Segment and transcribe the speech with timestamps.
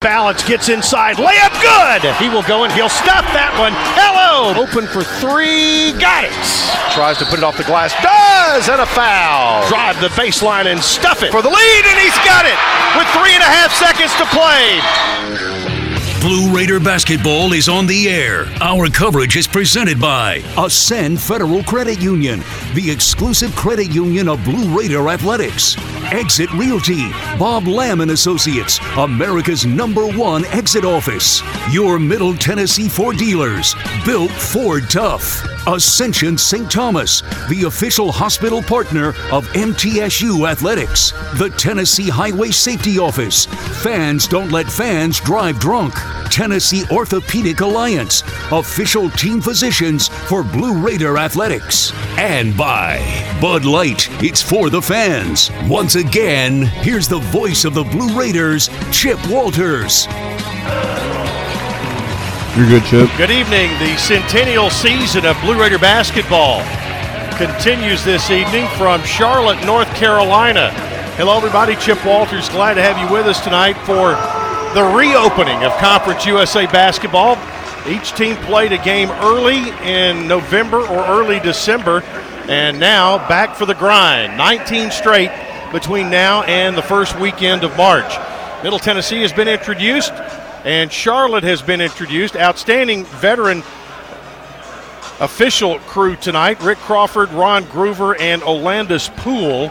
[0.00, 1.16] Balance gets inside.
[1.16, 2.16] Layup good.
[2.16, 3.76] He will go and he'll stop that one.
[4.00, 4.56] Hello.
[4.56, 5.92] Open for three.
[6.00, 6.32] Got it.
[6.96, 7.92] Tries to put it off the glass.
[8.00, 8.72] Does.
[8.72, 9.68] And a foul.
[9.68, 11.84] Drive the baseline and stuff it for the lead.
[11.84, 12.56] And he's got it
[12.96, 15.69] with three and a half seconds to play.
[16.20, 18.44] Blue Raider basketball is on the air.
[18.60, 22.42] Our coverage is presented by Ascend Federal Credit Union,
[22.74, 25.76] the exclusive credit union of Blue Raider Athletics.
[26.12, 27.08] Exit Realty,
[27.38, 31.40] Bob Lamb and Associates, America's number one exit office.
[31.72, 35.42] Your Middle Tennessee Ford dealers, built Ford tough.
[35.66, 36.70] Ascension St.
[36.70, 41.12] Thomas, the official hospital partner of MTSU Athletics.
[41.38, 43.46] The Tennessee Highway Safety Office.
[43.82, 45.94] Fans don't let fans drive drunk.
[46.30, 51.92] Tennessee Orthopedic Alliance, official team physicians for Blue Raider Athletics.
[52.16, 52.98] And by
[53.40, 55.50] Bud Light, it's for the fans.
[55.68, 60.06] Once again, here's the voice of the Blue Raiders, Chip Walters.
[62.56, 63.08] You're good, Chip.
[63.16, 63.70] Good evening.
[63.78, 66.58] The centennial season of Blue Raider basketball
[67.38, 70.70] continues this evening from Charlotte, North Carolina.
[71.14, 71.76] Hello, everybody.
[71.76, 74.14] Chip Walters, glad to have you with us tonight for
[74.74, 77.38] the reopening of Conference USA basketball.
[77.86, 82.02] Each team played a game early in November or early December,
[82.48, 84.36] and now back for the grind.
[84.36, 85.30] 19 straight
[85.70, 88.12] between now and the first weekend of March.
[88.64, 90.12] Middle Tennessee has been introduced
[90.64, 92.36] and Charlotte has been introduced.
[92.36, 93.62] Outstanding veteran
[95.20, 96.60] official crew tonight.
[96.62, 99.70] Rick Crawford, Ron Groover, and Olandis Poole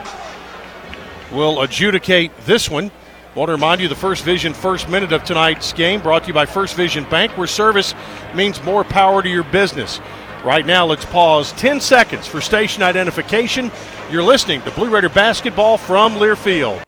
[1.31, 2.91] will adjudicate this one.
[3.35, 6.27] I Want to remind you the First Vision first minute of tonight's game brought to
[6.29, 7.93] you by First Vision Bank, where service
[8.33, 9.99] means more power to your business.
[10.43, 13.71] Right now, let's pause 10 seconds for station identification.
[14.09, 16.83] You're listening to Blue Raider basketball from Learfield.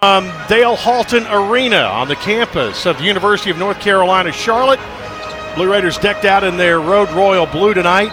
[0.00, 4.80] From Dale Halton Arena on the campus of the University of North Carolina, Charlotte.
[5.54, 8.12] Blue Raiders decked out in their road royal blue tonight.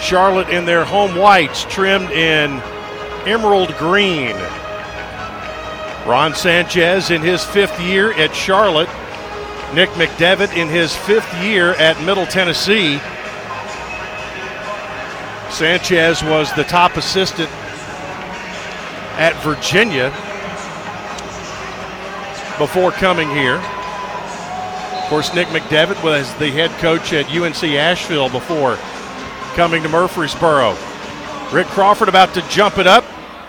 [0.00, 2.50] Charlotte in their home whites, trimmed in
[3.26, 4.34] emerald green.
[6.06, 8.88] Ron Sanchez in his fifth year at Charlotte.
[9.74, 12.98] Nick McDevitt in his fifth year at Middle Tennessee.
[15.50, 17.50] Sanchez was the top assistant
[19.18, 20.10] at Virginia
[22.62, 23.56] before coming here.
[23.56, 28.76] Of course, Nick McDevitt was the head coach at UNC Asheville before
[29.56, 30.76] coming to Murfreesboro.
[31.52, 33.02] Rick Crawford about to jump it up.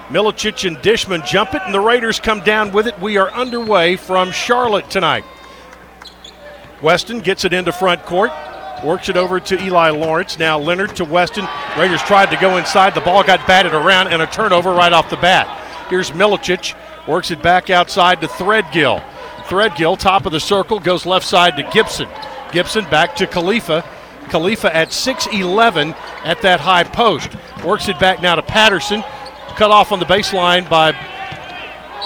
[0.09, 3.00] Milicic and Dishman jump it, and the Raiders come down with it.
[3.00, 5.25] We are underway from Charlotte tonight.
[6.81, 8.31] Weston gets it into front court,
[8.84, 10.40] works it over to Eli Lawrence.
[10.40, 11.47] Now Lenard to Weston.
[11.78, 12.95] Raiders tried to go inside.
[12.95, 15.59] The ball got batted around, and a turnover right off the bat.
[15.88, 16.75] Here's Milicic
[17.08, 19.03] Works it back outside to Threadgill.
[19.44, 22.08] Threadgill, top of the circle, goes left side to Gibson.
[22.52, 23.84] Gibson back to Khalifa.
[24.30, 25.94] Khalifa at 6'11
[26.24, 27.30] at that high post.
[27.63, 29.03] Works it back now to Patterson.
[29.56, 30.94] Cut off on the baseline by,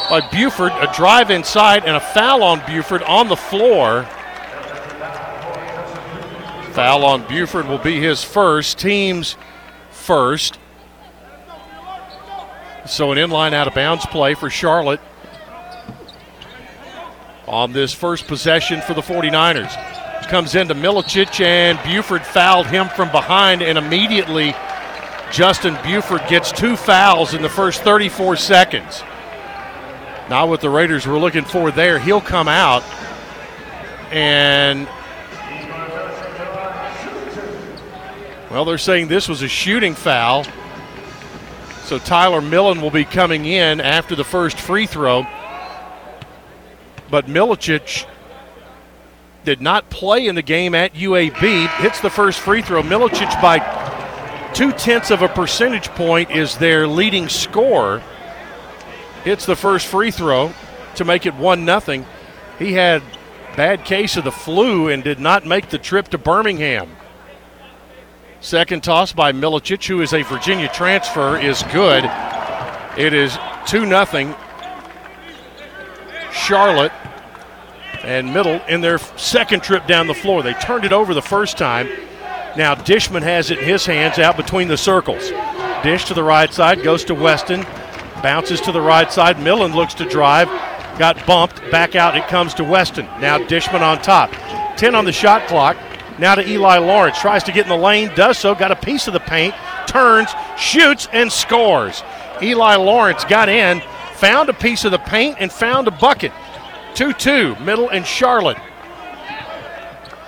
[0.09, 0.72] by Bufford.
[0.72, 4.03] A drive inside and a foul on Bufford on the floor.
[6.74, 9.36] Foul on Bufford will be his first, team's
[9.91, 10.57] first.
[12.88, 15.02] So an inline out of bounds play for Charlotte
[17.46, 19.74] on this first possession for the 49ers.
[20.30, 24.56] Comes into Milicic and Bufford fouled him from behind and immediately
[25.31, 29.04] Justin Bufford gets two fouls in the first 34 seconds.
[30.30, 32.00] Not what the Raiders were looking for there.
[32.00, 32.84] He'll come out
[34.12, 34.88] and
[38.50, 40.46] well, they're saying this was a shooting foul.
[41.88, 45.25] So Tyler Millen will be coming in after the first free throw.
[47.09, 48.06] But Milicic
[49.46, 51.70] did not play in the game at UAB.
[51.78, 52.84] Hits the first free throw.
[52.84, 53.60] Milicic by
[54.54, 58.04] two tenths of a percentage point is their leading scorer.
[59.24, 60.51] Hits the first free throw
[60.95, 62.06] to make it one nothing.
[62.60, 63.01] He had
[63.56, 66.97] bad case of the flu and did not make the trip to Birmingham.
[68.48, 72.06] Second toss by Milicic, who is a Virginia transfer, is good.
[72.98, 74.38] It is 2 0.
[76.32, 76.94] Charlotte
[78.06, 80.44] and Middle in their second trip down the floor.
[80.44, 81.90] They turned it over the first time.
[82.56, 85.28] Now Dishman has it in his hands out between the circles.
[85.84, 87.64] Dish to the right side, goes to Weston,
[88.24, 89.42] bounces to the right side.
[89.42, 90.48] Millen looks to drive,
[90.98, 92.16] got bumped, back out.
[92.16, 93.08] It comes to Weston.
[93.20, 94.32] Now Dishman on top.
[94.78, 95.76] 10 on the shot clock.
[96.19, 97.19] Now to Eli Lawrence.
[97.19, 99.54] Tries to get in the lane, does so, got a piece of the paint,
[99.86, 102.04] turns, shoots, and scores.
[102.42, 103.81] Eli Lawrence got in,
[104.16, 106.31] found a piece of the paint, and found a bucket.
[106.96, 108.58] 2 2, Middle and Charlotte.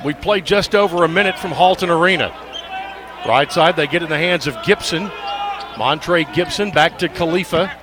[0.05, 2.33] We played just over a minute from Halton Arena.
[3.27, 5.11] Right side, they get in the hands of Gibson.
[5.77, 7.75] Montre Gibson back to Khalifa.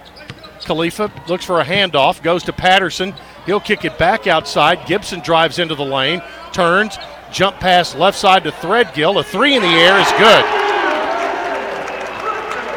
[0.64, 3.14] Khalifa looks for a handoff, goes to Patterson.
[3.44, 4.86] He'll kick it back outside.
[4.86, 6.98] Gibson drives into the lane, turns,
[7.30, 9.20] jump pass left side to Threadgill.
[9.20, 10.44] A three in the air is good.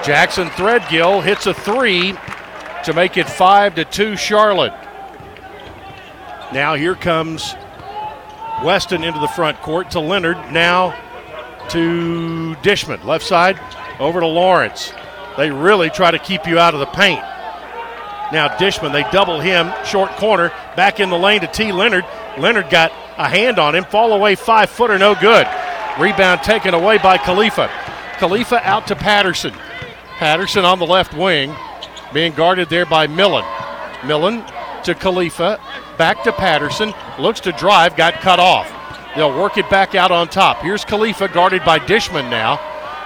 [0.04, 2.14] Jackson Threadgill hits a three
[2.84, 4.74] to make it five to two Charlotte.
[6.54, 7.56] Now here comes
[8.64, 10.52] Weston into the front court to Lenard.
[10.52, 10.98] Now
[11.70, 13.04] to Dishman.
[13.06, 13.60] Left side
[14.00, 14.94] over to Lawrence.
[15.38, 17.22] They really try to keep you out of the paint.
[18.32, 21.72] Now Dishman, they double him, short corner, back in the lane to T.
[21.72, 22.06] Lenard.
[22.40, 25.48] Lenard got a hand on him, fall away five footer, no good.
[26.00, 27.70] Rebound taken away by Khalifa.
[28.18, 29.54] Khalifa out to Patterson.
[30.18, 31.56] Patterson on the left wing,
[32.14, 33.46] being guarded there by Millen.
[34.06, 34.44] Millen
[34.84, 35.60] to Khalifa,
[35.98, 38.70] back to Patterson, looks to drive, got cut off.
[39.16, 40.62] They'll work it back out on top.
[40.62, 42.60] Here's Khalifa guarded by Dishman now.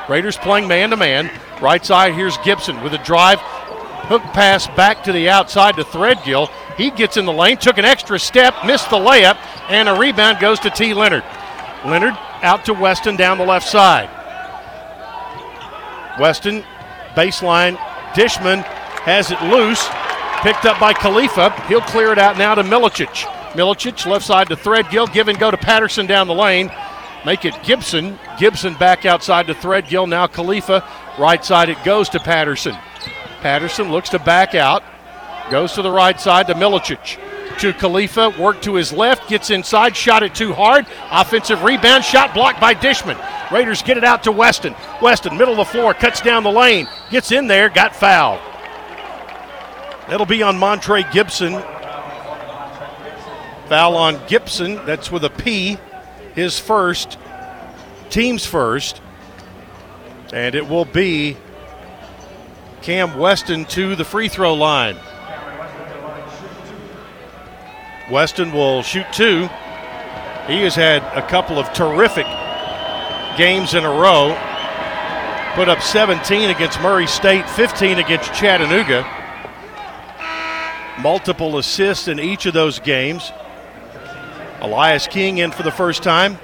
[0.10, 1.32] Raiders playing man to man.
[1.62, 6.50] Right side, here's Gibson with a drive, hook pass back to the outside to Threadgill.
[6.78, 9.38] He gets in the lane, took an extra step, missed the layup,
[9.70, 10.94] and a rebound goes to T.
[10.94, 11.24] Lenard.
[11.86, 14.10] Lenard out to Weston down the left side.
[16.20, 16.64] Weston,
[17.16, 17.78] baseline.
[18.14, 18.64] Dishman
[19.04, 19.88] has it loose,
[20.42, 21.50] picked up by Khalifa.
[21.68, 23.26] He'll clear it out now to Milicic.
[23.54, 26.72] Milicic left side to Threadgill, give and go to Patterson down the lane.
[27.26, 28.20] Make it Gibson.
[28.38, 30.10] Gibson back outside to Threadgill.
[30.10, 30.84] Now Khalifa.
[31.18, 32.76] Right side it goes to Patterson.
[33.42, 34.84] Patterson looks to back out.
[35.50, 37.20] Goes to the right side to Milicic.
[37.60, 40.88] To Khalifa, work to his left, gets inside, shot it too hard.
[41.12, 43.18] Offensive rebound, shot blocked by Dishman.
[43.52, 44.76] Raiders get it out to Weston.
[45.02, 48.40] Weston, middle of the floor, cuts down the lane, gets in there, got fouled.
[50.10, 51.54] That'll be on Montre Gibson.
[53.70, 55.78] Foul on Gibson, that's with a P,
[56.34, 57.18] his first,
[58.10, 59.02] team's first.
[60.34, 61.38] And it will be
[62.82, 64.98] Cam Weston to the free throw line.
[68.14, 69.50] Weston will shoot two.
[70.46, 72.28] He has had a couple of terrific
[73.40, 74.38] games in a row.
[75.56, 79.04] Put up 17 against Murray State, 15 against Chattanooga.
[81.02, 83.32] Multiple assists in each of those games.
[84.62, 86.38] Elias King in for the first time,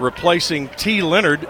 [0.00, 1.04] replacing T.
[1.04, 1.48] Lenard.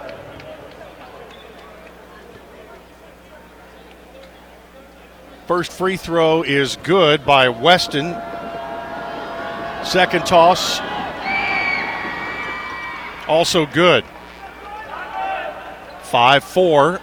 [5.47, 8.15] First free throw is good by Weston.
[9.85, 10.81] Second toss,
[13.29, 14.05] also good.
[16.03, 17.01] 5 4.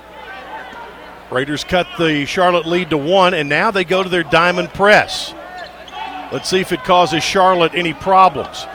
[1.31, 5.33] Raiders cut the Charlotte lead to one, and now they go to their diamond press.
[6.31, 8.65] Let's see if it causes Charlotte any problems.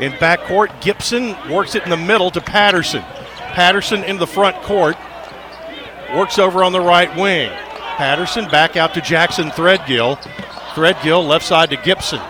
[0.00, 3.02] In backcourt, Gibson works it in the middle to Patterson.
[3.52, 4.96] Patterson in the front court,
[6.14, 7.50] works over on the right wing.
[7.96, 10.16] Patterson back out to Jackson Threadgill.
[10.74, 12.20] Threadgill left side to Gibson.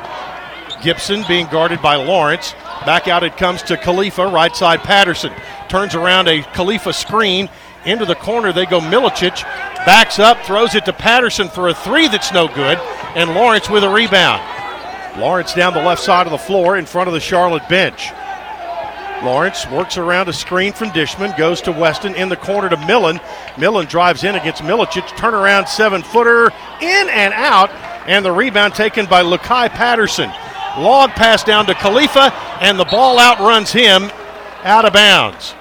[0.82, 2.52] Gibson being guarded by Lawrence.
[2.84, 5.32] Back out it comes to Khalifa, right side Patterson.
[5.68, 7.48] Turns around a Khalifa screen.
[7.84, 9.42] Into the corner they go Milicic.
[9.84, 12.78] Backs up, throws it to Patterson for a three that's no good.
[13.16, 14.42] And Lawrence with a rebound.
[15.20, 18.10] Lawrence down the left side of the floor in front of the Charlotte bench.
[19.22, 23.20] Lawrence works around a screen from Dishman, goes to Weston in the corner to Millen.
[23.56, 25.06] Millen drives in against Milicic.
[25.16, 26.46] Turnaround seven footer
[26.80, 27.70] in and out.
[28.08, 30.30] And the rebound taken by Lu'Cye Patterson.
[30.78, 34.10] Long pass down to Khalifa, and the ball outruns him
[34.64, 35.54] out of bounds.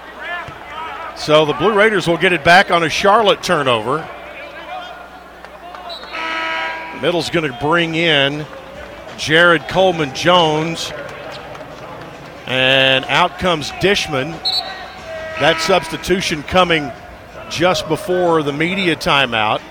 [1.18, 4.08] So the Blue Raiders will get it back on a Charlotte turnover.
[7.02, 8.46] Middle's going to bring in
[9.18, 10.92] Jared Coleman Jones.
[12.46, 14.32] And out comes Dishman.
[15.40, 16.92] That substitution coming
[17.50, 19.62] just before the media timeout.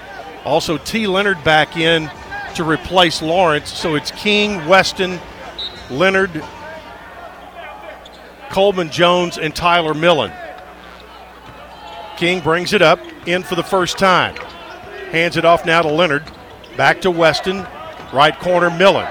[0.45, 1.07] Also, T.
[1.07, 2.11] Lenard back in
[2.55, 3.73] to replace Lawrence.
[3.73, 5.21] So it's King, Weston,
[5.91, 6.45] Lenard,
[8.51, 10.33] Coleman Jones, and Tyler Millen.
[12.17, 14.37] King brings it up in for the first time.
[15.11, 16.25] Hands it off now to Lenard.
[16.77, 17.67] Back to Weston.
[18.13, 19.09] Right corner, Millen.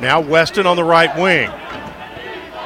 [0.00, 1.50] Now Weston on the right wing.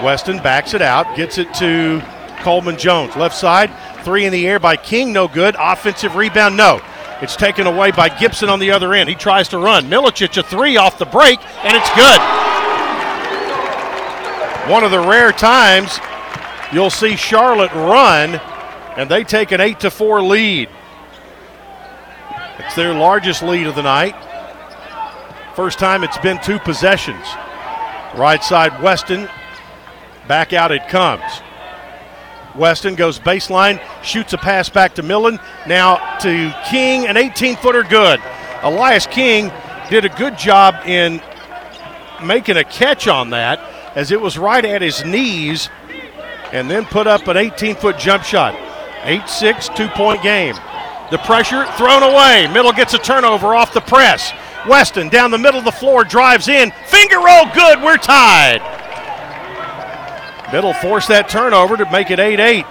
[0.03, 2.03] Weston backs it out, gets it to
[2.41, 3.17] Coleman Jones.
[3.17, 3.71] Left side,
[4.03, 5.57] three in the air by King, no good.
[5.59, 6.81] Offensive rebound, no.
[7.21, 9.09] It's taken away by Gibson on the other end.
[9.09, 9.85] He tries to run.
[9.91, 12.50] Milicic a three off the break, and it's good.
[14.71, 15.99] One of the rare times
[16.73, 18.37] you'll see Charlotte run,
[18.97, 20.69] and they take an 8 to 4 lead.
[22.61, 24.15] It's their largest lead of the night.
[25.57, 27.27] First time it's been two possessions.
[28.15, 29.29] Right side, Weston.
[30.29, 31.25] Back out it comes.
[32.55, 35.41] Weston goes baseline, shoots a pass back to Millen.
[35.67, 38.21] Now to King, an 18 footer good.
[38.63, 39.51] Elias King
[39.91, 41.21] did a good job in
[42.23, 43.59] making a catch on that
[43.95, 45.69] as it was right at his knees
[46.53, 48.55] and then put up an 18 foot jump shot.
[49.05, 50.55] 8 6, two point game.
[51.11, 52.49] The pressure thrown away.
[52.53, 54.33] Middle gets a turnover off the press.
[54.69, 56.73] Weston down the middle of the floor drives in.
[56.87, 57.83] Finger roll good.
[57.83, 58.61] We're tied.
[60.53, 62.65] Middle forced that turnover to make it 8 8.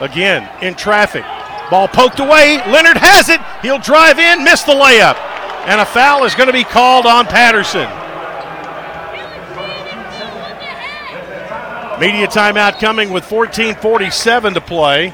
[0.00, 1.24] Again, in traffic.
[1.70, 2.62] Ball poked away.
[2.68, 3.40] Lenard has it.
[3.60, 5.16] He'll drive in, miss the layup.
[5.66, 7.88] And a foul is going to be called on Patterson.
[12.00, 15.12] Media timeout coming with 14:47 to play.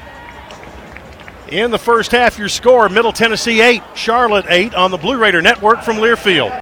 [1.47, 5.41] In the first half, your score Middle Tennessee 8, Charlotte 8 on the Blue Raider
[5.41, 6.61] Network from Learfield.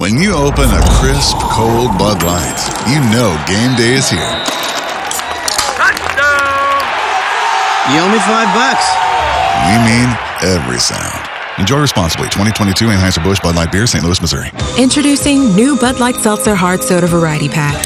[0.00, 2.56] When you open a crisp, cold Bud Light,
[2.88, 4.32] you know game day is here.
[5.76, 6.80] Touchdown!
[7.92, 8.86] You owe me five bucks.
[9.68, 10.08] We mean
[10.56, 11.28] every sound.
[11.58, 12.28] Enjoy responsibly.
[12.28, 14.02] 2022 Anheuser-Busch Bud Light Beer, St.
[14.02, 14.50] Louis, Missouri.
[14.78, 17.76] Introducing new Bud Light Seltzer Hard Soda Variety Pack.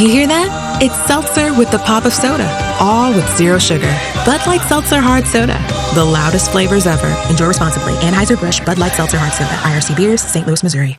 [0.00, 0.80] You hear that?
[0.80, 2.48] It's seltzer with the pop of soda,
[2.80, 3.94] all with zero sugar.
[4.24, 5.58] Bud Light Seltzer Hard Soda,
[5.94, 7.14] the loudest flavors ever.
[7.28, 7.92] Enjoy responsibly.
[7.96, 10.46] Anheuser-Busch Bud Light Seltzer Hard Soda, IRC Beers, St.
[10.46, 10.98] Louis, Missouri.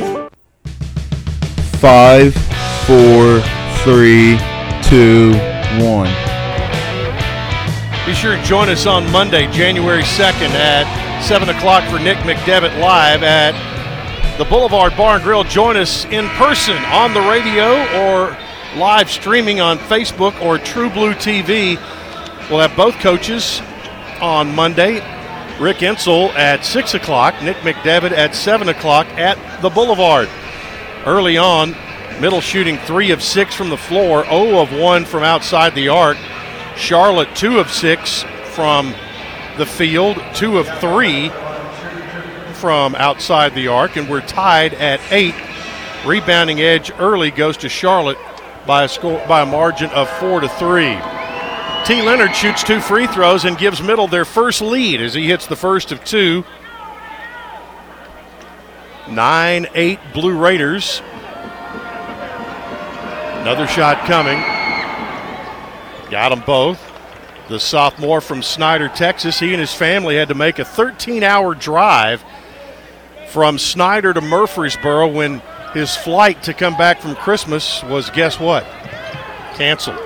[1.81, 2.35] Five,
[2.85, 3.41] four,
[3.81, 4.37] three,
[4.83, 5.31] two,
[5.83, 6.05] one.
[8.05, 12.79] Be sure to join us on Monday, January 2nd at 7 o'clock for Nick McDevitt
[12.79, 13.55] live at
[14.37, 15.43] the Boulevard Bar and Grill.
[15.43, 18.37] Join us in person on the radio or
[18.77, 21.77] live streaming on Facebook or True Blue TV.
[22.51, 23.59] We'll have both coaches
[24.21, 24.97] on Monday.
[25.59, 30.29] Rick Insell at 6 o'clock, Nick McDevitt at 7 o'clock at the Boulevard.
[31.05, 31.75] Early on,
[32.19, 36.17] Middle shooting 3 of 6 from the floor, 0 of 1 from outside the arc.
[36.75, 38.93] Charlotte, 2 of 6 from
[39.57, 41.29] the field, 2 of 3
[42.53, 45.33] from outside the arc, and we're tied at 8.
[46.05, 48.19] Rebounding edge early goes to Charlotte
[48.67, 50.99] by a score by a margin of 4 to 3.
[51.85, 52.01] T.
[52.03, 55.55] Lenard shoots two free throws and gives Middle their first lead as he hits the
[55.55, 56.45] first of two.
[59.11, 61.01] 9 8 Blue Raiders.
[63.41, 64.39] Another shot coming.
[66.11, 66.79] Got them both.
[67.49, 71.53] The sophomore from Snyder, Texas, he and his family had to make a 13 hour
[71.53, 72.23] drive
[73.29, 75.41] from Snyder to Murfreesboro when
[75.73, 78.63] his flight to come back from Christmas was, guess what?
[79.55, 79.97] Canceled.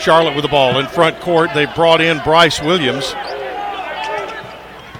[0.00, 1.50] Charlotte with the ball in front court.
[1.54, 3.14] They brought in Brice Williams.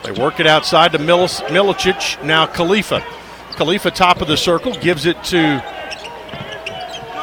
[0.04, 2.22] They work it outside to Mil- Milicic.
[2.22, 3.00] Now Khalifa.
[3.56, 5.62] Khalifa, top of the circle, gives it to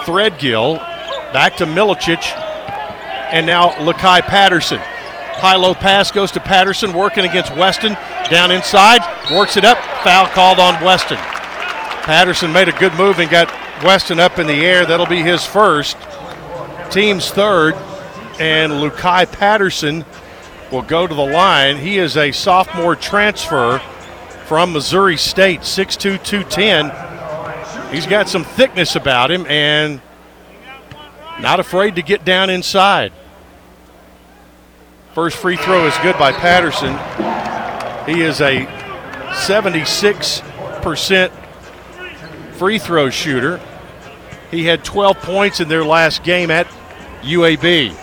[0.05, 0.77] Threadgill.
[1.31, 2.23] Back to Milicic.
[3.31, 4.79] And now Lu'Cye Patterson.
[4.79, 7.93] High low pass goes to Patterson, working against Weston.
[8.29, 9.77] Down inside, works it up.
[10.03, 11.17] Foul called on Weston.
[11.17, 13.47] Patterson made a good move and got
[13.83, 14.85] Weston up in the air.
[14.85, 15.97] That'll be his first.
[16.89, 17.75] Team's third.
[18.39, 20.03] And Lu'Cye Patterson
[20.71, 21.77] will go to the line.
[21.77, 23.79] He is a sophomore transfer
[24.45, 27.93] from Missouri State, 6'2, 210.
[27.93, 30.01] He's got some thickness about him and
[31.39, 33.11] not afraid to get down inside.
[35.13, 36.93] First free throw is good by Patterson.
[38.05, 38.65] He is a
[39.31, 41.31] 76%
[42.53, 43.59] free throw shooter.
[44.51, 46.67] He had 12 points in their last game at
[47.23, 47.97] UAB.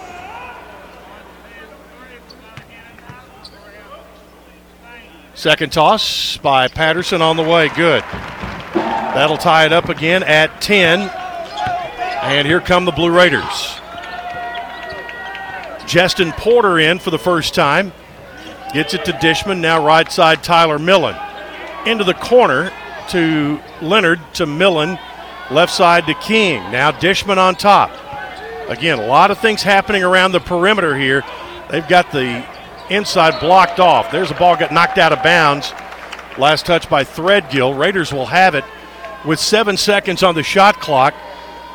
[5.38, 7.68] Second toss by Patterson on the way.
[7.68, 8.02] Good.
[8.74, 10.98] That'll tie it up again at 10.
[12.22, 13.78] And here come the Blue Raiders.
[15.86, 17.92] Justin Porter in for the first time.
[18.74, 19.60] Gets it to Dishman.
[19.60, 21.14] Now right side Tyler Millen.
[21.86, 22.72] Into the corner
[23.10, 24.98] to Lenard to Millen.
[25.52, 26.68] Left side to King.
[26.72, 27.92] Now Dishman on top.
[28.68, 31.22] Again, a lot of things happening around the perimeter here.
[31.70, 32.44] They've got the
[32.90, 34.10] inside blocked off.
[34.10, 35.72] There's a ball got knocked out of bounds.
[36.38, 37.78] Last touch by Threadgill.
[37.78, 38.64] Raiders will have it
[39.24, 41.14] with seven seconds on the shot clock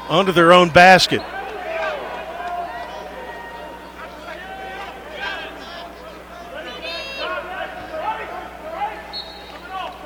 [0.10, 1.22] under their own basket.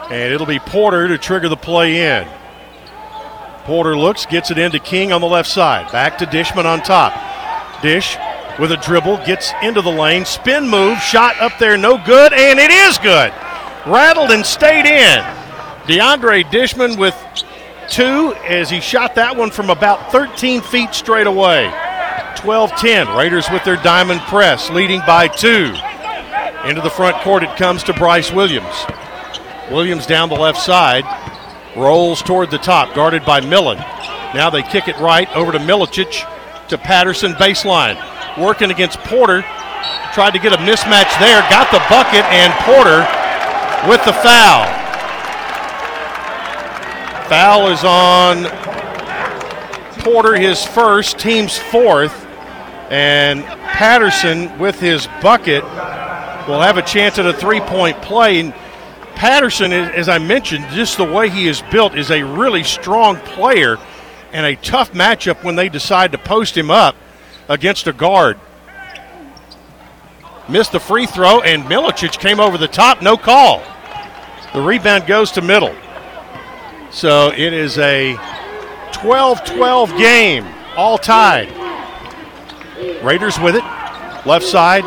[0.09, 2.27] And it'll be Porter to trigger the play in.
[3.65, 5.91] Porter looks, gets it into King on the left side.
[5.91, 7.13] Back to Dishman on top.
[7.81, 8.15] Dish
[8.59, 12.59] with a dribble, gets into the lane, spin move, shot up there, no good, and
[12.59, 13.31] it is good.
[13.85, 15.19] Rattled and stayed in.
[15.85, 17.15] DeAndre Dishman with
[17.89, 21.71] two as he shot that one from about 13 feet straight away.
[22.35, 23.15] 12 10.
[23.15, 25.73] Raiders with their diamond press, leading by two.
[26.65, 28.85] Into the front court it comes to Brice Williams.
[29.71, 31.05] Williams down the left side,
[31.75, 33.77] rolls toward the top, guarded by Millen.
[34.33, 36.25] Now they kick it right over to Milicic
[36.69, 37.97] to Patterson baseline
[38.37, 39.41] working against Porter.
[40.13, 43.05] Tried to get a mismatch there, got the bucket, and Porter
[43.89, 44.65] with the foul.
[47.29, 48.45] Foul is on
[49.99, 52.25] Porter, his first, team's fourth,
[52.89, 55.63] and Patterson with his bucket
[56.47, 58.39] will have a chance at a three point play.
[58.39, 58.53] And
[59.15, 63.77] Patterson, as I mentioned, just the way he is built, is a really strong player
[64.31, 66.95] and a tough matchup when they decide to post him up
[67.49, 68.39] against a guard.
[70.49, 73.61] Missed the free throw, and Milicic came over the top, no call.
[74.53, 75.75] The rebound goes to middle.
[76.89, 78.17] So it is a
[78.93, 81.51] 12 12 game, all tied.
[83.03, 83.63] Raiders with it,
[84.25, 84.83] left side.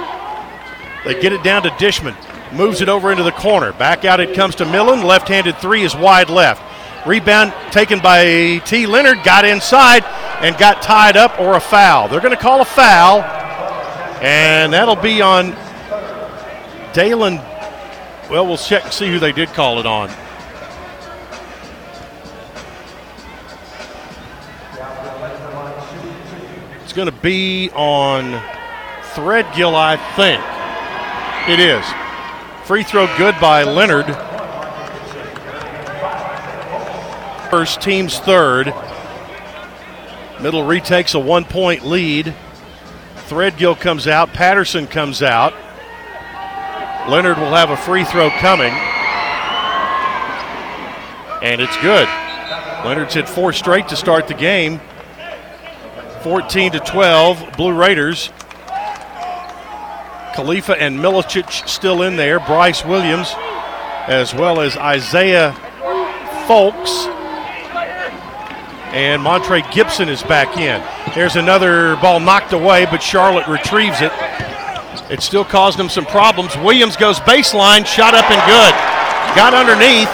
[1.05, 2.17] They get it down to Dishman.
[2.53, 3.73] Moves it over into the corner.
[3.73, 5.03] Back out it comes to Millen.
[5.03, 6.63] Left handed three is wide left.
[7.07, 8.87] Rebound taken by T.
[8.87, 9.25] Lenard.
[9.25, 10.05] Got inside
[10.43, 12.09] and got tied up or a foul.
[12.09, 13.23] They're going to call a foul,
[14.23, 15.57] and that'll be on
[16.93, 17.37] Dalen.
[18.31, 20.11] Well, we'll check and see who they did call it on.
[26.83, 28.33] It's going to be on
[29.15, 30.43] Threadgill, I think.
[31.49, 31.85] It is.
[32.67, 34.07] Free throw good by Lenard.
[37.51, 38.73] First, team's third.
[40.41, 42.33] Middle retakes a one point lead.
[43.29, 44.33] Threadgill comes out.
[44.33, 45.53] Patterson comes out.
[47.11, 48.73] Lenard will have a free throw coming.
[51.43, 52.09] And it's good.
[52.85, 54.81] Lenard's hit four straight to start the game.
[56.23, 58.31] 14 to 12, Blue Raiders.
[60.37, 62.39] Khalifa and Milicic still in there.
[62.39, 63.33] Bryce Williams,
[64.07, 65.53] as well as Isaiah
[66.47, 67.09] Folkes
[68.93, 70.83] and Montre Gibson is back in.
[71.15, 74.13] There's another ball knocked away, but Charlotte retrieves it.
[75.11, 76.57] It still caused them some problems.
[76.57, 78.75] Williams goes baseline, shot up and good.
[79.37, 80.09] Got underneath,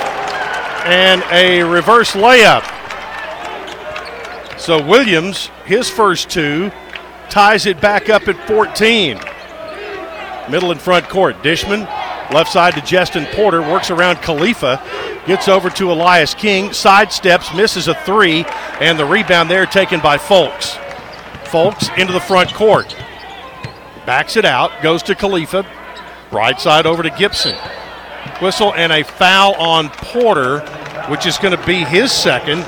[0.87, 2.65] and a reverse layup.
[4.59, 6.71] So Williams, his first two,
[7.31, 9.19] ties it back up at 14.
[10.51, 11.43] Middle and front court.
[11.43, 11.87] Dishman,
[12.33, 14.83] left side to Justin Porter, works around Khalifa.
[15.27, 18.45] Gets over to Elias King, sidesteps, misses a three,
[18.81, 20.77] and the rebound there taken by Folkes.
[21.47, 22.95] Folkes into the front court.
[24.05, 25.67] Backs it out, goes to Khalifa.
[26.31, 27.57] Right side over to Gibson.
[28.41, 30.61] Whistle and a foul on Porter,
[31.09, 32.65] which is going to be his second.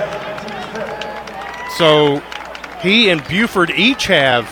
[1.76, 2.22] So
[2.80, 4.46] he and Bufford each have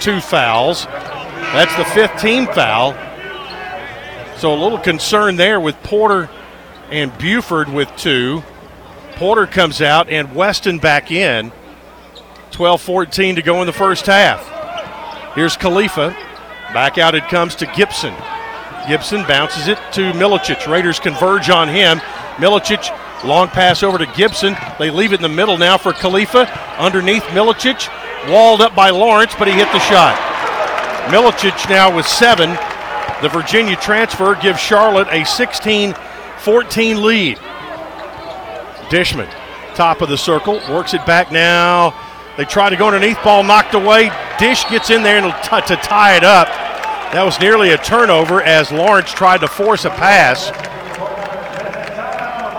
[0.00, 0.86] two fouls.
[0.86, 2.92] That's the fifth team foul.
[4.42, 6.28] So a little concern there with Porter
[6.90, 8.42] and Bufford with two.
[9.12, 11.52] Porter comes out and Weston back in.
[12.50, 14.44] 12 14 to go in the first half.
[15.36, 16.10] Here's Khalifa.
[16.74, 18.12] Back out it comes to Gibson.
[18.88, 20.66] Gibson bounces it to Milicic.
[20.66, 21.98] Raiders converge on him.
[22.38, 22.90] Milicic,
[23.22, 24.56] long pass over to Gibson.
[24.76, 26.50] They leave it in the middle now for Khalifa.
[26.80, 27.88] Underneath Milicic,
[28.28, 30.18] walled up by Lawrence, but he hit the shot.
[31.12, 32.58] Milicic now with seven.
[33.22, 35.94] The Virginia transfer gives Charlotte a 16
[36.38, 37.38] 14 lead.
[38.90, 39.32] Dishman
[39.74, 41.94] top of the circle, works it back now.
[42.36, 44.10] They try to go underneath, ball knocked away.
[44.38, 46.48] Dish gets in there t- to tie it up.
[47.12, 50.50] That was nearly a turnover as Lawrence tried to force a pass.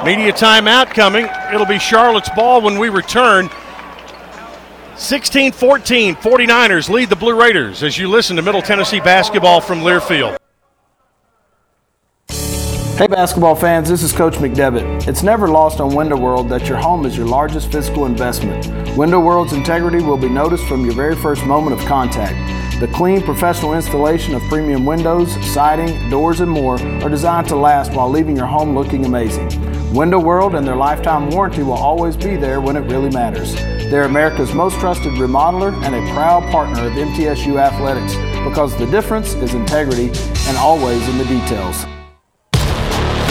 [0.05, 1.27] Media timeout coming.
[1.53, 3.49] It'll be Charlotte's ball when we return.
[4.95, 9.79] 16 14, 49ers lead the Blue Raiders as you listen to Middle Tennessee basketball from
[9.79, 10.37] Learfield.
[13.03, 15.09] Hey basketball fans, this is Coach McDevitt.
[15.09, 18.65] It's never lost on Window World that your home is your largest physical investment.
[18.95, 22.79] Window World's integrity will be noticed from your very first moment of contact.
[22.79, 27.91] The clean, professional installation of premium windows, siding, doors, and more are designed to last
[27.91, 29.49] while leaving your home looking amazing.
[29.93, 33.53] Window World and their lifetime warranty will always be there when it really matters.
[33.53, 38.13] They're America's most trusted remodeler and a proud partner of MTSU Athletics
[38.47, 40.07] because the difference is integrity
[40.47, 41.85] and always in the details.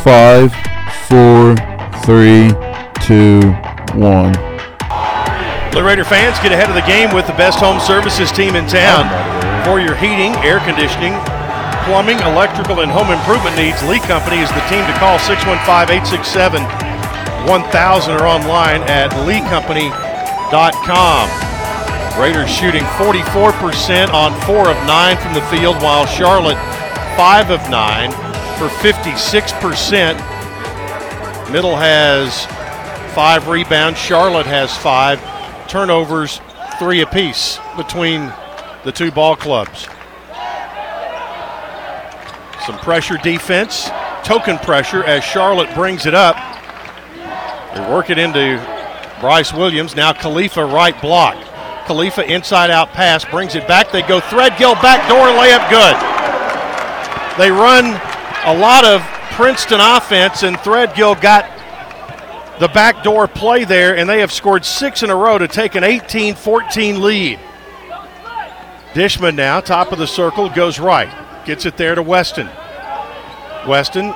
[0.00, 0.48] Five,
[1.12, 1.52] four,
[2.08, 2.48] three,
[3.04, 3.44] two,
[3.92, 4.32] one.
[5.70, 8.66] Blue Raider fans get ahead of the game with the best home services team in
[8.66, 9.04] town.
[9.68, 11.12] For your heating, air conditioning,
[11.84, 16.64] plumbing, electrical, and home improvement needs, Lee Company is the team to call 615 867
[17.44, 21.28] 1000 or online at leecompany.com.
[22.16, 26.56] Raiders shooting 44% on 4 of 9 from the field, while Charlotte
[27.20, 28.29] 5 of 9
[28.60, 31.50] for 56%.
[31.50, 32.44] Middle has
[33.14, 33.98] five rebounds.
[33.98, 35.18] Charlotte has five
[35.66, 36.42] turnovers,
[36.78, 38.30] three apiece between
[38.84, 39.88] the two ball clubs.
[42.66, 43.88] Some pressure defense,
[44.24, 46.36] token pressure as Charlotte brings it up.
[47.74, 48.62] They work it into
[49.22, 49.96] Brice Williams.
[49.96, 51.34] Now Khalifa right block.
[51.86, 53.90] Khalifa inside out pass brings it back.
[53.90, 55.96] They go Threadgill back door layup good.
[57.38, 57.98] They run
[58.44, 61.44] a lot of Princeton offense, and Threadgill got
[62.58, 65.84] the backdoor play there, and they have scored six in a row to take an
[65.84, 67.38] 18 14 lead.
[68.92, 71.08] Dishman now, top of the circle, goes right.
[71.44, 72.48] Gets it there to Weston.
[73.66, 74.14] Weston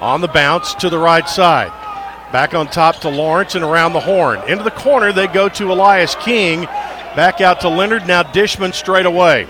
[0.00, 1.72] on the bounce to the right side.
[2.32, 4.40] Back on top to Lawrence and around the horn.
[4.48, 6.64] Into the corner, they go to Elias King.
[7.14, 8.06] Back out to Lenard.
[8.06, 9.46] Now Dishman straight away.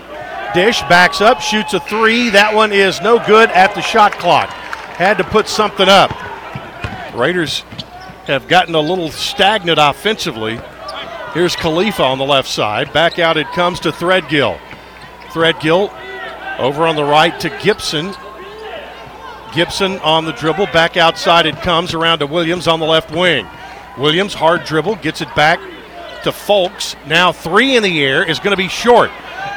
[0.53, 2.29] Dish backs up, shoots a three.
[2.29, 4.49] That one is no good at the shot clock.
[4.49, 6.11] Had to put something up.
[7.13, 7.61] Raiders
[8.25, 10.59] have gotten a little stagnant offensively.
[11.33, 12.93] Here's Khalifa on the left side.
[12.93, 14.57] Back out it comes to Threadgill.
[15.27, 15.91] Threadgill
[16.59, 18.13] over on the right to Gibson.
[19.53, 20.67] Gibson on the dribble.
[20.67, 23.45] Back outside it comes around to Williams on the left wing.
[23.97, 25.59] Williams, hard dribble, gets it back
[26.23, 26.95] to Folkes.
[27.05, 29.11] Now three in the air is going to be short.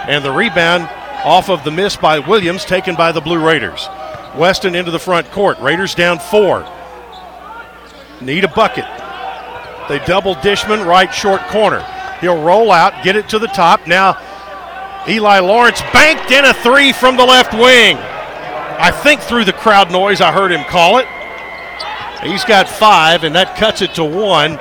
[0.09, 0.89] And the rebound
[1.25, 3.89] off of the miss by Williams, taken by the Blue Raiders.
[4.37, 5.59] Weston into the front court.
[5.59, 6.67] Raiders down four.
[8.21, 8.85] Need a bucket.
[9.89, 11.85] They double Dishman right short corner.
[12.21, 13.87] He'll roll out, get it to the top.
[13.87, 14.19] Now
[15.09, 17.97] Eli Lawrence banked in a three from the left wing.
[17.97, 21.07] I think through the crowd noise, I heard him call it.
[22.23, 24.59] He's got five, and that cuts it to one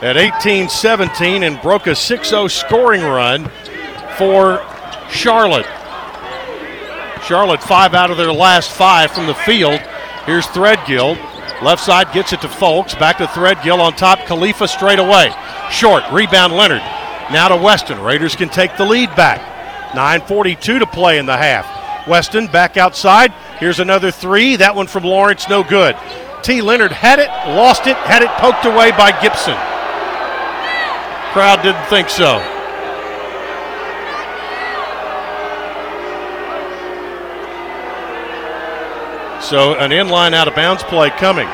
[0.00, 3.50] at 18 17 and broke a 6 0 scoring run
[4.18, 4.62] for
[5.10, 5.66] Charlotte.
[7.24, 9.80] Charlotte, five out of their last five from the field.
[10.26, 11.16] Here's Threadgill.
[11.62, 12.94] Left side gets it to Folkes.
[12.94, 14.20] Back to Threadgill on top.
[14.26, 15.32] Khalifa straight away.
[15.70, 16.02] Short.
[16.12, 16.82] Rebound Lenard.
[17.32, 18.00] Now to Weston.
[18.00, 19.40] Raiders can take the lead back.
[19.92, 22.06] 9.42 to play in the half.
[22.06, 23.32] Weston back outside.
[23.58, 24.56] Here's another three.
[24.56, 25.96] That one from Lawrence, no good.
[26.42, 26.62] T.
[26.62, 29.56] Lenard had it, lost it, had it poked away by Gibson.
[31.32, 32.57] Crowd didn't think so.
[39.48, 41.48] So an inline out of bounds play coming.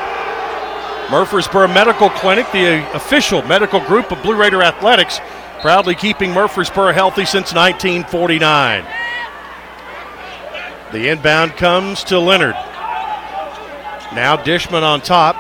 [1.12, 5.20] Murfreesboro Medical Clinic, the official medical group of Blue Raider Athletics,
[5.61, 8.85] proudly keeping Murfreesboro healthy since 1949.
[10.90, 12.57] The inbound comes to Lenard.
[14.12, 15.37] Now Dishman on top.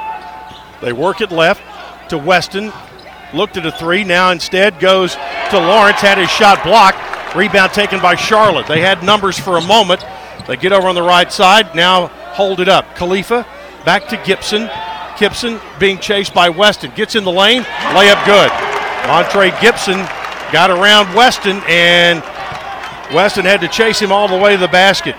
[0.80, 1.60] They work it left
[2.10, 2.72] to Weston.
[3.32, 4.04] Looked at a three.
[4.04, 5.16] Now instead goes
[5.50, 6.00] to Lawrence.
[6.00, 7.34] Had his shot blocked.
[7.34, 8.68] Rebound taken by Charlotte.
[8.68, 10.04] They had numbers for a moment.
[10.46, 11.74] They get over on the right side.
[11.74, 12.96] Now hold it up.
[12.96, 13.46] Khalifa
[13.84, 14.68] back to Gibson.
[15.18, 16.92] Gibson being chased by Weston.
[16.94, 17.62] Gets in the lane.
[17.62, 18.50] Layup good.
[19.06, 19.98] Montre Gibson
[20.52, 22.20] got around Weston, and
[23.14, 25.14] Weston had to chase him all the way to the basket.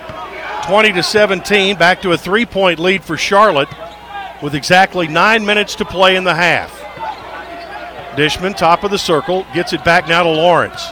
[0.65, 3.69] 20 to 17, back to a three point lead for Charlotte
[4.41, 6.71] with exactly nine minutes to play in the half.
[8.17, 10.91] Dishman, top of the circle, gets it back now to Lawrence.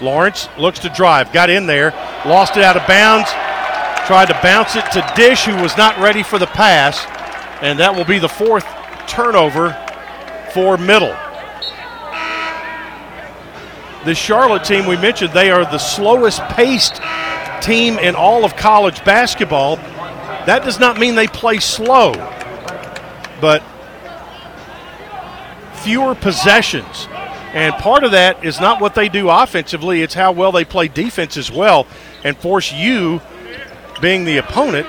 [0.00, 1.92] Lawrence looks to drive, got in there,
[2.26, 3.30] lost it out of bounds,
[4.06, 7.04] tried to bounce it to Dish, who was not ready for the pass,
[7.60, 8.64] and that will be the fourth
[9.08, 9.72] turnover
[10.52, 11.14] for Middle.
[14.04, 17.00] The Charlotte team we mentioned, they are the slowest paced
[17.60, 19.76] team in all of college basketball.
[20.46, 22.12] That does not mean they play slow,
[23.40, 23.60] but
[25.82, 27.08] fewer possessions.
[27.52, 30.86] And part of that is not what they do offensively, it's how well they play
[30.86, 31.88] defense as well
[32.22, 33.20] and force you,
[34.00, 34.86] being the opponent,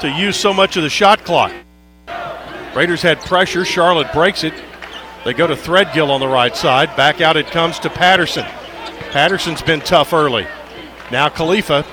[0.00, 1.52] to use so much of the shot clock.
[2.74, 3.64] Raiders had pressure.
[3.64, 4.54] Charlotte breaks it.
[5.24, 6.94] They go to Threadgill on the right side.
[6.96, 8.44] Back out it comes to Patterson.
[9.10, 10.46] Patterson's been tough early.
[11.10, 11.84] Now Khalifa.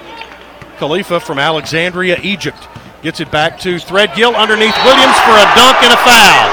[0.78, 2.68] Khalifa from Alexandria, Egypt.
[3.02, 6.46] Gets it back to Threadgill underneath Williams for a dunk and a foul.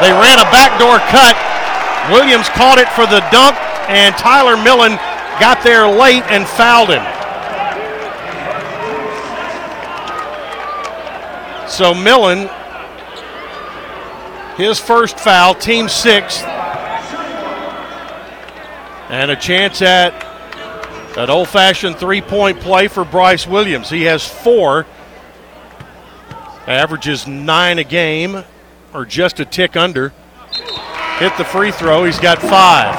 [0.00, 1.36] They ran a backdoor cut.
[2.10, 3.54] Williams caught it for the dunk,
[3.88, 4.96] and Tyler Millen
[5.38, 7.19] got there late and fouled him.
[11.70, 12.50] So Millen,
[14.56, 16.44] his first foul, team sixth,
[19.08, 20.12] and a chance at
[21.16, 23.88] an old fashioned three point play for Brice Williams.
[23.88, 24.84] He has four,
[26.66, 28.42] averages nine a game,
[28.92, 30.12] or just a tick under.
[31.18, 32.96] Hit the free throw, he's got five.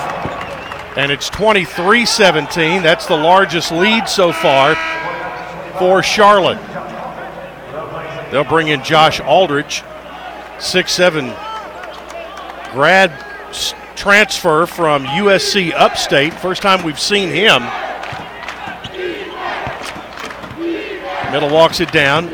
[0.97, 2.81] And it's 23 17.
[2.81, 4.75] That's the largest lead so far
[5.77, 6.80] for Charlotte.
[8.31, 9.83] They'll bring in Josh Aldrich,
[10.59, 11.33] six-seven
[12.71, 13.11] grad
[13.95, 16.33] transfer from USC Upstate.
[16.33, 17.61] First time we've seen him.
[21.31, 22.25] Middle walks it down.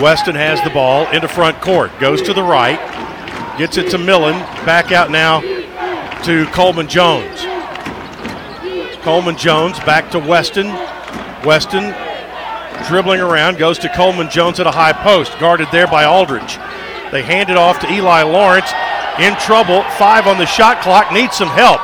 [0.00, 1.90] Weston has the ball into front court.
[2.00, 2.78] Goes to the right.
[3.58, 4.38] Gets it to Millen.
[4.64, 5.40] Back out now
[6.24, 7.42] to Coleman Jones.
[9.02, 10.66] Coleman Jones back to Weston.
[11.44, 11.94] Weston
[12.86, 16.58] dribbling around, goes to Coleman Jones at a high post, guarded there by Aldrich.
[17.12, 18.70] They hand it off to Eli Lawrence.
[19.18, 21.80] In trouble, five on the shot clock, needs some help.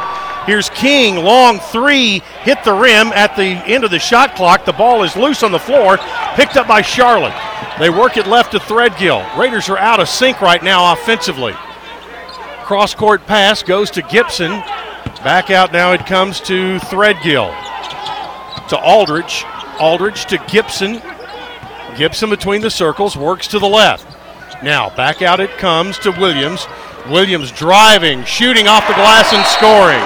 [0.46, 4.64] Here's King, long three, hit the rim at the end of the shot clock.
[4.64, 5.98] The ball is loose on the floor,
[6.34, 7.34] picked up by Charlotte.
[7.80, 9.36] They work it left to Threadgill.
[9.36, 11.52] Raiders are out of sync right now offensively.
[12.62, 14.50] Cross court pass goes to Gibson.
[15.22, 17.48] Back out now it comes to Threadgill.
[18.68, 19.44] To Aldrich.
[19.78, 21.00] Aldrich to Gibson.
[21.96, 24.06] Gibson between the circles, works to the left.
[24.62, 26.66] Now back out it comes to Williams.
[27.08, 30.02] Williams driving, shooting off the glass, and scoring.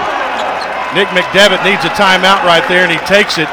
[0.94, 3.48] Nick McDevitt needs a timeout right there, and he takes it.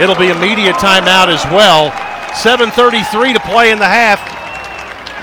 [0.00, 1.90] It'll be a media timeout as well.
[2.32, 4.20] 7.33 to play in the half.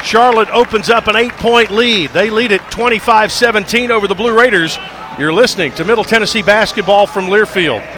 [0.04, 2.12] Charlotte opens up an eight point lead.
[2.12, 4.78] They lead at 25 17 over the Blue Raiders.
[5.18, 7.98] You're listening to Middle Tennessee basketball from Learfield.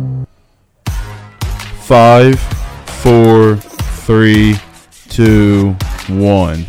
[1.91, 2.39] Five,
[3.03, 4.55] four, three,
[5.09, 5.75] two,
[6.07, 6.65] one.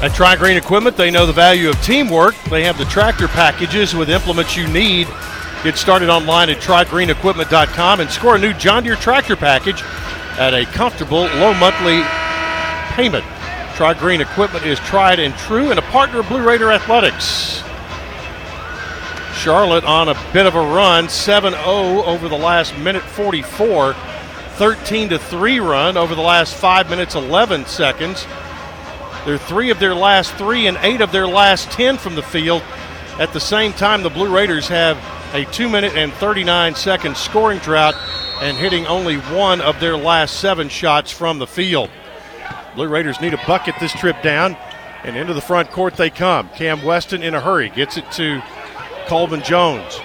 [0.00, 2.34] At Tri Green Equipment, they know the value of teamwork.
[2.44, 5.08] They have the tractor packages with implements you need.
[5.62, 9.82] Get started online at trigreenequipment.com and score a new John Deere tractor package
[10.38, 12.00] at a comfortable low monthly
[12.96, 13.26] payment.
[13.74, 17.62] Tri Green Equipment is tried and true and a partner of Blue Raider Athletics.
[19.44, 25.10] Charlotte on a bit of a run, 7 0 over the last minute 44, 13
[25.10, 28.26] to 3 run over the last 5 minutes 11 seconds.
[29.26, 32.62] They're three of their last three and eight of their last 10 from the field.
[33.18, 34.96] At the same time, the Blue Raiders have
[35.34, 37.94] a 2 minute and 39 second scoring drought
[38.40, 41.90] and hitting only one of their last seven shots from the field.
[42.74, 44.56] Blue Raiders need a bucket this trip down,
[45.02, 46.48] and into the front court they come.
[46.56, 48.42] Cam Weston in a hurry gets it to
[49.06, 50.00] Coleman Jones.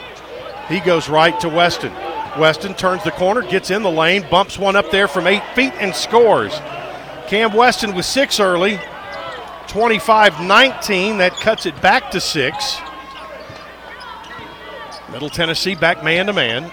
[0.67, 1.93] He goes right to Weston.
[2.37, 5.73] Weston turns the corner, gets in the lane, bumps one up there from eight feet,
[5.79, 6.53] and scores.
[7.27, 8.79] Cam Weston with six early,
[9.67, 11.17] 25 19.
[11.17, 12.77] That cuts it back to six.
[15.11, 16.69] Middle Tennessee back man to man.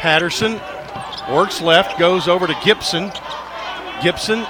[0.00, 0.60] Patterson
[1.30, 3.10] works left, goes over to Gibson.
[4.02, 4.40] Gibson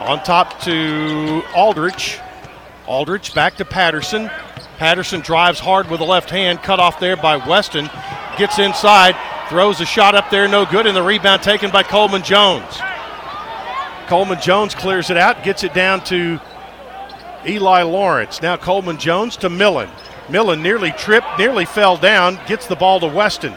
[0.00, 2.18] on top to Aldrich.
[2.86, 4.30] Aldrich back to Patterson.
[4.80, 7.90] Patterson drives hard with the left hand, cut off there by Weston.
[8.38, 9.14] Gets inside,
[9.50, 12.80] throws a shot up there, no good, and the rebound taken by Coleman Jones.
[14.06, 16.40] Coleman Jones clears it out, gets it down to
[17.46, 18.40] Eli Lawrence.
[18.40, 19.90] Now Coleman Jones to Millen.
[20.30, 23.52] Millen nearly tripped, nearly fell down, gets the ball to Weston.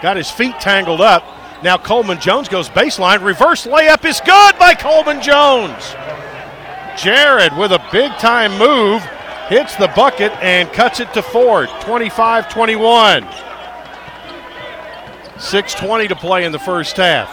[0.00, 1.24] Got his feet tangled up.
[1.62, 3.22] Now Coleman Jones goes baseline.
[3.22, 5.94] Reverse layup is good by Coleman Jones.
[6.96, 9.06] Jared with a big time move
[9.48, 11.68] hits the bucket and cuts it to Ford.
[11.80, 13.24] 25 21.
[15.38, 17.32] 6.20 to play in the first half.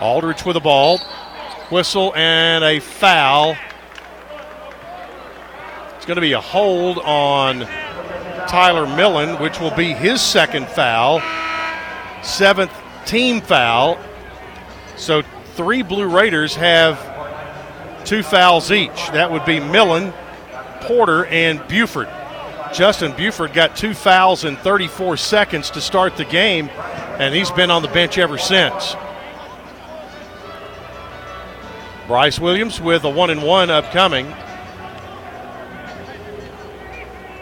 [0.00, 0.98] Aldrich with the ball.
[1.70, 3.56] Whistle and a foul.
[5.96, 7.60] It's going to be a hold on
[8.48, 11.22] Tyler Millen, which will be his second foul,
[12.22, 12.72] seventh
[13.06, 13.98] team foul.
[14.96, 15.22] So
[15.54, 16.98] three Blue Raiders have
[18.04, 19.10] two fouls each.
[19.12, 20.12] That would be Millen,
[20.86, 22.08] Porter, and Bufford.
[22.72, 26.68] Justin Bufford got two fouls in 34 seconds to start the game,
[27.18, 28.96] and he's been on the bench ever since.
[32.06, 34.32] Brice Williams with a one and one upcoming.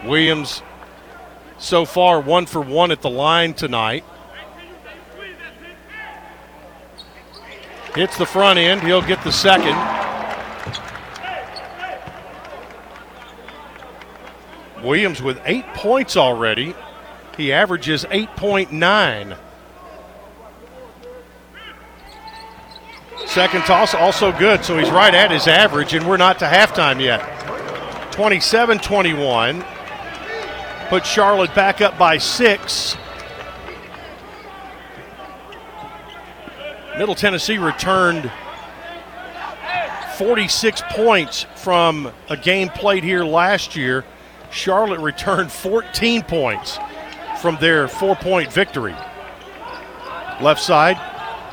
[0.05, 0.61] Williams
[1.57, 4.03] so far one for one at the line tonight.
[7.95, 8.81] Hits the front end.
[8.81, 9.75] He'll get the second.
[14.83, 16.75] Williams with eight points already.
[17.37, 19.37] He averages 8.9.
[23.25, 27.01] Second toss also good, so he's right at his average, and we're not to halftime
[27.01, 27.21] yet.
[28.11, 29.63] 27 21.
[30.89, 32.97] Put Charlotte back up by six.
[36.97, 38.29] Middle Tennessee returned
[40.17, 44.03] 46 points from a game played here last year.
[44.51, 46.77] Charlotte returned 14 points
[47.41, 48.95] from their four point victory.
[50.41, 50.97] Left side,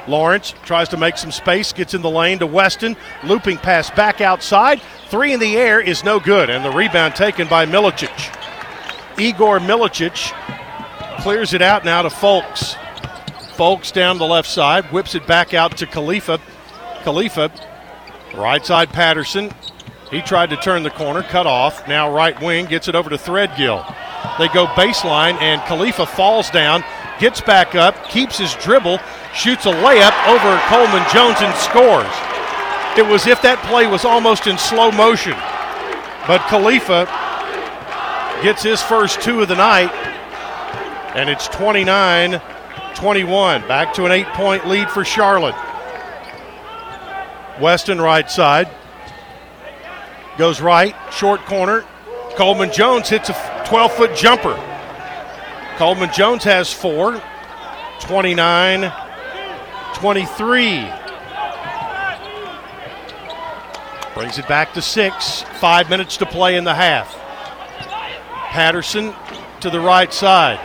[0.08, 4.20] Lawrence tries to make some space, gets in the lane to Weston, looping pass back
[4.20, 4.80] outside.
[5.08, 8.34] Three in the air is no good, and the rebound taken by Milicic.
[9.18, 10.32] Igor Milicic
[11.20, 12.76] clears it out now to Folkes.
[13.54, 16.40] Folkes down the left side, whips it back out to Khalifa.
[17.02, 17.50] Khalifa,
[18.34, 19.52] right side Patterson.
[20.10, 21.86] He tried to turn the corner, cut off.
[21.86, 23.84] Now right wing gets it over to Threadgill.
[24.38, 26.82] They go baseline, and Khalifa falls down,
[27.20, 28.98] gets back up, keeps his dribble,
[29.34, 32.06] shoots a layup over Coleman Jones and scores.
[32.96, 35.34] It was if that play was almost in slow motion.
[36.26, 37.06] But Khalifa
[38.42, 39.92] gets his first two of the night,
[41.14, 42.40] and it's 29
[42.94, 43.68] 21.
[43.68, 45.54] Back to an eight point lead for Charlotte.
[47.60, 48.68] Weston right side.
[50.38, 51.84] Goes right, short corner.
[52.36, 54.54] Coleman Jones hits a 12 foot jumper.
[55.76, 57.20] Coleman Jones has four.
[58.00, 58.92] 29
[59.94, 60.90] 23.
[64.14, 65.42] Brings it back to six.
[65.60, 67.16] Five minutes to play in the half.
[68.50, 69.12] Patterson
[69.60, 70.60] to the right side.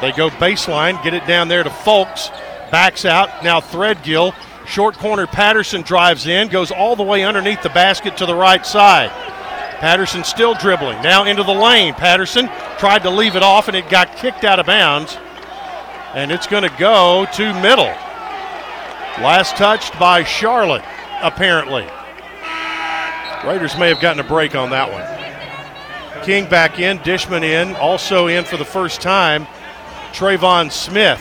[0.00, 2.30] They go baseline, get it down there to Folkes.
[2.70, 3.44] Backs out.
[3.44, 4.34] Now Threadgill.
[4.70, 8.64] Short corner Patterson drives in, goes all the way underneath the basket to the right
[8.64, 9.10] side.
[9.80, 11.02] Patterson still dribbling.
[11.02, 11.92] Now into the lane.
[11.92, 12.48] Patterson
[12.78, 15.18] tried to leave it off and it got kicked out of bounds.
[16.14, 17.92] And it's going to go to middle.
[19.18, 20.84] Last touched by Charlotte,
[21.20, 21.84] apparently.
[23.44, 26.24] Raiders may have gotten a break on that one.
[26.24, 29.48] King back in, Dishman in, also in for the first time,
[30.12, 31.20] Trayvon Smith.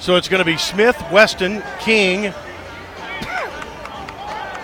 [0.00, 2.32] So it's going to be Smith, Weston, King,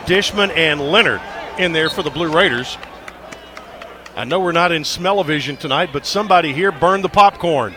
[0.07, 1.21] Dishman, and Lenard
[1.59, 2.79] in there for the Blue Raiders.
[4.17, 7.75] I know we're not in smell-o-vision tonight, but somebody here burned the popcorn.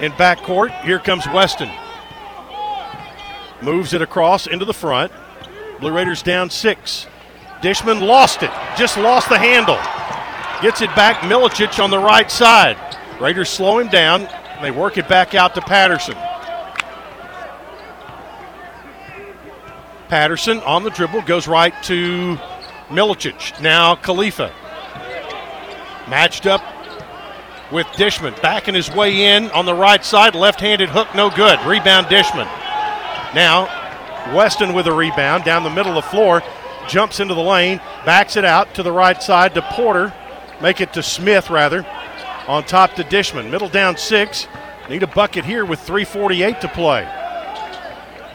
[0.00, 1.70] In backcourt, here comes Weston.
[3.60, 5.12] Moves it across into the front.
[5.80, 7.06] Blue Raiders down six.
[7.60, 9.78] Dishman lost it, just lost the handle.
[10.62, 12.78] Gets it back, Milicic on the right side.
[13.20, 14.28] Raiders slow him down.
[14.62, 16.16] They work it back out to Patterson.
[20.08, 22.38] Patterson on the dribble goes right to
[22.88, 23.60] Milicic.
[23.60, 24.52] Now Khalifa.
[26.08, 26.62] Matched up
[27.72, 28.40] with Dishman.
[28.40, 30.34] Backing his way in on the right side.
[30.34, 31.60] Left handed hook, no good.
[31.66, 32.46] Rebound Dishman.
[33.34, 33.68] Now
[34.34, 36.42] Weston with a rebound down the middle of the floor.
[36.88, 37.78] Jumps into the lane.
[38.04, 40.14] Backs it out to the right side to Porter.
[40.62, 41.84] Make it to Smith, rather.
[42.46, 43.50] On top to Dishman.
[43.50, 44.46] Middle down six.
[44.88, 47.04] Need a bucket here with 3.48 to play.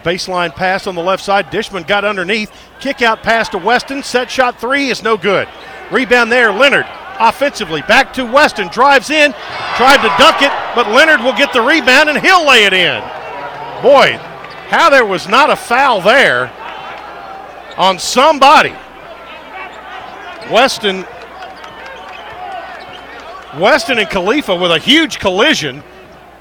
[0.03, 1.51] Baseline pass on the left side.
[1.51, 2.51] Dishman got underneath.
[2.79, 4.03] Kick out pass to Weston.
[4.03, 5.47] Set shot three is no good.
[5.91, 6.51] Rebound there.
[6.51, 6.85] Lenard
[7.19, 7.81] offensively.
[7.83, 8.67] Back to Weston.
[8.69, 9.31] Drives in.
[9.77, 13.01] Tried to dunk it, but Lenard will get the rebound and he'll lay it in.
[13.81, 14.17] Boy,
[14.69, 16.51] how there was not a foul there
[17.77, 18.73] on somebody.
[20.51, 21.05] Weston
[23.57, 25.83] Weston and Khalifa with a huge collision,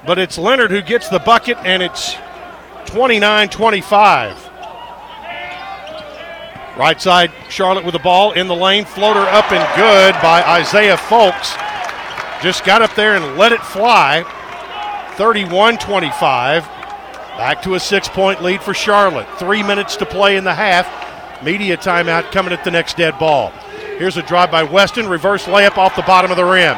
[0.05, 2.15] but it's Lenard who gets the bucket, and it's
[2.85, 4.49] 29 25.
[6.77, 10.95] Right side, Charlotte with the ball in the lane, floater up and good by Isaiah
[10.95, 11.53] Folkes.
[12.41, 14.23] Just got up there and let it fly.
[15.17, 16.63] 31 25.
[16.63, 19.27] Back to a six point lead for Charlotte.
[19.37, 21.43] Three minutes to play in the half.
[21.43, 23.49] Media timeout coming at the next dead ball.
[23.97, 26.77] Here's a drive by Weston, reverse layup off the bottom of the rim.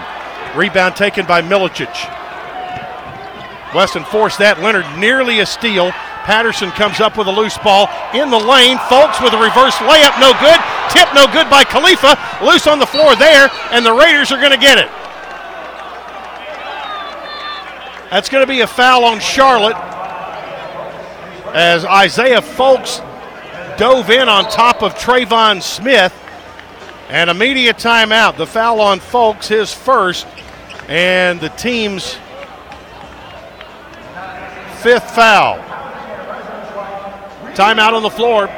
[0.55, 1.93] Rebound taken by Milicic.
[3.73, 4.61] Weston forced that.
[4.61, 5.91] Lenard nearly a steal.
[6.23, 8.77] Patterson comes up with a loose ball in the lane.
[8.87, 10.59] Folkes with a reverse layup, no good.
[10.93, 12.15] Tip, no good by Khalifa.
[12.45, 14.89] Loose on the floor there, and the Raiders are going to get it.
[18.09, 19.75] That's going to be a foul on Charlotte
[21.53, 22.99] as Isaiah Folkes
[23.77, 26.13] dove in on top of Trayvon Smith.
[27.09, 28.37] And immediate timeout.
[28.37, 30.25] The foul on Folkes, his first,
[30.87, 32.17] and the team's
[34.81, 35.57] fifth foul.
[37.55, 38.49] Timeout on the floor.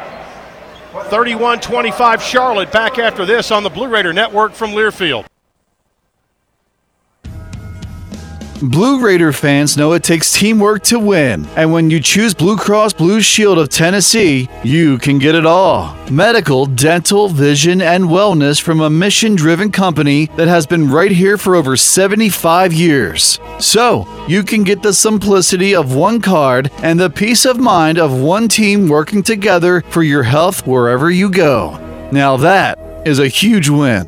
[1.09, 5.26] 31 25 Charlotte back after this on the Blue Raider Network from Learfield.
[8.62, 12.93] Blue Raider fans know it takes teamwork to win, and when you choose Blue Cross
[12.93, 15.93] Blue Shield of Tennessee, you can get it all.
[16.10, 21.38] Medical, dental, vision, and wellness from a mission driven company that has been right here
[21.38, 23.39] for over 75 years.
[23.60, 28.18] So, you can get the simplicity of one card and the peace of mind of
[28.18, 31.78] one team working together for your health wherever you go.
[32.14, 34.08] Now, that is a huge win.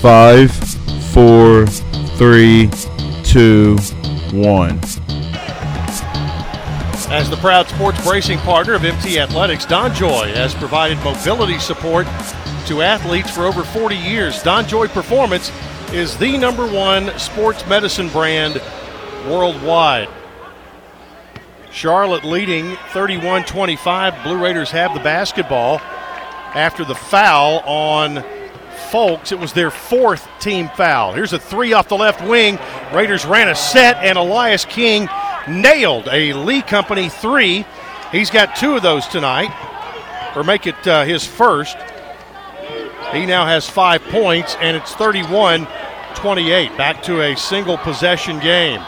[0.00, 0.52] Five,
[1.12, 1.66] four,
[2.16, 2.70] three,
[3.24, 3.76] two,
[4.32, 4.78] one.
[7.08, 12.06] As the proud sports bracing partner of MT Athletics, DonJoy has provided mobility support
[12.66, 14.42] to athletes for over 40 years.
[14.42, 15.50] DonJoy Performance
[15.92, 18.60] is the number one sports medicine brand
[19.26, 20.08] worldwide.
[21.70, 24.22] Charlotte leading 31 25.
[24.24, 25.78] Blue Raiders have the basketball
[26.54, 28.24] after the foul on
[28.90, 29.32] Folkes.
[29.32, 31.12] It was their fourth team foul.
[31.12, 32.58] Here's a three off the left wing.
[32.92, 35.08] Raiders ran a set, and Elias King
[35.48, 37.64] nailed a Lee Company three.
[38.12, 39.50] He's got two of those tonight,
[40.36, 41.76] or make it uh, his first.
[43.12, 45.66] He now has five points, and it's 31
[46.14, 46.76] 28.
[46.76, 48.80] Back to a single possession game.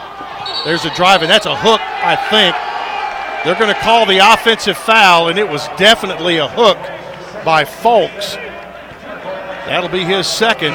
[0.65, 2.57] There's a drive, and that's a hook, I think.
[3.45, 6.79] They're going to call the offensive foul, and it was definitely a hook
[7.45, 8.37] by Folkes.
[9.69, 10.73] That'll be his second.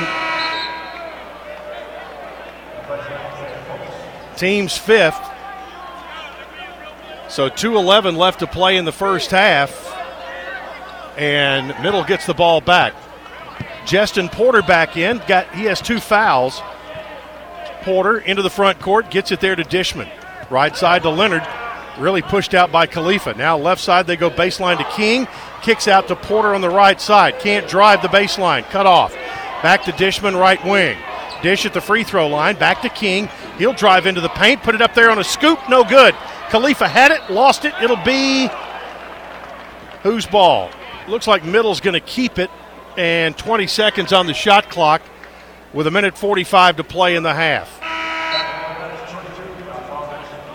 [4.37, 5.19] Team's fifth.
[7.27, 9.89] So 2.11 left to play in the first half.
[11.17, 12.93] And Middle gets the ball back.
[13.87, 15.19] Justin Porter back in.
[15.27, 16.61] Got he has two fouls.
[17.81, 20.07] Porter into the front court, gets it there to Dishman.
[20.51, 21.41] Right side to Lenard.
[21.97, 23.35] Really pushed out by Khalifa.
[23.35, 25.27] Now left side they go baseline to King.
[25.61, 27.39] Kicks out to Porter on the right side.
[27.39, 28.63] Can't drive the baseline.
[28.65, 29.13] Cut off.
[29.61, 30.97] Back to Dishman, right wing.
[31.41, 32.55] Dish at the free throw line.
[32.55, 33.29] Back to King.
[33.57, 34.63] He'll drive into the paint.
[34.63, 35.59] Put it up there on a scoop.
[35.69, 36.15] No good.
[36.49, 37.29] Khalifa had it.
[37.29, 37.73] Lost it.
[37.81, 38.49] It'll be
[40.01, 40.69] whose ball?
[41.07, 42.49] Looks like Middle's going to keep it.
[42.97, 45.01] And 20 seconds on the shot clock
[45.73, 47.82] with a minute 45 to play in the half.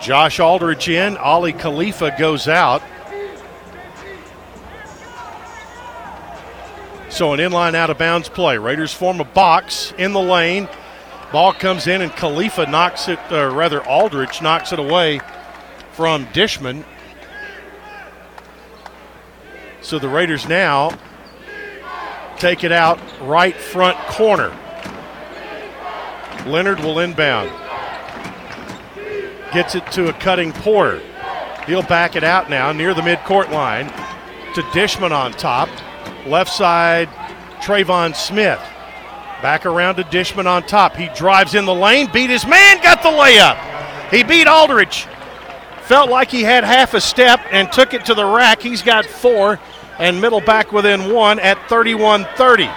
[0.01, 1.17] Josh Aldrich in.
[1.17, 2.83] Aly Khalifa goes out.
[7.11, 8.59] So an inline out of bounds play.
[8.59, 10.69] Raiders form a box in the lane.
[11.33, 15.21] Ball comes in and Khalifa knocks it, or rather Aldrich knocks it away
[15.93, 16.85] from Dishman.
[19.81, 20.97] So the Raiders now
[22.37, 24.57] take it out right front corner.
[26.47, 27.51] Lenard will inbound.
[29.53, 31.03] Gets it to a cutting Porter.
[31.67, 33.87] He'll back it out now near the midcourt line
[34.55, 35.69] to Dishman on top.
[36.27, 37.09] Left side,
[37.61, 38.61] Trayvon Smith.
[39.41, 40.97] Back around to Dishman on top.
[40.97, 44.11] He drives in the lane, beat his man, got the layup.
[44.11, 45.07] He beat Aldrich.
[45.83, 48.61] Felt like he had half a step and took it to the rack.
[48.61, 49.59] He's got four,
[49.99, 52.69] and middle back within one at 31 30.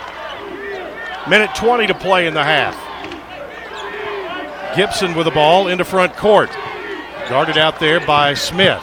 [1.30, 2.76] Minute 20 to play in the half.
[4.76, 6.50] Gibson with the ball into front court.
[7.30, 8.82] Guarded out there by Smith.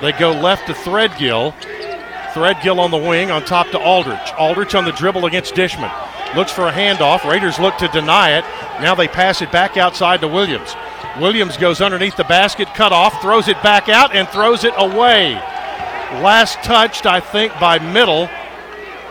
[0.00, 1.52] They go left to Threadgill.
[2.32, 4.32] Threadgill on the wing on top to Aldrich.
[4.38, 5.90] Aldrich on the dribble against Dishman.
[6.34, 7.28] Looks for a handoff.
[7.28, 8.44] Raiders look to deny it.
[8.80, 10.74] Now they pass it back outside to Williams.
[11.20, 15.34] Williams goes underneath the basket, cut off, throws it back out, and throws it away.
[16.22, 18.28] Last touched, I think, by Middle.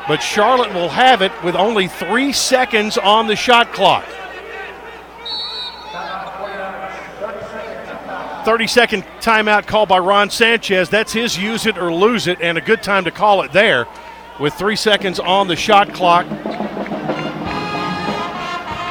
[0.08, 4.06] But Charlotte will have it with only three seconds on the shot clock.
[8.46, 10.90] 30 second timeout called by Ron Sanchez.
[10.90, 13.88] That's his use it or lose it, and a good time to call it there
[14.40, 16.26] with three seconds on the shot clock.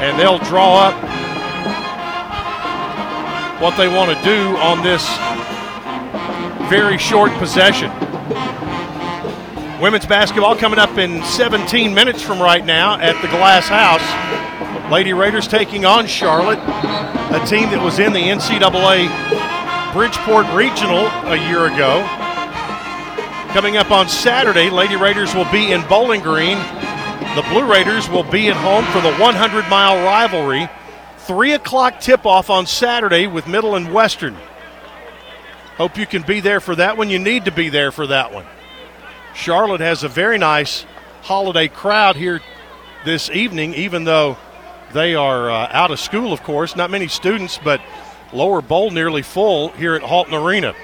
[0.01, 0.95] And they'll draw up
[3.61, 5.07] what they want to do on this
[6.71, 7.91] very short possession.
[9.81, 14.70] Women's basketball coming up in 17 minutes from right now at the Glass House.
[14.91, 19.07] Lady Raiders taking on Charlotte, a team that was in the NCAA
[19.93, 22.03] Bridgeport Regional a year ago.
[23.53, 26.59] Coming up on Saturday, Lady Raiders will be in Bowling Green.
[27.37, 30.69] The Blue Raiders will be at home for the 100 mile rivalry.
[31.19, 34.37] 3 o'clock tip off on Saturday with Middle and Western.
[35.77, 37.11] Hope you can be there for that one.
[37.11, 38.45] You need to be there for that one.
[39.35, 40.85] Charlotte has a very nice
[41.23, 42.41] holiday crowd here
[43.05, 44.37] this evening, even though
[44.93, 46.77] they are uh, out of school, of course.
[46.77, 47.81] Not many students, but
[48.33, 50.75] lower bowl nearly full here at Halton Arena.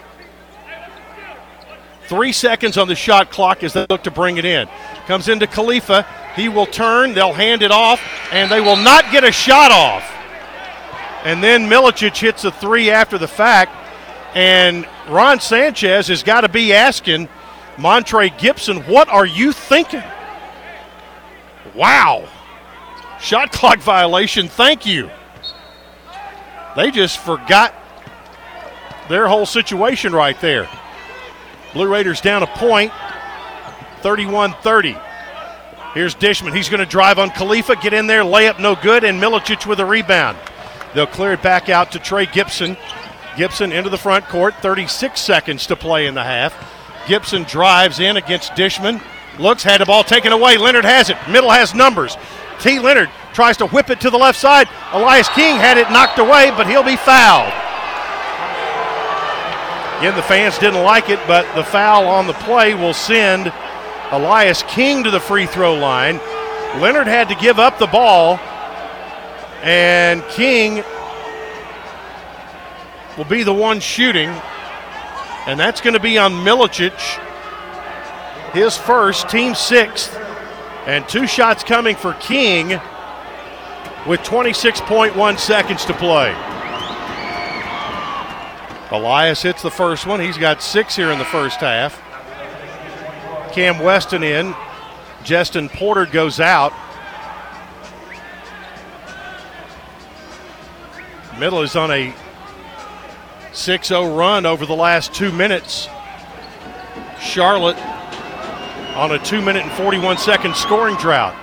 [2.09, 4.68] Three seconds on the shot clock as they look to bring it in.
[5.07, 6.07] Comes into Khalifa.
[6.36, 7.14] He will turn.
[7.14, 8.00] They'll hand it off,
[8.30, 10.04] and they will not get a shot off.
[11.24, 13.72] And then Milicic hits a three after the fact.
[14.36, 17.28] And Ron Sanchez has got to be asking
[17.78, 20.02] Montre Gibson, what are you thinking?
[21.74, 22.28] Wow.
[23.27, 24.47] Shot clock violation.
[24.47, 25.11] Thank you.
[26.77, 27.74] They just forgot
[29.09, 30.68] their whole situation right there.
[31.72, 32.93] Blue Raiders down a point
[34.03, 34.97] 31 30.
[35.93, 36.55] Here's Dishman.
[36.55, 39.81] He's going to drive on Khalifa, get in there, layup no good, and Milicic with
[39.81, 40.39] a rebound.
[40.95, 42.77] They'll clear it back out to Trey Gibson.
[43.37, 46.55] Gibson into the front court, 36 seconds to play in the half.
[47.09, 49.03] Gibson drives in against Dishman.
[49.41, 50.59] Looks, had the ball taken away.
[50.59, 51.16] Lenard has it.
[51.29, 52.16] Middle has numbers.
[52.61, 52.78] T.
[52.78, 54.68] Lenard tries to whip it to the left side.
[54.92, 57.52] Elias King had it knocked away, but he'll be fouled.
[59.98, 63.52] Again, the fans didn't like it, but the foul on the play will send
[64.11, 66.20] Elias King to the free throw line.
[66.80, 68.38] Lenard had to give up the ball,
[69.62, 70.84] and King
[73.16, 74.28] will be the one shooting,
[75.46, 76.92] and that's going to be on Milicic,
[78.52, 80.14] his first, team sixth,
[80.87, 82.80] and two shots coming for King
[84.07, 86.30] with 26.1 seconds to play.
[88.93, 90.20] Elias hits the first one.
[90.20, 92.01] He's got six here in the first half.
[93.53, 94.55] Cam Weston in.
[95.24, 96.72] Justin Porter goes out.
[101.37, 102.14] Middle is on a
[103.53, 105.89] 6 0 run over the last two minutes.
[107.20, 107.76] Charlotte
[108.97, 111.36] on a two minute and 41 second scoring drought.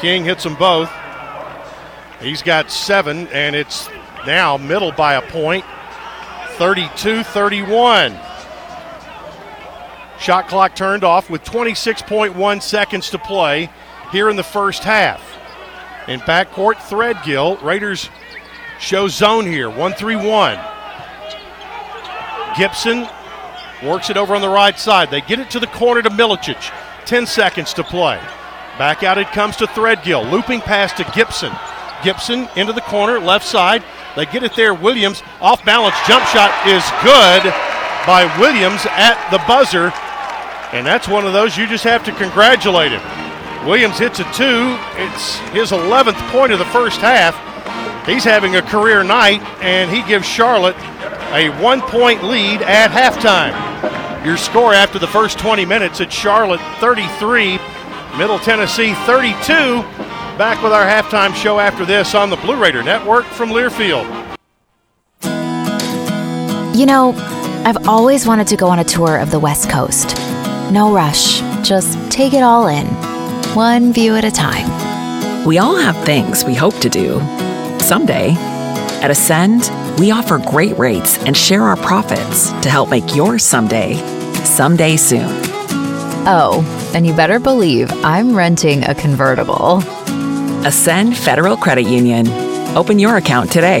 [0.00, 0.90] King hits them both.
[2.20, 3.88] He's got seven, and it's
[4.26, 5.22] now middle by a
[6.56, 8.18] 32 31.
[10.18, 13.70] Shot clock turned off with 26.1 seconds to play
[14.10, 15.22] here in the first half.
[16.08, 17.62] In backcourt, Threadgill.
[17.62, 18.08] Raiders
[18.78, 20.58] show zone here 1 3 1.
[22.56, 23.06] Gibson
[23.82, 25.10] works it over on the right side.
[25.10, 26.72] They get it to the corner to Milicic.
[27.06, 28.20] 10 seconds to play.
[28.78, 30.30] Back out it comes to Threadgill.
[30.30, 31.52] Looping pass to Gibson.
[32.02, 33.84] Gibson into the corner, left side.
[34.16, 34.74] They get it there.
[34.74, 37.42] Williams off balance jump shot is good
[38.06, 39.92] by Williams at the buzzer.
[40.72, 43.02] And that's one of those you just have to congratulate him.
[43.66, 44.76] Williams hits a two.
[44.96, 47.36] It's his 11th point of the first half.
[48.06, 50.76] He's having a career night, and he gives Charlotte
[51.32, 53.54] a one point lead at halftime.
[54.24, 57.58] Your score after the first 20 minutes at Charlotte 33,
[58.18, 59.82] Middle Tennessee 32.
[60.36, 64.06] Back with our halftime show after this on the Blue Raider Network from Learfield.
[66.74, 67.12] You know,
[67.64, 70.16] I've always wanted to go on a tour of the West Coast.
[70.72, 72.86] No rush, just take it all in,
[73.54, 75.46] one view at a time.
[75.46, 77.20] We all have things we hope to do
[77.80, 78.36] someday.
[79.02, 83.94] At Ascend, we offer great rates and share our profits to help make yours someday,
[84.44, 85.30] someday soon.
[86.26, 86.62] Oh,
[86.94, 89.78] and you better believe I'm renting a convertible.
[90.66, 92.28] Ascend Federal Credit Union.
[92.76, 93.80] Open your account today.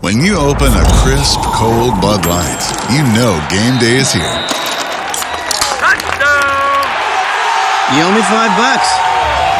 [0.00, 4.22] When you open a crisp, cold Bud Light, you know game day is here.
[5.76, 6.88] Touchdown!
[7.92, 8.88] You owe me five bucks.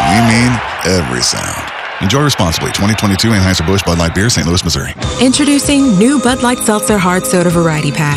[0.09, 0.57] We mean
[0.97, 1.71] every sound.
[2.01, 2.71] Enjoy responsibly.
[2.71, 4.47] 2022 Anheuser-Busch Bud Light Beer, St.
[4.47, 4.95] Louis, Missouri.
[5.21, 8.17] Introducing new Bud Light Seltzer Hard Soda Variety Pack.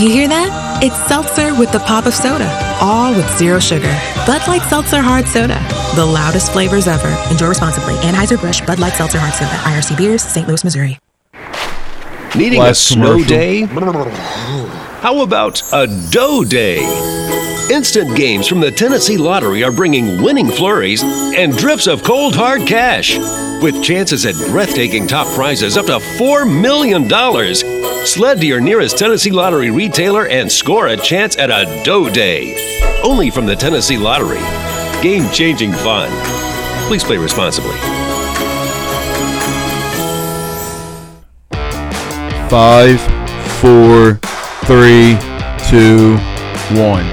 [0.00, 0.80] You hear that?
[0.84, 2.48] It's seltzer with the pop of soda,
[2.80, 3.90] all with zero sugar.
[4.24, 5.58] Bud Light Seltzer Hard Soda,
[5.96, 7.10] the loudest flavors ever.
[7.32, 7.94] Enjoy responsibly.
[8.06, 10.46] Anheuser-Busch Bud Light Seltzer Hard Soda, IRC Beers, St.
[10.46, 11.00] Louis, Missouri.
[12.36, 13.28] Needing Last a snow commercial.
[13.28, 13.62] day?
[15.00, 16.78] How about a dough day?
[17.70, 22.66] Instant games from the Tennessee Lottery are bringing winning flurries and drips of cold hard
[22.66, 23.18] cash.
[23.62, 27.08] With chances at breathtaking top prizes up to $4 million.
[28.06, 32.54] Sled to your nearest Tennessee Lottery retailer and score a chance at a dough day.
[33.02, 34.40] Only from the Tennessee Lottery.
[35.02, 36.10] Game changing fun.
[36.88, 37.76] Please play responsibly.
[42.48, 42.98] Five,
[43.60, 44.14] four,
[44.64, 45.18] three,
[45.68, 46.16] two,
[46.80, 47.04] one.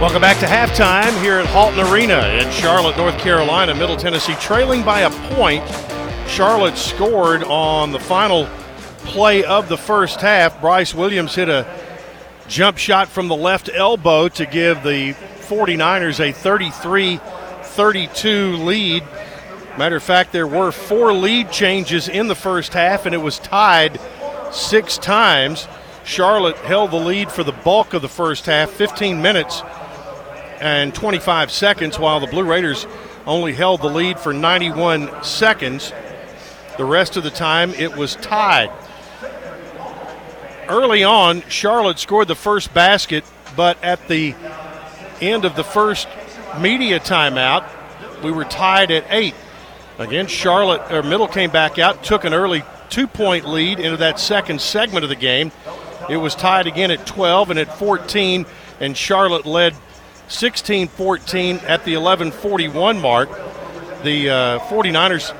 [0.00, 3.74] Welcome back to halftime here at Halton Arena in Charlotte, North Carolina.
[3.74, 5.66] Middle Tennessee trailing by a point.
[6.28, 8.48] Charlotte scored on the final
[8.98, 10.60] play of the first half.
[10.60, 11.66] Brice Williams hit a
[12.46, 15.14] jump shot from the left elbow to give the
[15.48, 17.18] 49ers a 33
[17.62, 19.02] 32 lead.
[19.80, 23.38] Matter of fact, there were four lead changes in the first half, and it was
[23.38, 23.98] tied
[24.52, 25.66] six times.
[26.04, 29.62] Charlotte held the lead for the bulk of the first half, 15 minutes
[30.60, 32.86] and 25 seconds, while the Blue Raiders
[33.26, 35.94] only held the lead for 91 seconds.
[36.76, 38.70] The rest of the time, it was tied.
[40.68, 43.24] Early on, Charlotte scored the first basket,
[43.56, 44.34] but at the
[45.22, 46.06] end of the first
[46.58, 47.66] media timeout,
[48.22, 49.34] we were tied at eight.
[50.00, 54.58] Again, Charlotte or Middle came back out, took an early two-point lead into that second
[54.58, 55.52] segment of the game.
[56.08, 58.46] It was tied again at 12 and at 14,
[58.80, 59.74] and Charlotte led
[60.28, 63.28] 16-14 at the 11:41 mark.
[64.02, 65.34] The uh, 49ers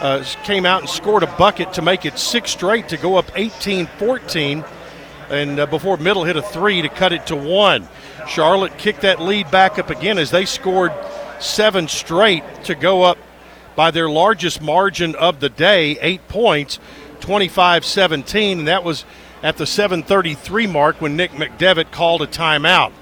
[0.00, 3.26] uh, came out and scored a bucket to make it six straight to go up
[3.32, 4.66] 18-14,
[5.28, 7.86] and uh, before Middle hit a three to cut it to one.
[8.26, 10.94] Charlotte kicked that lead back up again as they scored
[11.38, 13.18] seven straight to go up
[13.76, 16.80] by their largest margin of the day, eight points,
[17.20, 18.60] 25 17.
[18.60, 19.04] And that was
[19.42, 22.92] at the 733 mark when Nick McDevitt called a timeout.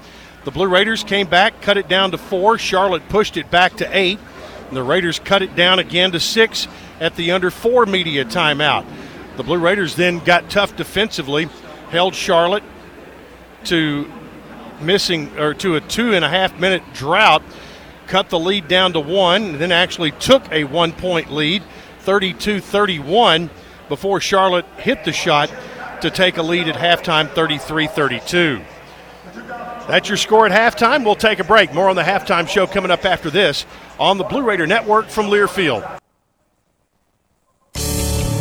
[0.43, 2.59] The Blue Raiders came back, cut it down to four.
[2.59, 4.19] Charlotte pushed it back to eight.
[4.67, 6.67] And the Raiders cut it down again to six
[6.99, 8.85] at the under four media timeout.
[9.37, 11.49] The Blue Raiders then got tough defensively,
[11.89, 12.63] held Charlotte
[13.65, 14.11] to
[14.81, 17.41] missing or to a two and a half minute drought
[18.07, 21.63] cut the lead down to one, then actually took a one point lead,
[21.99, 23.49] 32 31,
[23.89, 25.51] before Charlotte hit the shot
[26.01, 28.61] to take a lead at halftime, 33 32.
[29.87, 31.05] That's your score at halftime.
[31.05, 31.73] We'll take a break.
[31.73, 33.65] More on the halftime show coming up after this
[33.99, 35.99] on the Blue Raider Network from Learfield.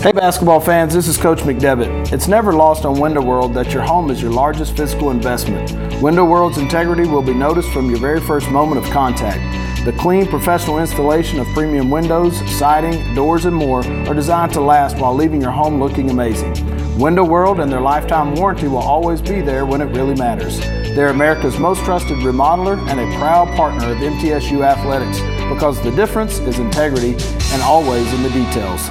[0.04, 2.12] Hey basketball fans, this is Coach McDevitt.
[2.12, 5.72] It's never lost on Window World that your home is your largest physical investment.
[6.02, 9.40] Window World's integrity will be noticed from your very first moment of contact.
[9.86, 14.98] The clean, professional installation of premium windows, siding, doors, and more are designed to last
[14.98, 16.52] while leaving your home looking amazing.
[16.98, 20.60] Window World and their lifetime warranty will always be there when it really matters.
[20.60, 26.40] They're America's most trusted remodeler and a proud partner of MTSU Athletics because the difference
[26.40, 27.14] is integrity
[27.54, 28.90] and always in the details.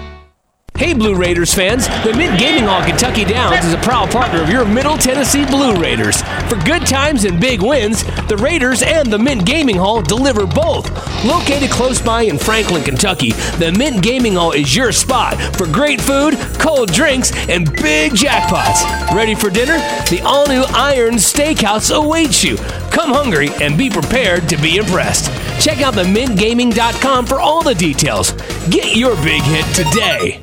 [0.83, 1.87] Hey, Blue Raiders fans!
[2.03, 5.79] The Mint Gaming Hall Kentucky Downs is a proud partner of your Middle Tennessee Blue
[5.79, 6.21] Raiders.
[6.49, 10.91] For good times and big wins, the Raiders and the Mint Gaming Hall deliver both.
[11.23, 16.01] Located close by in Franklin, Kentucky, the Mint Gaming Hall is your spot for great
[16.01, 18.83] food, cold drinks, and big jackpots.
[19.15, 19.77] Ready for dinner?
[20.09, 22.57] The all new Iron Steakhouse awaits you.
[22.91, 25.31] Come hungry and be prepared to be impressed.
[25.63, 28.33] Check out the themintgaming.com for all the details.
[28.69, 30.42] Get your big hit today.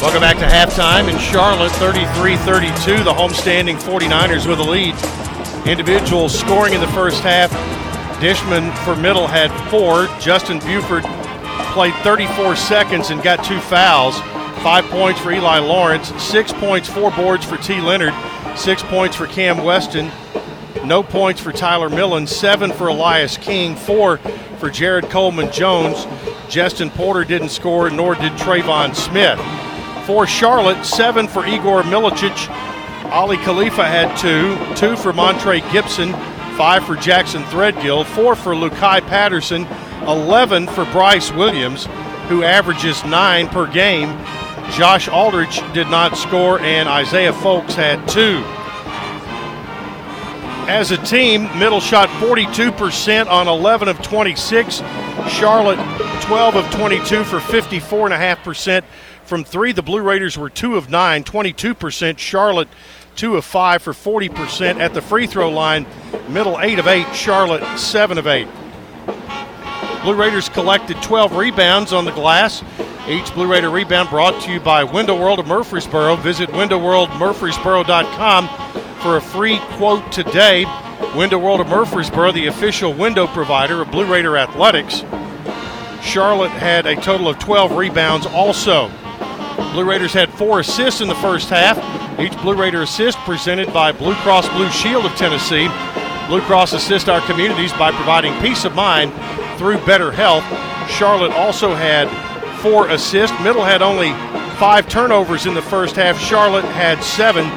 [0.00, 3.04] Welcome back to halftime in Charlotte, 33-32.
[3.04, 4.94] The homestanding 49ers with a lead.
[5.68, 7.50] Individuals scoring in the first half.
[8.18, 10.06] Dishman for middle had four.
[10.18, 11.04] Justin Bufford
[11.74, 14.18] played 34 seconds and got two fouls.
[14.62, 16.08] Five points for Eli Lawrence.
[16.20, 17.78] Six points, four boards for T.
[17.82, 18.14] Lenard.
[18.56, 20.10] Six points for Cam Weston.
[20.82, 22.26] No points for Tyler Millen.
[22.26, 23.76] Seven for Elias King.
[23.76, 24.16] Four
[24.58, 26.06] for Jared Coleman Jones.
[26.48, 29.38] Justin Porter didn't score, nor did Trayvon Smith
[30.10, 32.48] for Charlotte, seven for Igor Milicic.
[33.12, 36.12] Aly Khalifa had two, two for Montre Gibson,
[36.56, 39.68] five for Jackson Threadgill, four for Lu'Cye Patterson,
[40.08, 41.86] 11 for Brice Williams,
[42.26, 44.08] who averages nine per game.
[44.72, 48.42] Josh Aldrich did not score, and Isaiah Folkes had two.
[50.68, 54.82] As a team, Middle shot 42% on 11 of 26.
[55.28, 55.78] Charlotte
[56.22, 58.82] 12 of 22 for 54.5%
[59.30, 59.72] from three.
[59.72, 62.18] The Blue Raiders were two of nine, 22%.
[62.18, 62.68] Charlotte
[63.14, 65.86] two of five for 40% at the free throw line.
[66.28, 67.14] Middle eight of eight.
[67.14, 68.48] Charlotte seven of eight.
[70.02, 72.64] Blue Raiders collected 12 rebounds on the glass.
[73.06, 76.16] Each Blue Raider rebound brought to you by Window World of Murfreesboro.
[76.16, 78.48] Visit windowworldmurfreesboro.com
[79.00, 80.64] for a free quote today.
[81.14, 85.04] Window World of Murfreesboro, the official window provider of Blue Raider Athletics.
[86.02, 88.90] Charlotte had a total of 12 rebounds also.
[89.72, 91.78] Blue Raiders had four assists in the first half.
[92.18, 95.68] Each Blue Raider assist presented by Blue Cross Blue Shield of Tennessee.
[96.28, 99.12] Blue Cross assists our communities by providing peace of mind
[99.58, 100.44] through better health.
[100.90, 102.08] Charlotte also had
[102.60, 103.38] four assists.
[103.40, 104.10] Middle had only
[104.58, 106.18] five turnovers in the first half.
[106.18, 107.48] Charlotte had seven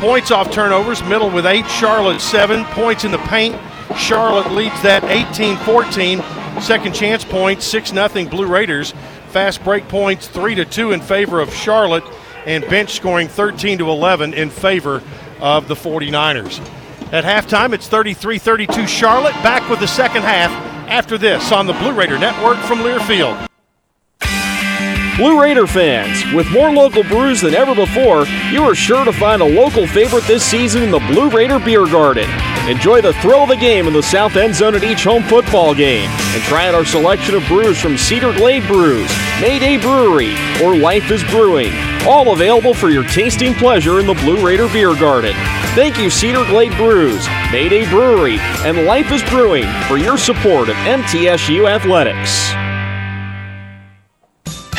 [0.00, 1.02] points off turnovers.
[1.04, 1.66] Middle with eight.
[1.70, 3.56] Charlotte seven points in the paint.
[3.96, 6.22] Charlotte leads that 18 14.
[6.60, 8.92] Second chance points, 6 0 Blue Raiders.
[9.32, 12.04] Fast break points, 3 to 2 in favor of Charlotte,
[12.44, 15.02] and bench scoring 13 to 11 in favor
[15.40, 16.60] of the 49ers.
[17.12, 19.32] At halftime, it's 33 32 Charlotte.
[19.42, 20.50] Back with the second half
[20.86, 23.51] after this on the Blue Raider Network from Learfield.
[25.18, 29.42] Blue Raider fans, with more local brews than ever before, you are sure to find
[29.42, 32.28] a local favorite this season in the Blue Raider Beer Garden.
[32.66, 35.74] Enjoy the thrill of the game in the south end zone at each home football
[35.74, 40.74] game, and try out our selection of brews from Cedar Glade Brews, Mayday Brewery, or
[40.74, 41.74] Life is Brewing,
[42.06, 45.34] all available for your tasting pleasure in the Blue Raider Beer Garden.
[45.74, 50.76] Thank you, Cedar Glade Brews, Mayday Brewery, and Life is Brewing for your support of
[50.76, 52.54] MTSU Athletics.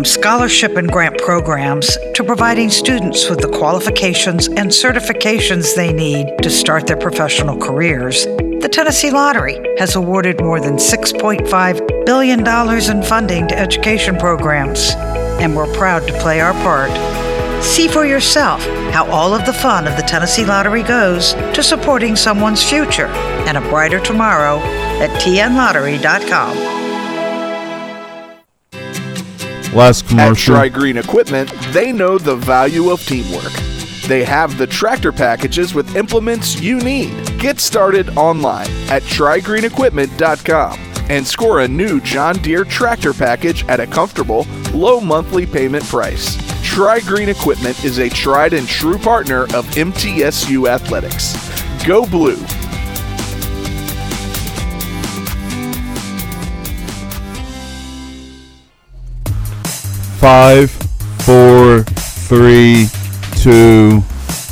[0.00, 6.38] From scholarship and grant programs to providing students with the qualifications and certifications they need
[6.38, 13.02] to start their professional careers, the Tennessee Lottery has awarded more than $6.5 billion in
[13.02, 14.92] funding to education programs,
[15.38, 16.90] and we're proud to play our part.
[17.62, 22.16] See for yourself how all of the fun of the Tennessee Lottery goes to supporting
[22.16, 23.08] someone's future
[23.44, 24.60] and a brighter tomorrow
[25.02, 26.79] at tnlottery.com.
[29.74, 30.54] Last At commercial.
[30.54, 33.52] Tri Green Equipment, they know the value of teamwork.
[34.08, 37.38] They have the tractor packages with implements you need.
[37.38, 40.78] Get started online at trigreenequipment.com
[41.10, 46.36] and score a new John Deere tractor package at a comfortable, low monthly payment price.
[46.64, 51.34] Tri Green Equipment is a tried and true partner of MTSU Athletics.
[51.84, 52.38] Go Blue!
[60.20, 60.70] Five,
[61.24, 61.82] four,
[62.28, 62.88] three,
[63.36, 64.00] two,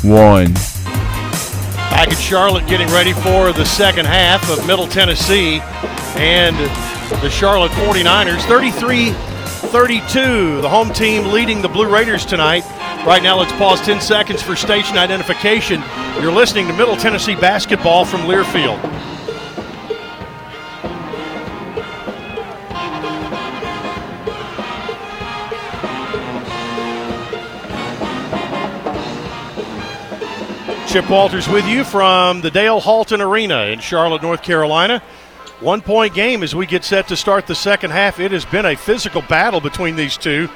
[0.01, 0.51] one.
[1.91, 5.59] Back in Charlotte, getting ready for the second half of Middle Tennessee
[6.15, 6.55] and
[7.21, 8.41] the Charlotte 49ers.
[8.47, 12.65] 33 32, the home team leading the Blue Raiders tonight.
[13.05, 15.83] Right now, let's pause 10 seconds for station identification.
[16.19, 18.81] You're listening to Middle Tennessee basketball from Learfield.
[30.89, 35.03] Chip Walters with you from the Dale Halton Arena in Charlotte, North Carolina.
[35.59, 38.19] One point game as we get set to start the second half.
[38.19, 40.49] It has been a physical battle between these two.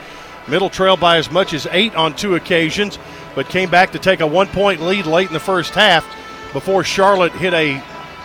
[0.47, 2.97] Middle trail by as much as eight on two occasions,
[3.35, 6.03] but came back to take a one point lead late in the first half
[6.51, 7.79] before Charlotte hit a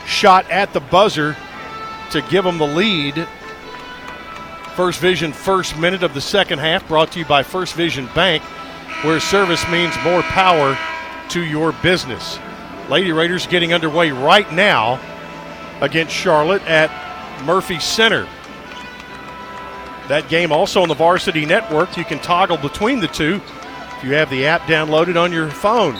[0.06, 1.36] shot at the buzzer
[2.12, 3.28] to give them the lead.
[4.76, 8.42] First Vision, first minute of the second half, brought to you by First Vision Bank,
[9.04, 10.74] where service means more power
[11.30, 12.38] to your business.
[12.88, 15.00] Lady Raiders getting underway right now
[15.80, 16.90] against Charlotte at
[17.44, 18.28] Murphy Center.
[20.08, 21.96] That game also on the Varsity Network.
[21.96, 23.40] You can toggle between the two
[23.96, 25.98] if you have the app downloaded on your phone.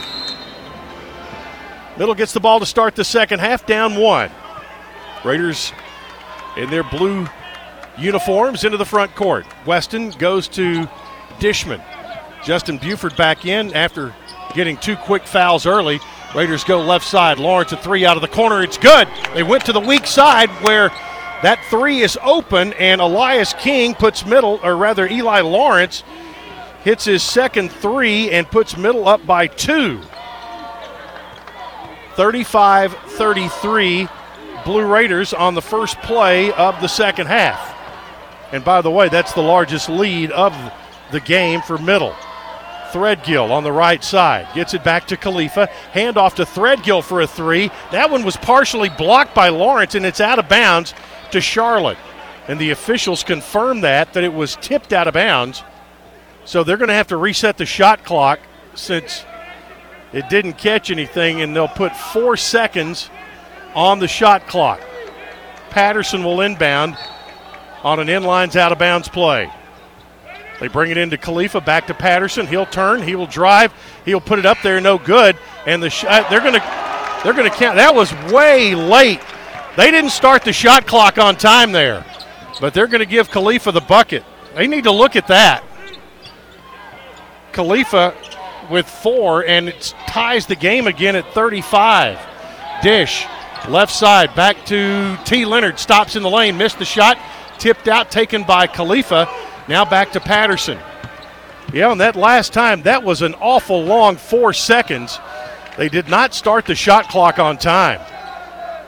[1.99, 4.31] Middle gets the ball to start the second half, down one.
[5.25, 5.73] Raiders
[6.57, 7.27] in their blue
[7.99, 9.47] uniforms into the front court.
[9.67, 10.89] Weston goes to
[11.39, 11.83] Dishman.
[12.45, 14.15] Justin Bufford back in after
[14.55, 16.01] getting two quick fouls early.
[16.35, 17.39] Raiders go left side.
[17.39, 18.63] Lawrence a three out of the corner.
[18.63, 19.09] It's good.
[19.35, 20.91] They went to the weak side where
[21.43, 26.03] that three is open, and Elias King puts middle, or rather Eli Lawrence
[26.83, 30.01] hits his second three and puts middle up by two.
[32.15, 34.09] 35 33
[34.65, 37.75] Blue Raiders on the first play of the second half.
[38.53, 40.55] And by the way, that's the largest lead of
[41.13, 42.15] the game for middle.
[42.93, 45.69] Threadgill on the right side gets it back to Khalifa.
[45.93, 47.71] Handoff to Threadgill for a three.
[47.93, 50.95] That one was partially blocked by Lawrence, and it's out of bounds
[51.31, 51.99] to Charlotte.
[52.47, 55.63] And the officials confirmed that, that it was tipped out of bounds.
[56.45, 58.41] So they're going to have to reset the shot clock
[58.75, 59.25] since
[60.13, 63.11] it didn't catch anything, and they'll put four seconds
[63.75, 64.81] on the shot clock.
[65.69, 66.97] Patterson will inbound
[67.85, 69.53] on an inlines out of bounds play.
[70.61, 72.47] They bring it into Khalifa, back to Patterson.
[72.47, 73.73] He'll turn, he will drive,
[74.05, 75.37] he'll put it up there, no good.
[75.67, 76.89] And the shot, uh, they're going to
[77.25, 77.77] they're going to count.
[77.77, 79.21] That was way late.
[79.77, 82.05] They didn't start the shot clock on time there,
[82.61, 84.25] but they're going to give Khalifa the bucket.
[84.55, 85.65] They need to look at that.
[87.53, 88.15] Khalifa
[88.71, 92.19] with four, and it ties the game again at 35.
[92.83, 93.27] Dish,
[93.69, 95.45] left side, back to T.
[95.45, 97.19] Lenard, stops in the lane, missed the shot,
[97.59, 99.29] tipped out, taken by Khalifa.
[99.69, 100.79] Now back to Patterson.
[101.73, 105.19] Yeah, and that last time, that was an awful long four seconds.
[105.77, 108.01] They did not start the shot clock on time.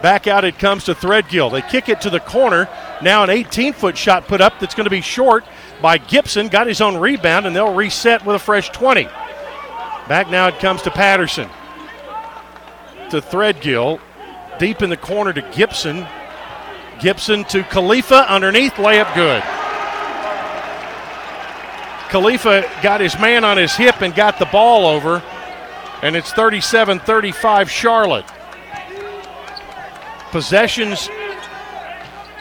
[0.00, 1.52] Back out it comes to Threadgill.
[1.52, 2.68] They kick it to the corner
[3.02, 5.44] Now an 18 foot shot put up that's going to be short
[5.82, 6.48] by Gibson.
[6.48, 9.04] Got his own rebound, and they'll reset with a fresh 20.
[10.08, 11.48] Back now it comes to Patterson.
[13.10, 14.00] To Threadgill.
[14.58, 16.06] Deep in the corner to Gibson.
[17.00, 19.42] Gibson to Khalifa underneath, layup good.
[22.10, 25.22] Khalifa got his man on his hip and got the ball over,
[26.02, 28.24] and it's 37 35 Charlotte.
[30.32, 31.08] Possessions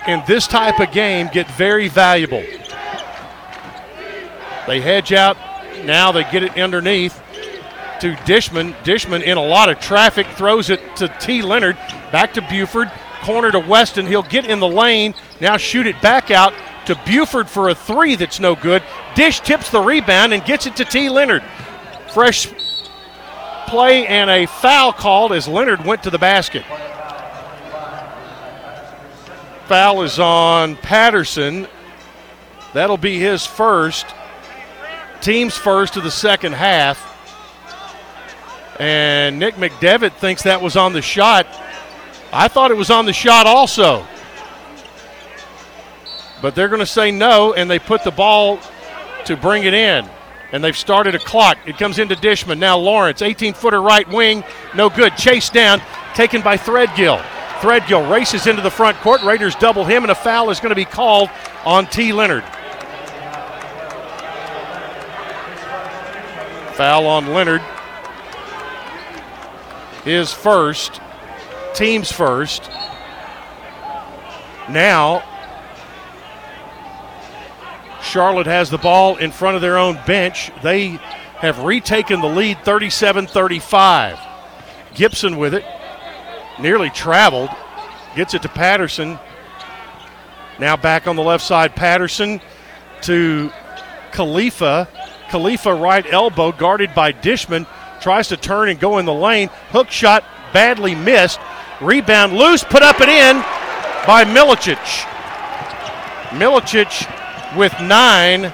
[0.08, 2.44] in this type of game get very valuable.
[4.68, 5.38] They hedge out,
[5.86, 7.20] now they get it underneath
[8.02, 8.74] to Dishman.
[8.84, 11.42] Dishman in a lot of traffic throws it to T.
[11.42, 11.76] Lenard.
[12.12, 12.92] Back to Bufford.
[13.22, 14.08] Corner to Weston.
[14.08, 15.14] He'll get in the lane.
[15.42, 16.54] Now shoot it back out
[16.86, 18.84] to Bufford for a three that's no good.
[19.16, 21.10] Dish tips the rebound and gets it to T.
[21.10, 21.44] Lenard.
[22.14, 22.50] Fresh
[23.68, 26.66] play and a foul called as Lenard went to the basket.
[29.68, 31.68] Foul is on Patterson.
[32.74, 34.08] That'll be his first.
[35.22, 37.06] Team's first of the second half.
[38.80, 41.46] And Nick McDevitt thinks that was on the shot.
[42.32, 44.08] I thought it was on the shot also.
[46.42, 48.60] But they're going to say no, and they put the ball
[49.26, 50.10] to bring it in.
[50.52, 51.58] And they've started a clock.
[51.66, 52.58] It comes into Dishman.
[52.58, 54.44] Now Lawrence, 18 footer right wing.
[54.74, 55.16] No good.
[55.16, 55.82] Chased down,
[56.16, 57.22] taken by Threadgill.
[57.60, 59.22] Threadgill races into the front court.
[59.22, 61.30] Raiders double him, and a foul is going to be called
[61.66, 62.14] on T.
[62.14, 62.44] Lenard.
[66.76, 67.62] Foul on Lenard.
[70.06, 71.02] His first,
[71.76, 72.72] team's first.
[74.70, 75.24] Now,
[78.10, 80.52] Charlotte has the ball in front of their own bench.
[80.64, 81.00] They
[81.38, 84.20] have retaken the lead 37 35.
[84.96, 85.64] Gibson with it,
[86.60, 87.52] nearly traveled,
[88.16, 89.20] gets it to Patterson.
[90.58, 92.42] Now back on the left side, Patterson
[93.04, 93.52] to
[94.12, 94.88] Khalifa.
[95.30, 97.68] Khalifa right elbow guarded by Dishman.
[98.02, 99.50] Tries to turn and go in the lane.
[99.70, 101.40] Hook shot badly missed.
[101.80, 103.38] Rebound loose, put up and in
[104.08, 104.78] by Milicic.
[106.32, 107.19] Milicic
[107.56, 108.54] with nine,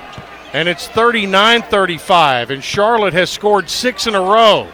[0.53, 2.51] and it's 39 35.
[2.51, 4.71] And Charlotte has scored six in a row.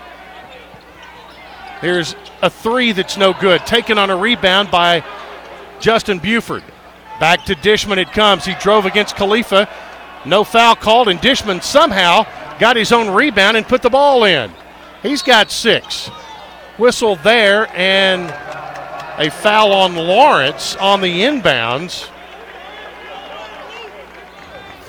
[1.82, 5.04] Here's a three that's no good, taken on a rebound by
[5.80, 6.64] Justin Bufford.
[7.20, 8.46] Back to Dishman it comes.
[8.46, 9.68] He drove against Khalifa.
[10.26, 12.26] No foul called, and Dishman somehow
[12.60, 14.52] got his own rebound and put the ball in.
[15.02, 16.08] He's got six.
[16.78, 18.30] Whistle there, and
[19.20, 22.08] a foul on Lawrence on the inbounds.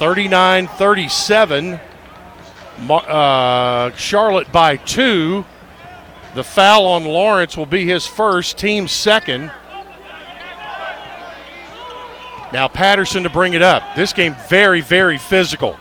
[0.03, 1.81] 39 37.
[2.91, 5.45] Uh, Charlotte by two.
[6.35, 9.53] The foul on Lawrence will be his first, team second.
[12.53, 13.95] Now Patterson to bring it up.
[13.95, 15.79] This game very, very physical.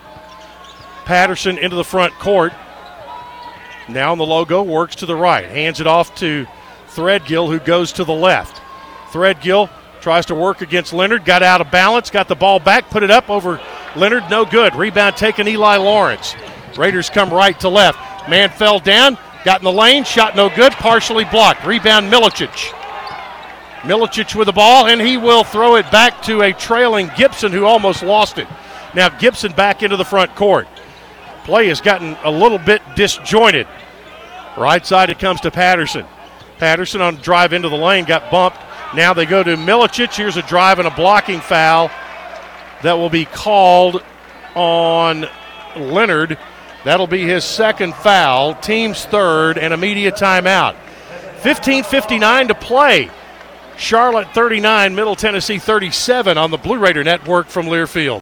[1.05, 2.53] Patterson into the front court.
[3.89, 5.49] Now in the logo, works to the right.
[5.49, 6.45] Hands it off to
[6.89, 8.61] Threadgill, who goes to the left.
[9.11, 9.67] Threadgill
[10.01, 11.23] tries to work against Lenard.
[11.25, 12.09] Got out of balance.
[12.09, 12.89] Got the ball back.
[12.89, 13.61] Put it up over
[13.95, 14.29] Lenard.
[14.29, 14.75] No good.
[14.75, 16.35] Rebound taken Eli Lawrence.
[16.77, 18.29] Raiders come right to left.
[18.29, 19.17] Man fell down.
[19.45, 20.03] Got in the lane.
[20.03, 20.73] Shot no good.
[20.73, 21.65] Partially blocked.
[21.65, 22.73] Rebound Milicic.
[23.81, 27.65] Milicic with the ball, and he will throw it back to a trailing Gibson who
[27.65, 28.47] almost lost it.
[28.93, 30.67] Now Gibson back into the front court.
[31.45, 33.67] Play has gotten a little bit disjointed.
[34.55, 36.05] Right side it comes to Patterson.
[36.59, 38.59] Patterson on drive into the lane got bumped.
[38.93, 40.15] Now they go to Milicic.
[40.15, 41.89] Here's a drive and a blocking foul
[42.83, 44.03] that will be called
[44.55, 45.25] on
[45.77, 46.37] Lenard.
[46.83, 50.75] That'll be his second foul, team's third, and immediate timeout.
[51.41, 53.09] 15.59 to play.
[53.77, 58.21] Charlotte 39, Middle Tennessee 37 on the Blue Raider Network from Learfield.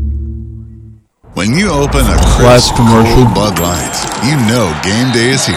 [1.33, 3.15] When you open a Last crisp, commercial.
[3.23, 3.95] cold Bud Light,
[4.27, 5.55] you know game day is here.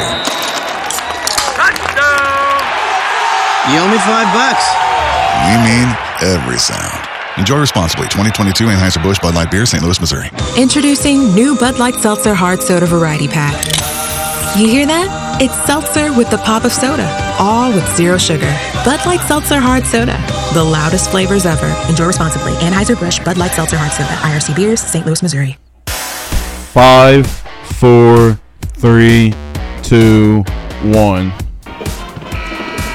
[3.66, 4.64] You owe me five bucks.
[5.48, 5.88] We mean
[6.22, 7.08] every sound.
[7.38, 8.06] Enjoy responsibly.
[8.06, 9.82] 2022 Anheuser-Busch Bud Light Beer, St.
[9.82, 10.30] Louis, Missouri.
[10.56, 13.54] Introducing new Bud Light Seltzer Hard Soda Variety Pack.
[14.56, 15.40] You hear that?
[15.42, 17.08] It's seltzer with the pop of soda,
[17.40, 18.52] all with zero sugar.
[18.84, 20.16] Bud Light Seltzer Hard Soda,
[20.54, 21.66] the loudest flavors ever.
[21.88, 22.52] Enjoy responsibly.
[22.62, 25.04] Anheuser-Busch Bud Light Seltzer Hard Soda, IRC Beers, St.
[25.04, 25.56] Louis, Missouri.
[26.74, 27.26] Five,
[27.78, 29.32] four, three,
[29.84, 30.42] two,
[30.82, 31.32] one.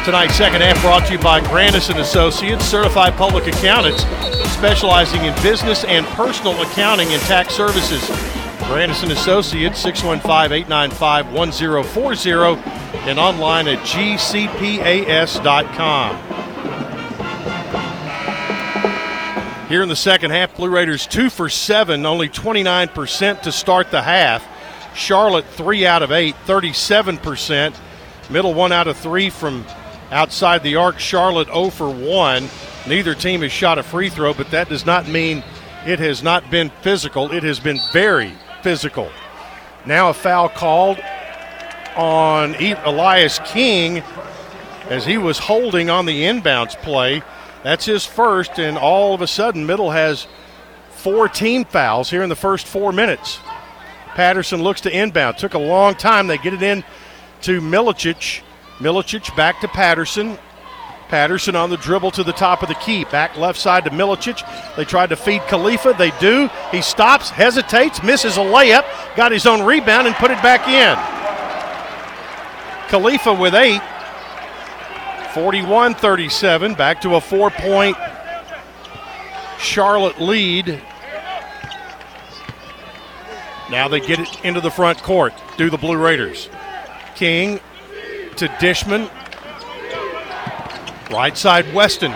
[0.03, 4.03] Tonight's second half brought to you by Grandison Associates, certified public accountants
[4.51, 8.06] specializing in business and personal accounting and tax services.
[8.68, 12.57] Grandison Associates, 615-895-1040
[13.07, 14.49] and online at gcpas.com.
[19.70, 24.02] Here in the second half, Blue Raiders two for seven, only 29% to start the
[24.02, 24.44] half.
[24.96, 27.76] Charlotte three out of eight, 37%.
[28.32, 29.64] Middle one out of three from
[30.10, 30.98] outside the arc.
[30.98, 32.50] Charlotte 0 for 1.
[32.88, 35.44] Neither team has shot a free throw, but that does not mean
[35.86, 37.32] it has not been physical.
[37.32, 38.34] It has been very
[38.64, 39.12] physical.
[39.86, 40.98] Now a foul called
[41.96, 44.00] on Elias King
[44.90, 47.22] as he was holding on the inbounds play.
[47.64, 50.27] That's his first, and all of a sudden, Middle has
[50.91, 53.40] four team fouls here in the first four minutes.
[54.15, 55.38] Patterson looks to inbound.
[55.38, 56.27] Took a long time.
[56.27, 56.84] They get it in
[57.41, 58.41] to Milicic.
[58.80, 60.38] Milicic back to Patterson.
[61.10, 63.03] Patterson on the dribble to the top of the key.
[63.06, 64.41] Back left side to Milicic.
[64.76, 65.95] They tried to feed Khalifa.
[65.98, 66.49] They do.
[66.72, 70.95] He stops, hesitates, misses a layup, got his own rebound, and put it back in.
[72.90, 73.81] Khalifa with eight.
[75.34, 76.73] 41 37.
[76.73, 77.97] Back to a four point
[79.60, 80.81] Charlotte lead.
[83.69, 85.34] Now they get it into the front court.
[85.57, 86.49] Do the Blue Raiders.
[87.15, 87.60] King
[88.38, 89.10] to Dishman.
[91.11, 92.14] Right side, Weston.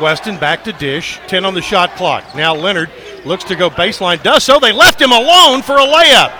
[0.00, 1.20] Weston back to Dish.
[1.26, 2.24] 10 on the shot clock.
[2.34, 2.90] Now Lenard
[3.24, 4.22] looks to go baseline.
[4.22, 4.58] Does so.
[4.58, 6.30] They left him alone for a layup.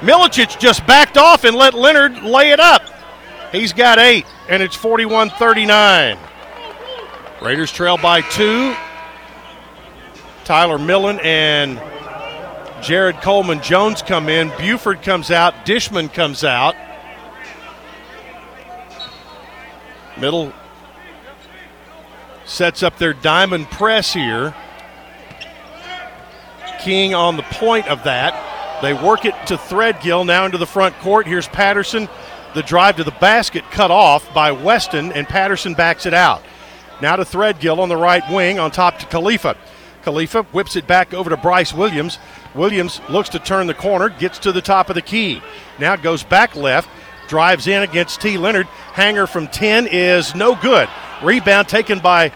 [0.00, 2.82] Milicic just backed off and let Lenard lay it up.
[3.52, 6.18] He's got eight, and it's 41 39.
[7.40, 8.74] Raiders trail by two.
[10.44, 11.80] Tyler Millen and
[12.82, 14.48] Jared Coleman Jones come in.
[14.50, 15.64] Bufford comes out.
[15.64, 16.74] Dishman comes out.
[20.18, 20.52] Middle
[22.44, 24.54] sets up their diamond press here.
[26.80, 28.80] King on the point of that.
[28.82, 31.26] They work it to Threadgill now into the front court.
[31.26, 32.08] Here's Patterson.
[32.54, 36.42] The drive to the basket cut off by Weston, and Patterson backs it out.
[37.00, 39.56] Now to Threadgill on the right wing on top to Khalifa.
[40.02, 42.18] Khalifa whips it back over to Brice Williams.
[42.54, 45.42] Williams looks to turn the corner, gets to the top of the key.
[45.78, 46.88] Now goes back left,
[47.28, 48.38] drives in against T.
[48.38, 48.66] Lenard.
[48.94, 50.88] Hanger from 10 is no good.
[51.22, 52.32] Rebound taken by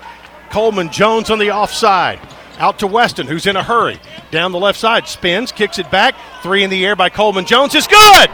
[0.51, 2.21] Coleman Jones on the offside.
[2.59, 3.99] Out to Weston, who's in a hurry.
[4.31, 6.15] Down the left side, spins, kicks it back.
[6.43, 8.31] Three in the air by Coleman Jones is good!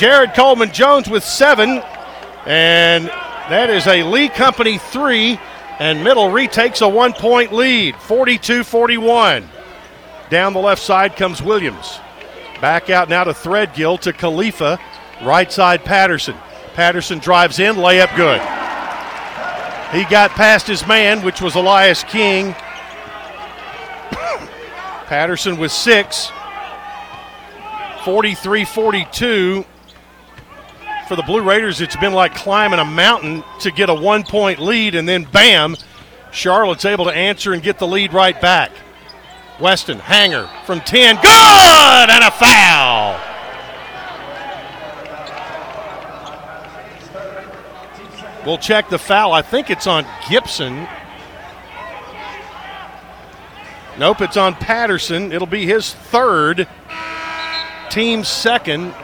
[0.00, 1.82] Jared Coleman Jones with seven.
[2.46, 5.38] And that is a Lee Company three.
[5.78, 9.46] And Middle retakes a one point lead, 42 41.
[10.30, 12.00] Down the left side comes Williams.
[12.62, 14.80] Back out now to Threadgill to Khalifa.
[15.22, 16.36] Right side Patterson.
[16.72, 18.40] Patterson drives in, layup good.
[19.94, 22.52] He got past his man, which was Elias King.
[25.08, 26.30] Patterson with six.
[28.02, 29.66] 43 42.
[31.10, 34.60] For the Blue Raiders, it's been like climbing a mountain to get a one point
[34.60, 35.76] lead, and then bam,
[36.30, 38.70] Charlotte's able to answer and get the lead right back.
[39.58, 41.16] Weston, hanger from 10.
[41.16, 41.26] Good!
[41.26, 43.20] And a foul.
[48.46, 49.32] We'll check the foul.
[49.32, 50.86] I think it's on Gibson.
[53.98, 55.32] Nope, it's on Patterson.
[55.32, 56.68] It'll be his third,
[57.90, 58.94] team second.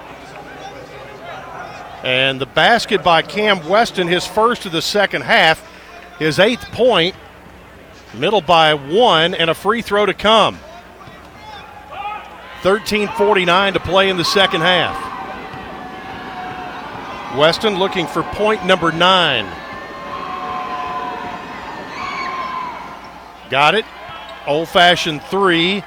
[2.02, 5.66] And the basket by Cam Weston, his first of the second half,
[6.18, 7.14] his eighth point.
[8.14, 10.58] Middle by one, and a free throw to come.
[12.62, 14.96] 13.49 to play in the second half.
[17.36, 19.44] Weston looking for point number nine.
[23.50, 23.84] Got it.
[24.46, 25.82] Old fashioned three.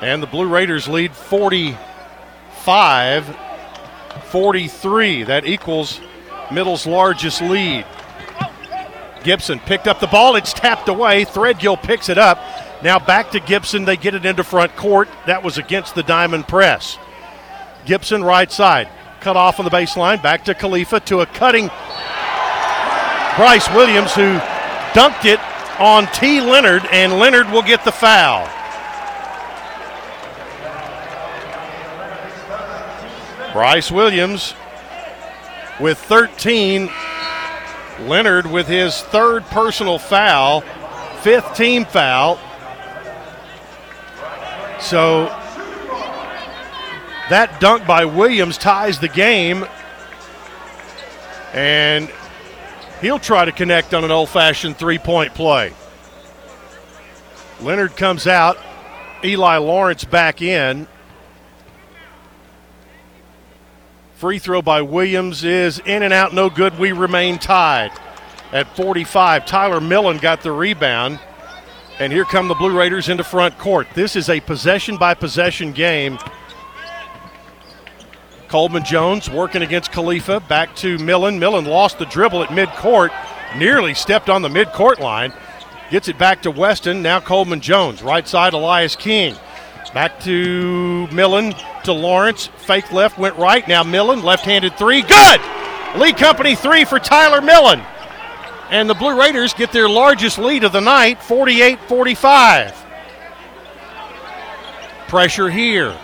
[0.00, 3.36] And the Blue Raiders lead 45
[4.30, 5.24] 43.
[5.24, 6.00] That equals
[6.50, 7.86] Middle's largest lead.
[9.22, 10.36] Gibson picked up the ball.
[10.36, 11.24] It's tapped away.
[11.24, 12.38] Threadgill picks it up.
[12.82, 13.84] Now back to Gibson.
[13.84, 15.08] They get it into front court.
[15.26, 16.98] That was against the diamond press.
[17.84, 18.88] Gibson right side.
[19.20, 20.22] Cut off on the baseline.
[20.22, 21.68] Back to Khalifa to a cutting
[23.36, 24.38] Brice Williams who
[24.92, 25.40] dunked it
[25.80, 26.40] on T.
[26.40, 28.48] Lenard, and Lenard will get the foul.
[33.52, 34.54] Brice Williams
[35.80, 36.90] with 13.
[38.00, 40.62] Lenard with his third personal foul,
[41.20, 42.38] fifth team foul.
[44.80, 45.26] So
[47.30, 49.64] that dunk by Williams ties the game.
[51.52, 52.10] And
[53.00, 55.72] he'll try to connect on an old fashioned three point play.
[57.60, 58.58] Lenard comes out.
[59.24, 60.88] Eli Lawrence back in.
[64.22, 66.78] Free throw by Williams is in and out, no good.
[66.78, 67.90] We remain tied
[68.52, 69.44] at 45.
[69.46, 71.18] Tyler Millen got the rebound.
[71.98, 73.88] And here come the Blue Raiders into front court.
[73.96, 76.20] This is a possession by possession game.
[78.46, 80.38] Coleman Jones working against Khalifa.
[80.38, 81.40] Back to Millen.
[81.40, 83.10] Millen lost the dribble at midcourt,
[83.56, 85.32] nearly stepped on the midcourt line.
[85.90, 87.02] Gets it back to Weston.
[87.02, 88.04] Now Coleman Jones.
[88.04, 89.34] Right side, Elias King.
[89.94, 91.54] Back to Millen
[91.84, 92.46] to Lawrence.
[92.46, 93.66] Fake left, went right.
[93.68, 95.02] Now Millen, left handed three.
[95.02, 95.40] Good!
[95.96, 97.82] Lee Company three for Tyler Millen.
[98.70, 102.86] And the Blue Raiders get their largest lead of the night, 48 45.
[105.08, 105.94] Pressure here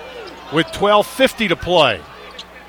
[0.52, 2.00] with 12.50 to play.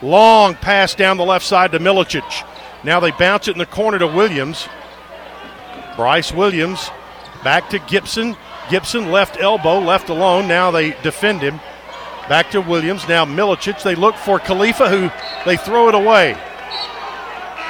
[0.02, 2.48] Long pass down the left side to Milicic.
[2.86, 4.70] Now they bounce it in the corner to Williams.
[5.98, 6.90] Brice Williams
[7.44, 8.38] back to Gibson.
[8.70, 10.48] Gibson left elbow, left alone.
[10.48, 11.60] Now they defend him.
[12.28, 13.08] Back to Williams.
[13.08, 13.82] Now Milicic.
[13.82, 15.10] They look for Khalifa, who
[15.46, 16.38] they throw it away.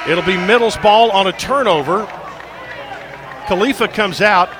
[0.08, 2.06] It'll be Middle's ball on a turnover.
[3.46, 4.50] Khalifa comes out.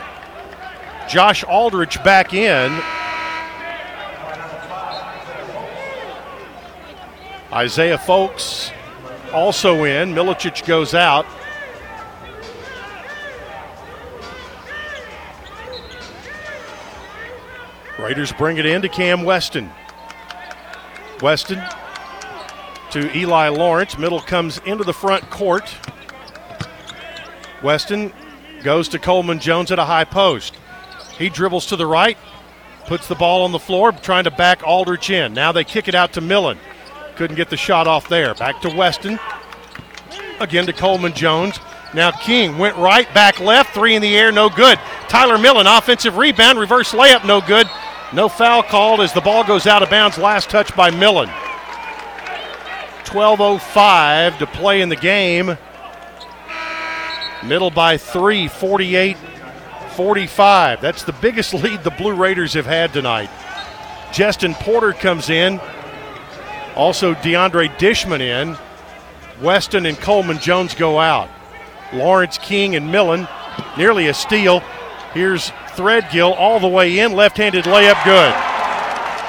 [1.09, 2.73] Josh Aldrich back in.
[7.53, 8.71] Isaiah Folkes
[9.33, 10.15] also in.
[10.15, 11.27] Milicic goes out.
[18.01, 19.71] Raiders bring it in to Cam Weston.
[21.21, 21.63] Weston
[22.93, 23.99] to Eli Lawrence.
[23.99, 25.75] Middle comes into the front court.
[27.63, 28.13] Weston
[28.63, 30.55] goes to Coleman Jones at a high post.
[31.19, 32.17] He dribbles to the right,
[32.87, 35.35] puts the ball on the floor, trying to back Aldrich in.
[35.35, 36.59] Now they kick it out to Millen.
[37.17, 38.35] Couldn't get the shot off there.
[38.35, 39.19] Back to Weston.
[40.41, 41.61] Again to Coleman Jones.
[41.93, 44.79] Now King went right, back left, three in the air, no good.
[45.09, 47.69] Tyler Millen, offensive rebound, reverse layup, no good.
[48.13, 50.19] No foul called as the ball goes out of bounds.
[50.19, 51.29] Last touch by Millen.
[53.05, 55.57] 12.05 to play in the game.
[57.45, 59.17] Middle by three, 48
[60.01, 60.81] 45.
[60.81, 63.31] That's the biggest lead the Blue Raiders have had tonight.
[64.13, 65.61] Justin Porter comes in.
[66.75, 68.57] Also, DeAndre Dishman in.
[69.43, 71.29] Weston and Coleman Jones go out.
[71.93, 73.27] Lawrence King and Millen,
[73.77, 74.61] nearly a steal.
[75.13, 78.35] Here's Threadgill all the way in, left handed layup, good.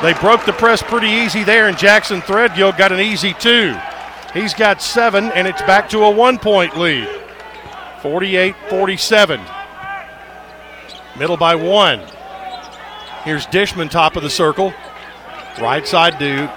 [0.03, 3.77] They broke the press pretty easy there, and Jackson Threadgill got an easy two.
[4.33, 7.07] He's got seven, and it's back to a one point lead
[8.01, 9.41] 48 47.
[11.19, 12.01] Middle by one.
[13.23, 14.73] Here's Dishman, top of the circle.
[15.59, 16.49] Right side dude.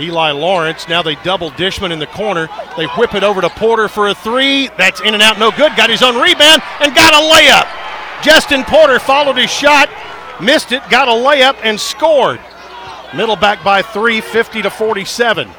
[0.00, 0.88] Eli Lawrence.
[0.88, 2.48] Now they double Dishman in the corner.
[2.76, 4.68] They whip it over to Porter for a three.
[4.78, 5.76] That's in and out, no good.
[5.76, 7.68] Got his own rebound and got a layup.
[8.22, 9.88] Justin Porter followed his shot,
[10.40, 12.40] missed it, got a layup, and scored.
[13.14, 15.50] Middle back by three, 50 to 47.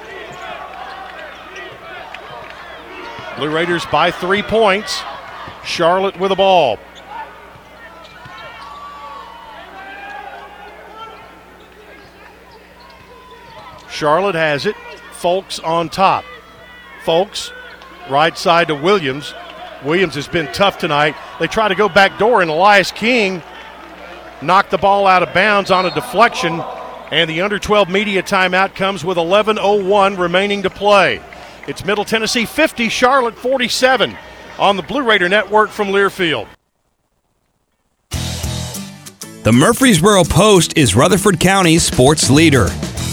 [3.37, 5.01] Blue Raiders by three points.
[5.63, 6.79] Charlotte with a ball.
[13.91, 14.75] Charlotte has it.
[15.11, 16.23] Folkes on top.
[17.03, 17.51] Folkes,
[18.09, 19.33] right side to Williams.
[19.83, 21.15] Williams has been tough tonight.
[21.39, 23.41] They try to go back door, and Elias King
[24.41, 26.61] knocked the ball out of bounds on a deflection.
[27.11, 31.21] And the under 12 media timeout comes with 11.01 remaining to play.
[31.67, 34.17] It's Middle Tennessee 50, Charlotte 47
[34.57, 36.47] on the Blue Raider Network from Learfield.
[39.43, 42.67] The Murfreesboro Post is Rutherford County's sports leader.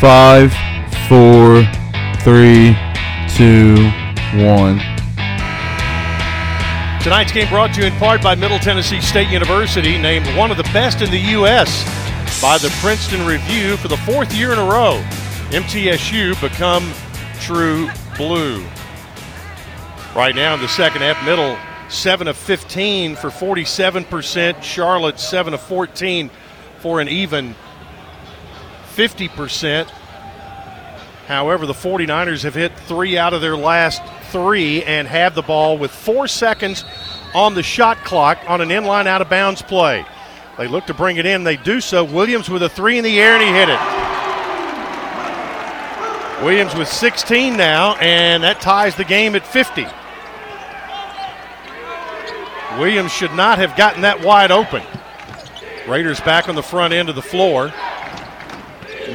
[0.00, 0.52] Five,
[1.08, 1.64] four,
[2.22, 2.76] three,
[3.34, 3.74] two,
[4.38, 4.78] one.
[7.02, 10.56] Tonight's game brought to you in part by Middle Tennessee State University, named one of
[10.56, 11.82] the best in the U.S.
[12.40, 15.02] by the Princeton Review for the fourth year in a row.
[15.50, 16.92] MTSU become
[17.40, 18.64] true blue.
[20.14, 21.58] Right now in the second half, Middle
[21.88, 26.30] 7 of 15 for 47%, Charlotte 7 of 14
[26.78, 27.56] for an even
[28.98, 29.88] 50%.
[31.28, 34.02] However, the 49ers have hit three out of their last
[34.32, 36.84] three and have the ball with four seconds
[37.32, 40.04] on the shot clock on an inline out of bounds play.
[40.56, 41.44] They look to bring it in.
[41.44, 42.02] They do so.
[42.02, 44.08] Williams with a three in the air and he hit it.
[46.44, 49.86] Williams with 16 now, and that ties the game at 50.
[52.80, 54.82] Williams should not have gotten that wide open.
[55.88, 57.72] Raiders back on the front end of the floor.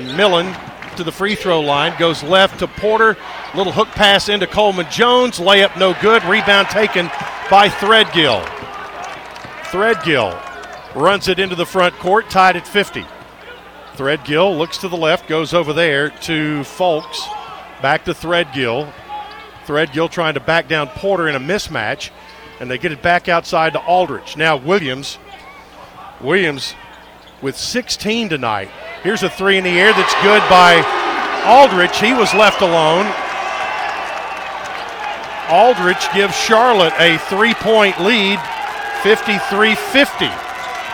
[0.06, 0.54] Millen
[0.96, 3.18] to the free throw line, goes left to Porter.
[3.56, 5.40] Little hook pass into Coleman Jones.
[5.40, 6.24] Layup no good.
[6.24, 7.08] Rebound taken
[7.50, 8.44] by Threadgill.
[9.72, 13.06] Threadgill runs it into the front court, tied at 50.
[13.96, 17.28] Threadgill looks to the left, goes over there to Folkes.
[17.82, 18.92] Back to Threadgill.
[19.66, 22.10] Threadgill trying to back down Porter in a mismatch,
[22.60, 24.38] and they get it back outside to Aldrich.
[24.38, 25.18] Now Williams.
[26.22, 26.76] Williams
[27.44, 28.70] with 16 tonight.
[29.04, 30.80] Here's a three in the air that's good by
[31.46, 32.00] Aldrich.
[32.00, 33.06] He was left alone.
[35.52, 38.40] Aldrich gives Charlotte a three point lead,
[39.04, 40.26] 53 50.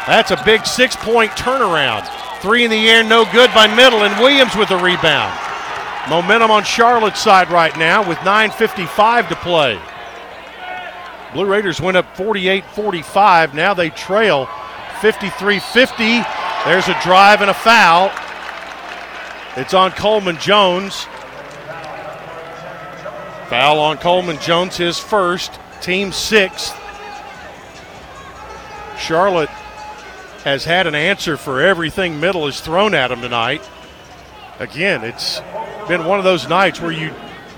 [0.08, 2.10] That's a big six point turnaround.
[2.42, 5.38] Three in the air, no good by Middle, and Williams with the rebound.
[6.10, 9.80] Momentum on Charlotte's side right now with 9.55 to play.
[11.34, 13.54] Blue Raiders went up 48 45.
[13.54, 14.50] Now they trail
[15.02, 16.04] 53 50.
[16.66, 18.12] There's a drive and a foul.
[19.56, 21.06] It's on Coleman Jones.
[23.48, 26.76] Foul on Coleman Jones, his first, team sixth.
[28.98, 29.50] Charlotte
[30.44, 33.62] has had an answer for everything Middle has thrown at him tonight.
[34.60, 35.40] Again, it's
[35.88, 37.14] been one of those nights where you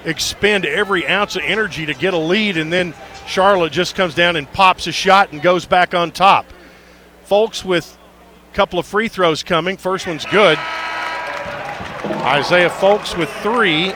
[0.06, 2.94] expend every ounce of energy to get a lead, and then
[3.26, 6.46] Charlotte just comes down and pops a shot and goes back on top.
[7.24, 7.98] Folkes with
[8.52, 9.78] a couple of free throws coming.
[9.78, 10.58] First one's good.
[12.24, 13.94] Isaiah Folkes with three.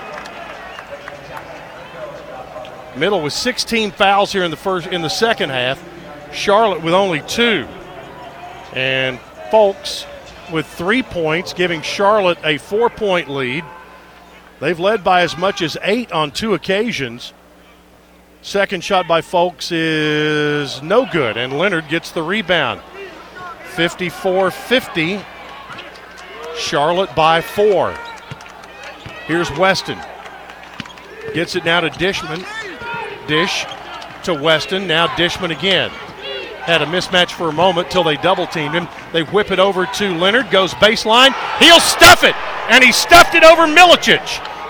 [2.96, 5.84] Middle with 16 fouls here in the first in the second half.
[6.34, 7.68] Charlotte with only two.
[8.74, 9.20] And
[9.52, 10.06] Folkes
[10.52, 13.64] with three points, giving Charlotte a four point lead.
[14.60, 17.34] They've led by as much as eight on two occasions.
[18.42, 22.80] Second shot by Folkes is no good, and Lenard gets the rebound.
[23.76, 25.20] 54 50.
[26.58, 27.94] Charlotte by four.
[29.26, 30.00] Here's Weston.
[31.34, 32.46] Gets it now to Dishman.
[33.28, 33.66] Dish
[34.24, 34.88] to Weston.
[34.88, 35.90] Now Dishman again.
[36.62, 38.88] Had a mismatch for a moment till they double teamed him.
[39.12, 40.50] They whip it over to Lenard.
[40.50, 41.34] Goes baseline.
[41.60, 42.36] He'll stuff it.
[42.72, 44.22] And he stuffed it over Milicic.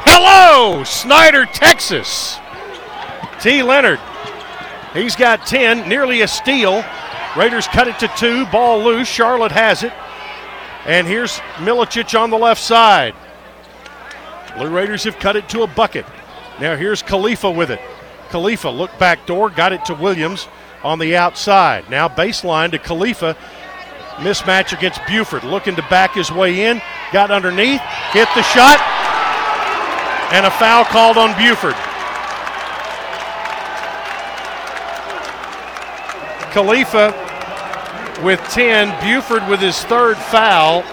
[0.07, 2.37] Hello, Snyder, Texas.
[3.39, 3.61] T.
[3.61, 3.99] Lenard.
[4.93, 6.83] He's got 10, nearly a steal.
[7.37, 8.45] Raiders cut it to two.
[8.47, 9.07] Ball loose.
[9.07, 9.93] Charlotte has it.
[10.85, 13.13] And here's Milicic on the left side.
[14.55, 16.05] Blue Raiders have cut it to a bucket.
[16.61, 17.81] Now here's Khalifa with it.
[18.29, 20.47] Khalifa looked back door, got it to Williams
[20.83, 21.89] on the outside.
[21.89, 23.35] Now baseline to Khalifa.
[24.17, 25.43] Mismatch against Bufford.
[25.43, 26.81] Looking to back his way in.
[27.11, 27.81] Got underneath.
[28.11, 28.79] Hit the shot.
[30.31, 31.75] And a foul called on Bufford.
[36.53, 37.24] Khalifa
[38.25, 40.83] with 10, Bufford with his third foul,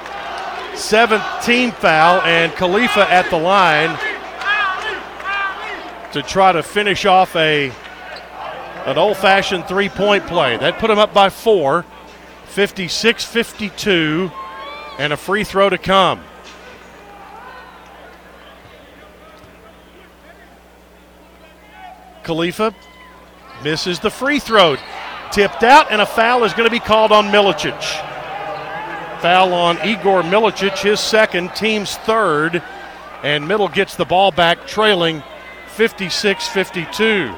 [0.76, 3.98] seventh team foul, and Khalifa at the line
[6.12, 7.72] to try to finish off a
[8.84, 10.59] an old-fashioned three-point play.
[10.59, 11.86] That put him up by four,
[12.48, 14.30] 56-52,
[14.98, 16.20] and a free throw to come.
[22.24, 22.74] Khalifa
[23.64, 24.76] misses the free throw.
[25.32, 27.80] Tipped out, and a foul is going to be called on Milicic.
[29.22, 32.62] Foul on Igor Milicic, his second, team's third,
[33.22, 35.22] and Middle gets the ball back, trailing
[35.68, 37.34] 56 52.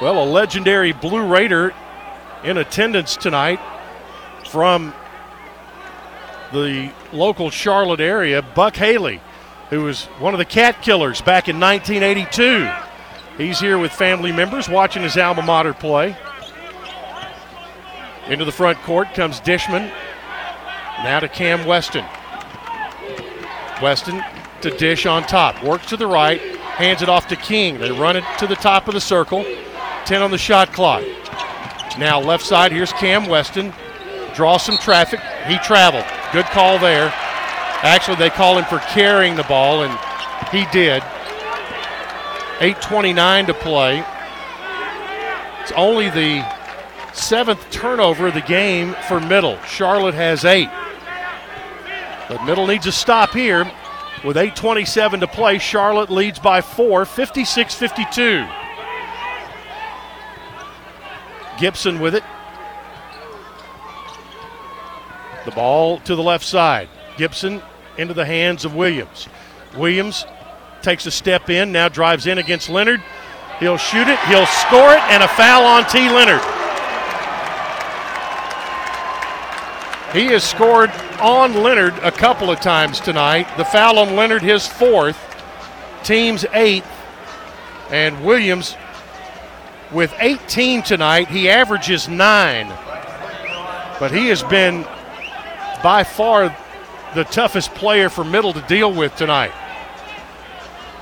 [0.00, 1.74] Well, a legendary Blue Raider
[2.44, 3.58] in attendance tonight
[4.48, 4.94] from
[6.52, 9.20] the local Charlotte area, Buck Haley,
[9.70, 12.70] who was one of the cat killers back in 1982.
[13.36, 16.16] He's here with family members watching his alma mater play.
[18.28, 19.90] Into the front court comes Dishman.
[21.02, 22.04] Now to Cam Weston.
[23.82, 24.22] Weston
[24.62, 25.62] to Dish on top.
[25.62, 26.40] Works to the right.
[26.40, 27.78] Hands it off to King.
[27.78, 29.44] They run it to the top of the circle.
[30.06, 31.04] 10 on the shot clock.
[31.98, 33.72] Now left side, here's Cam Weston.
[34.34, 35.20] Draw some traffic.
[35.46, 36.04] He traveled.
[36.32, 37.12] Good call there.
[37.82, 39.92] Actually, they call him for carrying the ball, and
[40.50, 41.02] he did.
[42.58, 44.04] 8.29 to play.
[45.60, 46.44] It's only the
[47.14, 49.58] seventh turnover of the game for Middle.
[49.62, 50.68] Charlotte has eight.
[52.28, 53.70] But Middle needs a stop here.
[54.24, 58.46] With 8.27 to play, Charlotte leads by four, 56 52.
[61.58, 62.24] Gibson with it.
[65.44, 66.88] The ball to the left side.
[67.18, 67.62] Gibson
[67.98, 69.28] into the hands of Williams.
[69.76, 70.24] Williams
[70.80, 73.02] takes a step in, now drives in against Lenard.
[73.60, 76.08] He'll shoot it, he'll score it, and a foul on T.
[76.08, 76.40] Lenard.
[80.14, 83.48] He has scored on Lenard a couple of times tonight.
[83.56, 85.18] The foul on Lenard, his fourth,
[86.04, 86.88] team's eighth,
[87.90, 88.76] and Williams
[89.90, 91.26] with 18 tonight.
[91.26, 92.68] He averages nine,
[93.98, 94.86] but he has been
[95.82, 96.56] by far
[97.16, 99.52] the toughest player for Middle to deal with tonight.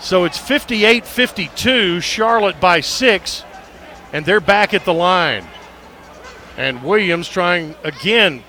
[0.01, 3.45] So it's 58 52, Charlotte by six,
[4.11, 5.47] and they're back at the line.
[6.57, 8.43] And Williams trying again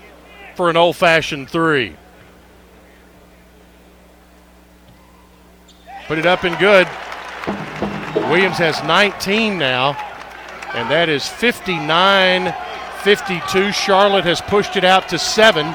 [0.56, 1.96] for an old fashioned three.
[6.06, 6.86] Put it up and good.
[8.28, 9.92] Williams has 19 now,
[10.74, 12.54] and that is 59
[13.04, 13.70] 52.
[13.72, 15.66] Charlotte has pushed it out to seven.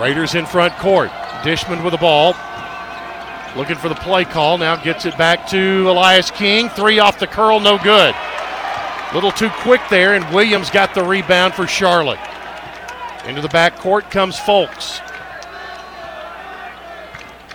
[0.00, 1.10] Raiders in front court.
[1.42, 2.34] Dishman with the ball.
[3.56, 4.58] Looking for the play call.
[4.58, 6.68] Now gets it back to Elias King.
[6.68, 8.14] Three off the curl, no good.
[9.14, 12.18] Little too quick there, and Williams got the rebound for Charlotte.
[13.26, 15.00] Into the back court comes Folkes.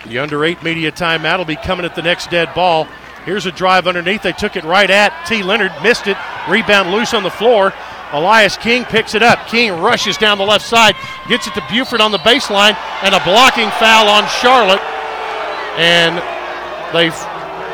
[0.06, 2.88] The under eight media timeout will be coming at the next dead ball.
[3.24, 4.22] Here's a drive underneath.
[4.22, 5.42] They took it right at T.
[5.42, 6.16] Lenard, missed it.
[6.48, 7.72] Rebound loose on the floor.
[8.12, 9.46] Elias King picks it up.
[9.46, 10.94] King rushes down the left side,
[11.28, 14.82] gets it to Bufford on the baseline, and a blocking foul on Charlotte.
[15.78, 16.18] And
[16.92, 17.08] they,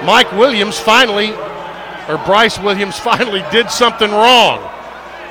[0.07, 1.33] Mike Williams finally,
[2.09, 4.59] or Brice Williams finally did something wrong.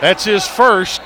[0.01, 1.01] That's his first,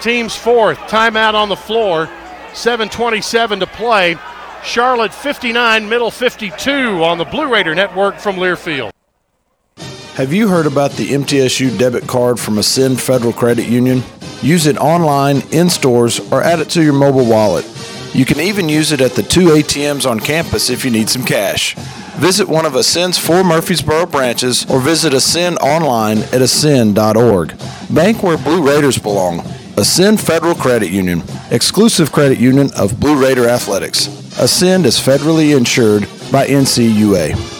[0.00, 0.78] team's fourth.
[0.78, 2.08] Timeout on the floor.
[2.52, 4.16] 7:27 to play.
[4.62, 8.90] Charlotte 59, Middle 52 on the Blue Raider Network from Learfield.
[10.14, 14.02] Have you heard about the MTSU debit card from Ascend Federal Credit Union?
[14.42, 17.64] Use it online, in stores, or add it to your mobile wallet.
[18.12, 21.24] You can even use it at the two ATMs on campus if you need some
[21.24, 21.74] cash.
[22.16, 27.54] Visit one of Ascend's four Murfreesboro branches or visit Ascend online at ascend.org.
[27.88, 29.40] Bank where Blue Raiders belong.
[29.76, 34.08] Ascend Federal Credit Union, exclusive credit union of Blue Raider Athletics.
[34.38, 37.59] Ascend is federally insured by NCUA.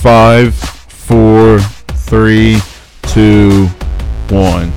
[0.00, 2.56] Five, four, three,
[3.02, 3.66] two,
[4.30, 4.72] one.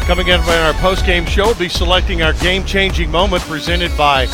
[0.00, 4.26] Coming in on our post-game show, we'll be selecting our game-changing moment presented by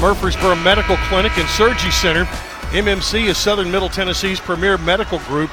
[0.00, 2.24] Murfreesboro Medical Clinic and Surgery Center.
[2.72, 5.52] MMC is Southern Middle Tennessee's premier medical group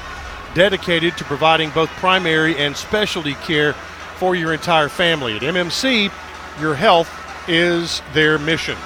[0.55, 3.73] dedicated to providing both primary and specialty care
[4.17, 5.35] for your entire family.
[5.35, 6.11] At MMC,
[6.59, 7.07] your health
[7.47, 8.79] is their mission.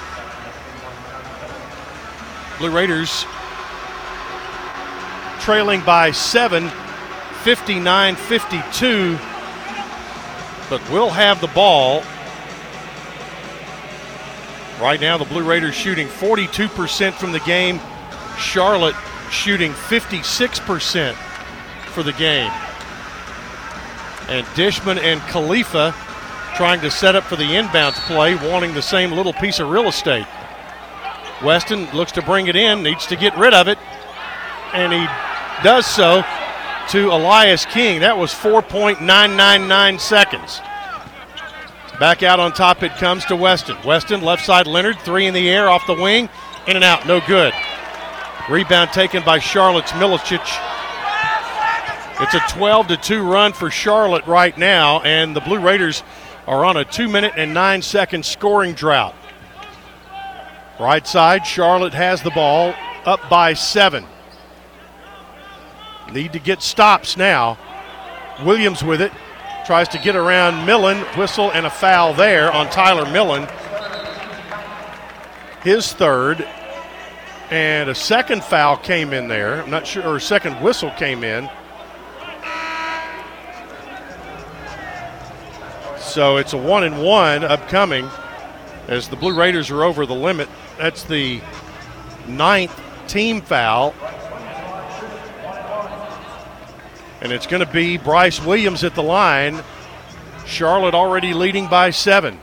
[2.58, 3.24] Blue Raiders
[5.44, 6.70] trailing by seven,
[7.42, 9.18] 59 52
[10.70, 12.02] but we'll have the ball.
[14.80, 17.80] Right now, the Blue Raiders shooting 42% from the game.
[18.38, 18.96] Charlotte
[19.30, 21.14] shooting 56%
[21.92, 22.50] for the game.
[24.28, 25.94] And Dishman and Khalifa
[26.56, 29.86] trying to set up for the inbounds play, wanting the same little piece of real
[29.86, 30.26] estate.
[31.42, 33.78] Weston looks to bring it in, needs to get rid of it,
[34.72, 35.06] and he
[35.64, 36.22] does so
[36.90, 38.00] to Elias King.
[38.00, 40.60] That was 4.999 seconds.
[41.98, 43.76] Back out on top it comes to Weston.
[43.84, 46.28] Weston, left side Lenard, three in the air off the wing,
[46.66, 47.54] in and out, no good.
[48.50, 50.44] Rebound taken by Charlotte's Milicic.
[52.20, 56.02] It's a 12 to 2 run for Charlotte right now, and the Blue Raiders
[56.46, 59.14] are on a two minute and nine second scoring drought.
[60.78, 62.74] Right side, Charlotte has the ball
[63.06, 64.04] up by seven.
[66.12, 67.58] Need to get stops now.
[68.44, 69.12] Williams with it.
[69.66, 70.98] Tries to get around Millen.
[71.16, 73.48] Whistle and a foul there on Tyler Millen.
[75.62, 76.46] His third.
[77.50, 79.62] And a second foul came in there.
[79.62, 81.48] I'm not sure, or a second whistle came in.
[85.98, 88.08] So it's a one and one upcoming
[88.86, 90.48] as the Blue Raiders are over the limit.
[90.78, 91.40] That's the
[92.28, 93.94] ninth team foul.
[97.24, 99.64] And it's going to be Brice Williams at the line.
[100.44, 102.38] Charlotte already leading by seven.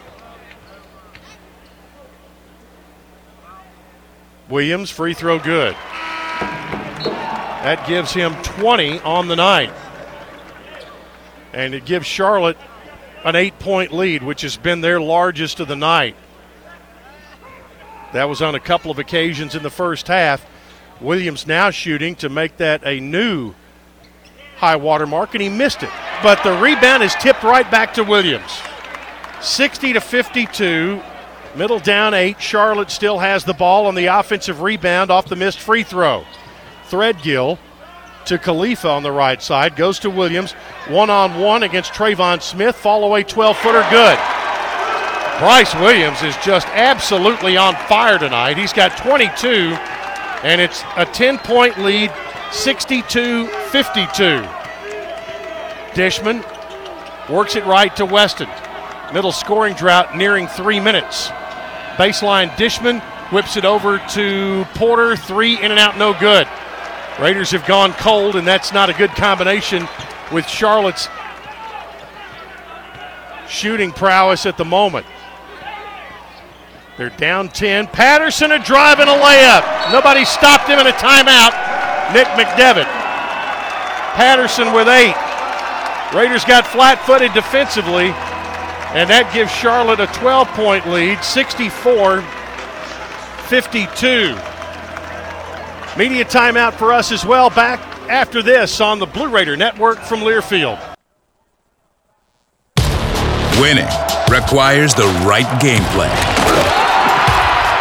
[4.50, 5.76] Williams, free throw good.
[7.06, 9.72] That gives him 20 on the night.
[11.54, 12.58] And it gives Charlotte
[13.24, 16.16] an eight point lead, which has been their largest of the night.
[18.14, 20.44] That was on a couple of occasions in the first half.
[21.00, 23.54] Williams now shooting to make that a new
[24.62, 25.90] high water mark, and he missed it.
[26.22, 28.62] But the rebound is tipped right back to Williams.
[29.42, 31.02] 60 to 52.
[31.56, 32.40] Middle down eight.
[32.40, 36.24] Charlotte still has the ball on the offensive rebound off the missed free throw.
[36.90, 37.58] Threadgill
[38.26, 39.76] to Khalifa on the right side.
[39.76, 40.52] Goes to Williams.
[40.88, 42.76] One on one against Trayvon Smith.
[42.76, 43.86] Fall away 12 footer.
[43.90, 44.18] Good.
[45.40, 48.58] Brice Williams is just absolutely on fire tonight.
[48.58, 49.76] He's got 22,
[50.44, 52.12] and it's a 10 point lead,
[52.52, 54.44] 62 52.
[55.94, 58.50] Dishman works it right to Weston.
[59.14, 61.30] Middle scoring drought nearing three minutes.
[61.96, 63.02] Baseline Dishman
[63.32, 65.16] whips it over to Porter.
[65.16, 66.48] Three in and out, no good.
[67.20, 69.88] Raiders have gone cold, and that's not a good combination
[70.32, 71.08] with Charlotte's
[73.48, 75.06] shooting prowess at the moment.
[76.98, 77.88] They're down 10.
[77.88, 79.92] Patterson a drive and a layup.
[79.92, 81.81] Nobody stopped him in a timeout.
[82.14, 82.90] Nick McDevitt.
[84.16, 85.16] Patterson with eight.
[86.14, 88.08] Raiders got flat footed defensively,
[88.94, 92.22] and that gives Charlotte a 12 point lead, 64
[93.52, 94.36] 52.
[95.98, 97.50] Media timeout for us as well.
[97.50, 97.80] Back
[98.10, 100.80] after this on the Blue Raider Network from Learfield.
[103.60, 103.88] Winning
[104.30, 106.41] requires the right game plan.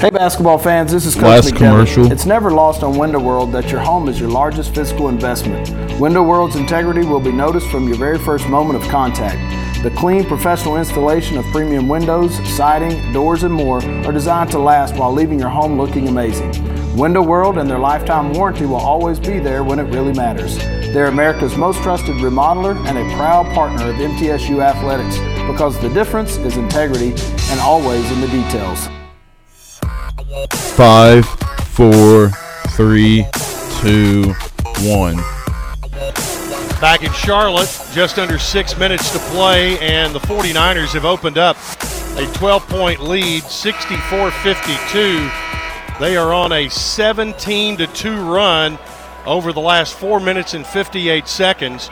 [0.00, 2.10] Hey basketball fans, this is Coach Last commercial.
[2.10, 5.68] It's never lost on Window World that your home is your largest physical investment.
[6.00, 9.36] Window World's integrity will be noticed from your very first moment of contact.
[9.82, 14.94] The clean, professional installation of premium windows, siding, doors, and more are designed to last
[14.94, 16.50] while leaving your home looking amazing.
[16.96, 20.56] Window World and their lifetime warranty will always be there when it really matters.
[20.94, 26.38] They're America's most trusted remodeler and a proud partner of MTSU Athletics because the difference
[26.38, 27.10] is integrity
[27.50, 28.88] and always in the details.
[30.76, 31.26] Five,
[31.70, 32.30] four,
[32.76, 33.26] three,
[33.80, 34.32] two,
[34.82, 35.16] one.
[36.80, 41.56] Back in Charlotte, just under six minutes to play, and the 49ers have opened up
[42.16, 45.30] a 12 point lead, 64 52.
[45.98, 48.78] They are on a 17 2 run
[49.26, 51.90] over the last four minutes and 58 seconds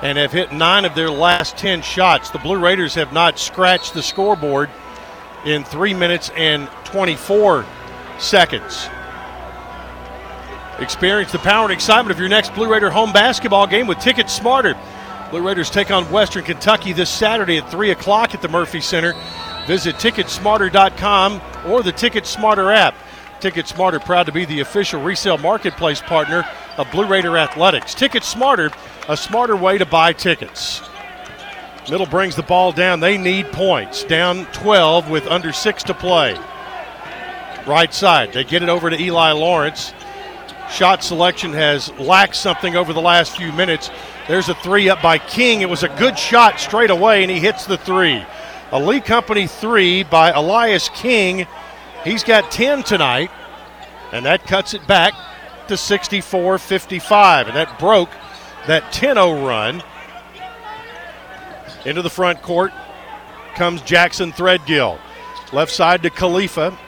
[0.00, 2.30] and have hit nine of their last 10 shots.
[2.30, 4.70] The Blue Raiders have not scratched the scoreboard
[5.44, 7.66] in three minutes and 24
[8.20, 8.88] seconds.
[10.78, 14.30] Experience the power and excitement of your next Blue Raider home basketball game with Ticket
[14.30, 14.78] Smarter.
[15.30, 19.14] Blue Raiders take on Western Kentucky this Saturday at 3 o'clock at the Murphy Center.
[19.66, 22.94] Visit Ticketsmarter.com or the Ticket Smarter app.
[23.40, 26.44] Ticket Smarter proud to be the official resale marketplace partner
[26.78, 27.94] of Blue Raider Athletics.
[27.94, 28.70] Ticket Smarter,
[29.08, 30.82] a smarter way to buy tickets.
[31.90, 33.00] Middle brings the ball down.
[33.00, 34.04] They need points.
[34.04, 36.38] Down 12 with under six to play.
[37.66, 38.32] Right side.
[38.32, 39.92] They get it over to Eli Lawrence.
[40.70, 43.90] Shot selection has lacked something over the last few minutes.
[44.28, 45.60] There's a three up by King.
[45.60, 48.24] It was a good shot straight away, and he hits the three.
[48.72, 51.46] A Lee Company three by Elias King.
[52.04, 53.30] He's got 10 tonight,
[54.12, 55.12] and that cuts it back
[55.68, 57.48] to 64 55.
[57.48, 58.10] And that broke
[58.66, 59.82] that 10 0 run.
[61.84, 62.72] Into the front court
[63.54, 64.98] comes Jackson Threadgill.
[65.52, 66.78] Left side to Khalifa.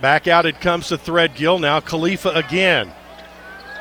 [0.00, 1.60] Back out it comes to Threadgill.
[1.60, 2.92] Now Khalifa again.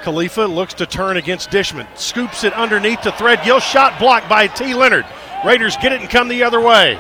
[0.04, 1.88] Khalifa looks to turn against Dishman.
[1.98, 3.62] Scoops it underneath to Threadgill.
[3.62, 4.74] Shot blocked by T.
[4.74, 5.06] Lenard.
[5.46, 7.00] Raiders get it and come the other way.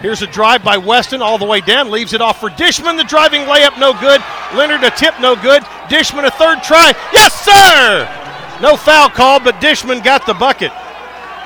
[0.00, 1.90] Here's a drive by Weston all the way down.
[1.90, 2.96] Leaves it off for Dishman.
[2.96, 4.20] The driving layup no good.
[4.54, 5.62] Lenard a tip no good.
[5.88, 6.92] Dishman a third try.
[7.12, 8.60] Yes, sir!
[8.60, 10.72] No foul call, but Dishman got the bucket.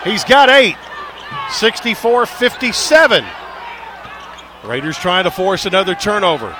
[0.04, 0.76] He's got eight.
[1.52, 3.24] 64 57.
[4.64, 6.56] Raiders trying to force another turnover.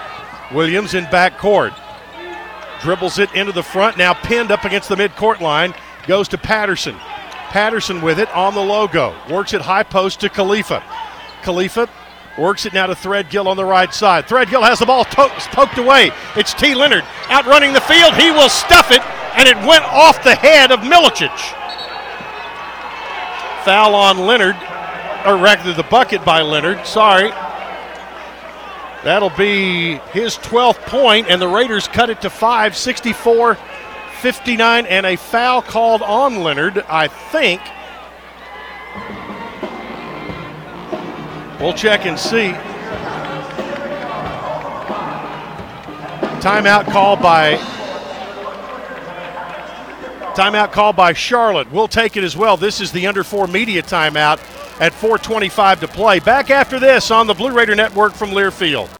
[0.52, 1.72] Williams in back court.
[2.80, 5.74] Dribbles it into the front, now pinned up against the midcourt line.
[6.06, 6.96] Goes to Patterson.
[7.50, 9.14] Patterson with it on the logo.
[9.28, 10.82] Works it high post to Khalifa.
[11.42, 11.88] Khalifa
[12.38, 14.26] works it now to Threadgill on the right side.
[14.26, 16.10] Threadgill has the ball to- poked away.
[16.36, 16.74] It's T.
[16.74, 18.14] Lenard outrunning the field.
[18.14, 19.02] He will stuff it,
[19.36, 21.36] and it went off the head of Milicic.
[23.64, 24.56] Foul on Lenard,
[25.26, 26.86] or rather the bucket by Lenard.
[26.86, 27.30] Sorry.
[29.02, 33.58] That'll be his 12th point, and the Raiders cut it to 5, 64
[34.20, 37.62] 59, and a foul called on Lenard, I think.
[41.58, 42.52] We'll check and see.
[46.40, 47.56] Timeout call by
[50.34, 51.70] Timeout call by Charlotte.
[51.70, 52.56] We'll take it as well.
[52.56, 54.38] This is the under four media timeout
[54.80, 56.18] at 425 to play.
[56.18, 58.99] Back after this on the Blue Raider Network from Learfield.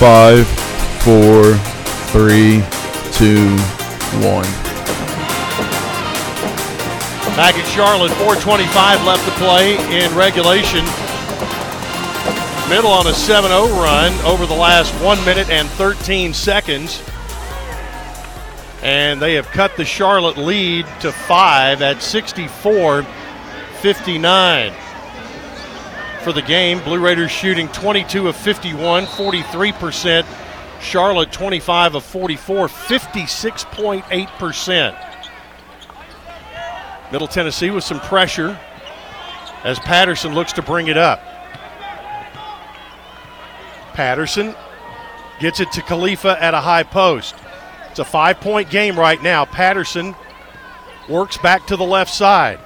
[0.00, 0.48] Five,
[1.02, 1.56] four,
[2.08, 2.64] three,
[3.12, 3.50] two,
[4.24, 4.48] one.
[7.36, 10.86] Back in Charlotte, 425 left to play in regulation.
[12.70, 17.02] Middle on a 7-0 run over the last 1 minute and 13 seconds.
[18.82, 24.74] And they have cut the Charlotte lead to 5 at 64-59.
[26.22, 30.26] For the game, Blue Raiders shooting 22 of 51, 43%.
[30.80, 35.06] Charlotte 25 of 44, 56.8%.
[37.12, 38.58] Middle Tennessee with some pressure
[39.64, 41.22] as Patterson looks to bring it up.
[43.94, 44.54] Patterson
[45.40, 47.34] gets it to Khalifa at a high post.
[47.90, 49.44] It's a five point game right now.
[49.44, 50.14] Patterson
[51.08, 52.60] works back to the left side.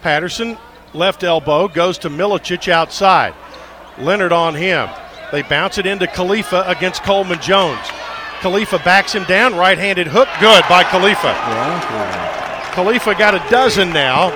[0.00, 0.56] Patterson,
[0.94, 3.34] left elbow, goes to Milicic outside.
[3.98, 4.88] Lenard on him.
[5.30, 7.86] They bounce it into Khalifa against Coleman Jones.
[8.40, 11.32] Khalifa backs him down, right handed hook, good by Khalifa.
[12.74, 14.30] Khalifa got a dozen now.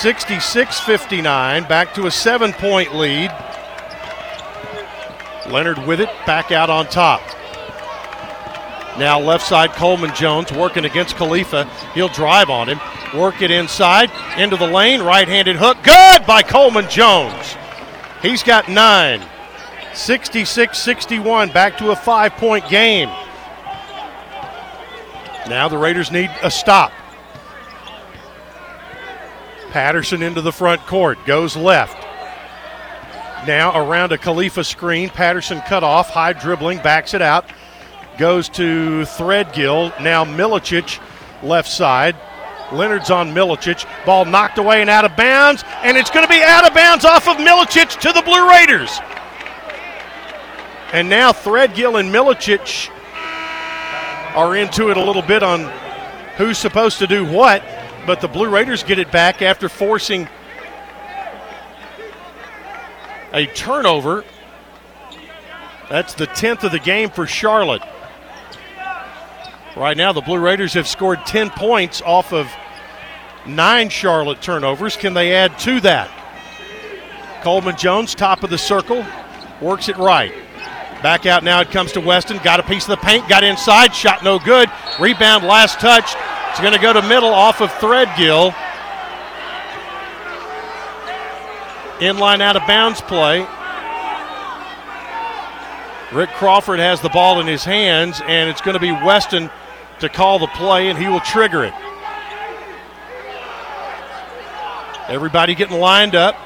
[0.00, 3.30] 66 59, back to a seven point lead.
[5.48, 7.22] Lenard with it, back out on top.
[8.98, 11.64] Now left side, Coleman Jones working against Khalifa.
[11.94, 12.80] He'll drive on him,
[13.14, 17.56] work it inside, into the lane, right handed hook, good by Coleman Jones.
[18.22, 19.22] He's got nine.
[19.94, 23.08] 66 61, back to a five point game.
[25.48, 26.92] Now the Raiders need a stop.
[29.70, 31.96] Patterson into the front court, goes left.
[33.46, 37.46] Now around a Khalifa screen, Patterson cut off, high dribbling, backs it out,
[38.18, 39.98] goes to Threadgill.
[40.00, 41.00] Now Milicic,
[41.42, 42.16] left side.
[42.72, 43.86] Lenard's on Milicic.
[44.04, 47.04] Ball knocked away and out of bounds, and it's going to be out of bounds
[47.04, 49.00] off of Milicic to the Blue Raiders.
[50.92, 52.90] And now Threadgill and Milicic
[54.34, 55.70] are into it a little bit on
[56.36, 57.62] who's supposed to do what,
[58.06, 60.28] but the Blue Raiders get it back after forcing
[63.32, 64.24] a turnover.
[65.90, 67.82] That's the 10th of the game for Charlotte.
[69.78, 72.50] Right now, the Blue Raiders have scored 10 points off of
[73.46, 74.96] nine Charlotte turnovers.
[74.96, 76.10] Can they add to that?
[77.44, 79.06] Coleman Jones, top of the circle,
[79.60, 80.34] works it right.
[81.00, 82.38] Back out now, it comes to Weston.
[82.38, 84.68] Got a piece of the paint, got inside, shot no good.
[84.98, 86.16] Rebound, last touch.
[86.50, 88.50] It's going to go to middle off of Threadgill.
[92.00, 93.46] Inline out of bounds play.
[96.12, 99.48] Rick Crawford has the ball in his hands, and it's going to be Weston
[100.00, 101.74] to call the play, and he will trigger it.
[105.08, 106.36] Everybody getting lined up.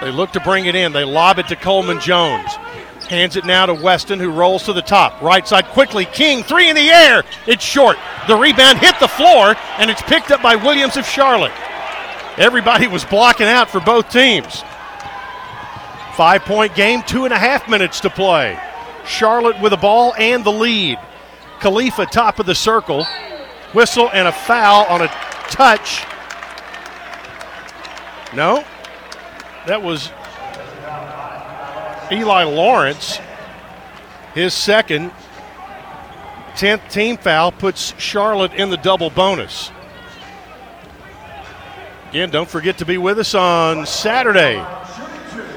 [0.00, 0.92] They look to bring it in.
[0.92, 2.54] They lob it to Coleman Jones.
[3.08, 5.20] Hands it now to Weston, who rolls to the top.
[5.20, 6.04] Right side quickly.
[6.04, 7.22] King, three in the air.
[7.46, 7.98] It's short.
[8.28, 11.52] The rebound hit the floor, and it's picked up by Williams of Charlotte.
[12.38, 14.62] Everybody was blocking out for both teams.
[16.16, 18.58] Five point game, two and a half minutes to play.
[19.06, 20.98] Charlotte with the ball and the lead.
[21.60, 23.06] Khalifa, top of the circle.
[23.72, 25.08] Whistle and a foul on a
[25.50, 26.04] touch.
[28.34, 28.64] No,
[29.66, 30.10] that was
[32.10, 33.18] Eli Lawrence.
[34.34, 35.12] His second,
[36.54, 39.70] 10th team foul puts Charlotte in the double bonus.
[42.10, 44.64] Again, don't forget to be with us on Saturday.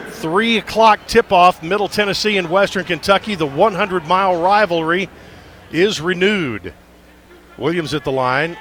[0.10, 3.36] 3 o'clock tip off, Middle Tennessee and Western Kentucky.
[3.36, 5.10] The 100 mile rivalry
[5.72, 6.74] is renewed.
[7.58, 8.58] Williams at the line.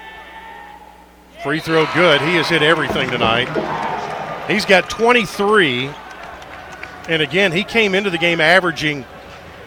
[1.43, 2.21] Free throw good.
[2.21, 3.49] He has hit everything tonight.
[4.49, 5.91] He's got 23.
[7.09, 9.05] And again, he came into the game averaging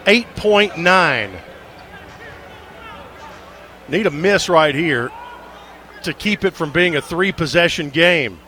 [0.04, 1.40] 8.9.
[3.88, 5.10] Need a miss right here
[6.02, 8.40] to keep it from being a three possession game.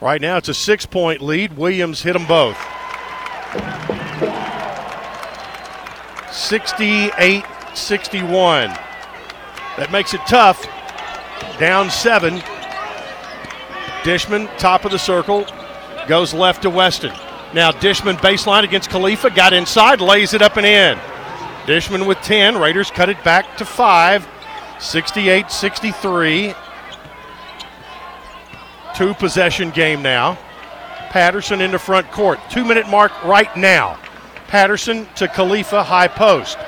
[0.00, 1.56] Right now, it's a six point lead.
[1.56, 2.56] Williams hit them both.
[6.32, 7.44] 68
[7.78, 8.68] 61.
[9.76, 10.66] That makes it tough.
[11.58, 12.42] Down seven.
[14.02, 15.46] Dishman, top of the circle,
[16.06, 17.12] goes left to Weston.
[17.54, 20.98] Now Dishman baseline against Khalifa, got inside, lays it up and in.
[21.66, 22.58] Dishman with 10.
[22.58, 24.26] Raiders cut it back to 5.
[24.78, 26.54] 68 63.
[28.94, 30.38] Two possession game now.
[31.10, 32.38] Patterson into front court.
[32.50, 33.98] Two minute mark right now.
[34.46, 36.58] Patterson to Khalifa, high post.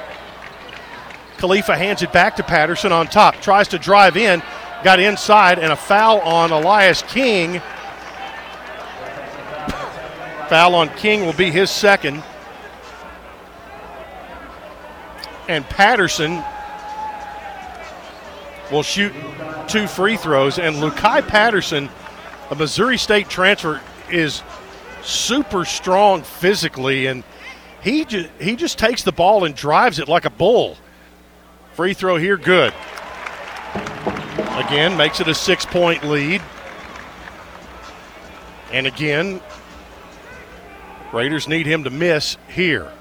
[1.40, 3.36] Khalifa hands it back to Patterson on top.
[3.40, 4.42] Tries to drive in,
[4.84, 7.60] got inside, and a foul on Elias King.
[10.50, 12.22] foul on King will be his second.
[15.48, 16.44] And Patterson
[18.70, 19.12] will shoot
[19.66, 20.58] two free throws.
[20.58, 21.88] And Lu'Cye Patterson,
[22.50, 23.80] a Missouri State transfer,
[24.10, 24.42] is
[25.02, 27.24] super strong physically, and
[27.82, 30.76] he just he just takes the ball and drives it like a bull.
[31.80, 32.74] Free throw here, good.
[34.52, 36.42] Again, makes it a six-point lead.
[38.70, 39.40] And again,
[41.10, 42.92] Raiders need him to miss here.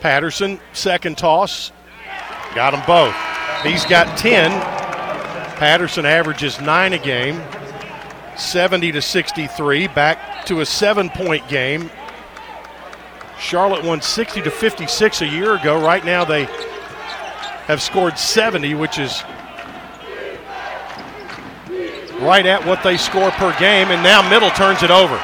[0.00, 1.70] Patterson, second toss,
[2.54, 3.14] got them both.
[3.62, 4.50] He's got 10.
[5.58, 7.42] Patterson averages nine a game,
[8.38, 11.90] 70 to 63, back to a seven point game.
[13.38, 15.80] Charlotte won 60 to 56 a year ago.
[15.80, 16.44] Right now they
[17.66, 19.22] have scored 70, which is
[22.20, 23.88] right at what they score per game.
[23.88, 25.20] And now Middle turns it over.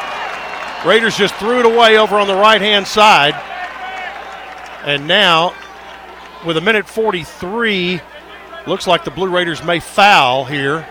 [0.86, 3.34] Raiders just threw it away over on the right hand side.
[4.84, 5.54] And now,
[6.44, 8.00] with a minute 43,
[8.66, 10.86] looks like the Blue Raiders may foul here.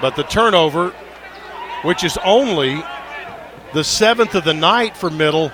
[0.00, 0.90] But the turnover,
[1.82, 2.82] which is only
[3.74, 5.52] the seventh of the night for Middle,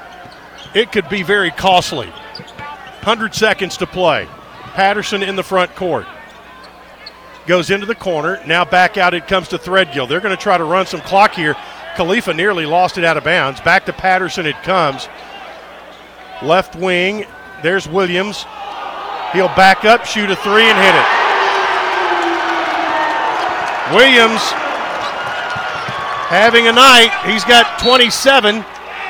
[0.74, 2.08] it could be very costly.
[2.08, 4.26] 100 seconds to play.
[4.74, 6.06] Patterson in the front court.
[7.46, 8.40] Goes into the corner.
[8.46, 10.08] Now back out it comes to Threadgill.
[10.08, 11.54] They're going to try to run some clock here.
[11.96, 13.60] Khalifa nearly lost it out of bounds.
[13.60, 15.08] Back to Patterson it comes.
[16.42, 17.26] Left wing.
[17.62, 18.44] There's Williams.
[19.32, 21.24] He'll back up, shoot a three, and hit it.
[23.92, 24.40] Williams
[26.34, 27.14] having a night.
[27.30, 28.64] He's got 27.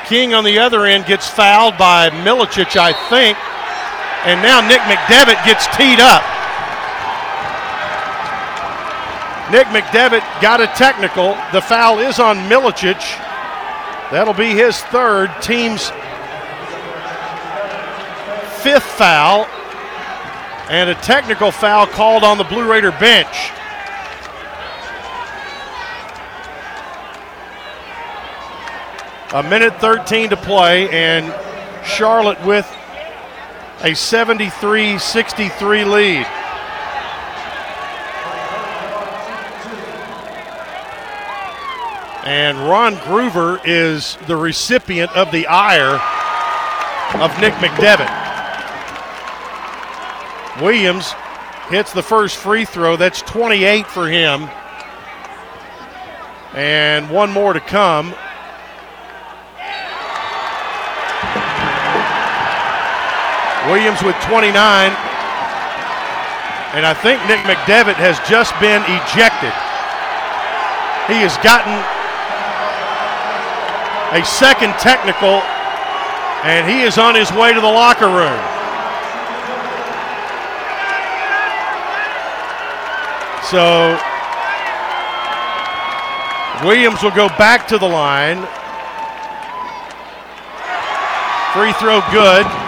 [0.05, 3.39] King on the other end gets fouled by Milicic, I think.
[4.29, 6.23] And now Nick McDevitt gets teed up.
[9.51, 11.37] Nick McDevitt got a technical.
[11.53, 13.01] The foul is on Milicic.
[14.11, 15.89] That'll be his third, team's
[18.63, 19.47] fifth foul,
[20.71, 23.51] and a technical foul called on the Blue Raider bench.
[29.35, 31.35] A minute 13 to play, and
[31.85, 32.73] Charlotte with
[33.83, 36.27] a 73 63 lead.
[42.25, 46.01] And Ron Groover is the recipient of the ire
[47.21, 48.09] of Nick McDevitt.
[50.63, 51.13] Williams
[51.71, 52.97] hits the first free throw.
[52.97, 54.49] That's 28 for him.
[56.55, 58.15] And one more to come.
[63.67, 64.93] Williams with 29.
[66.75, 69.55] And I think Nick McDevitt has just been ejected.
[71.07, 71.73] He has gotten
[74.13, 75.41] a second technical,
[76.43, 78.41] and he is on his way to the locker room.
[83.49, 83.97] So
[86.67, 88.43] Williams will go back to the line.
[91.55, 92.64] Free throw good.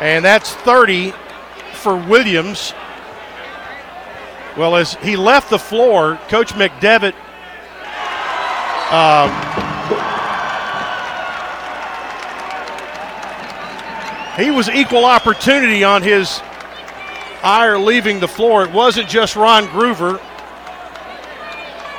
[0.00, 1.12] And that's 30
[1.74, 2.72] for Williams.
[4.56, 7.14] Well, as he left the floor, Coach McDevitt
[8.90, 9.28] um,
[14.38, 16.40] he was equal opportunity on his
[17.42, 18.64] ire leaving the floor.
[18.64, 20.18] It wasn't just Ron Groover.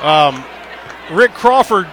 [0.02, 0.44] Um,
[1.12, 1.86] Rick Crawford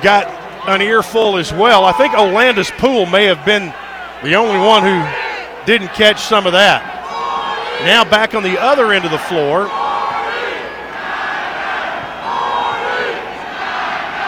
[0.00, 0.26] got
[0.66, 1.84] an earful as well.
[1.84, 3.74] I think Olandis Poole may have been
[4.22, 6.82] the only one who didn't catch some of that.
[7.84, 9.68] Now back on the other end of the floor.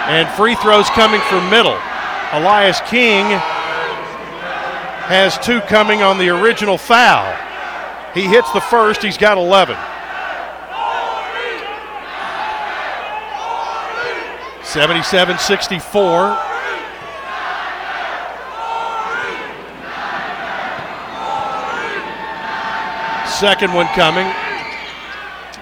[0.08, 1.78] And free throws coming from middle.
[2.32, 3.26] Elias King
[5.06, 7.36] has two coming on the original foul.
[8.14, 9.76] He hits the first, he's got 11.
[14.64, 16.51] 77 64.
[23.42, 24.32] Second one coming.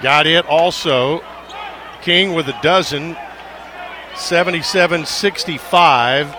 [0.02, 1.24] Got it also.
[2.02, 3.16] King with a dozen.
[4.16, 6.36] 77 65.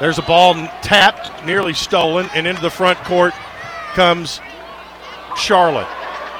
[0.00, 3.34] There's a ball tapped, nearly stolen, and into the front court
[3.92, 4.40] comes
[5.36, 5.86] Charlotte.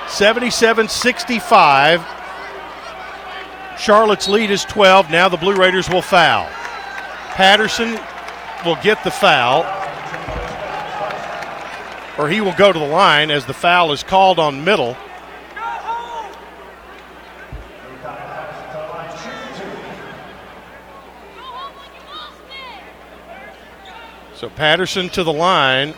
[0.08, 2.00] 77 65.
[3.78, 5.10] Charlotte's lead is 12.
[5.10, 6.46] Now the Blue Raiders will foul.
[7.34, 8.00] Patterson
[8.64, 9.64] will get the foul,
[12.20, 14.94] or he will go to the line as the foul is called on middle.
[24.34, 25.94] So Patterson to the line.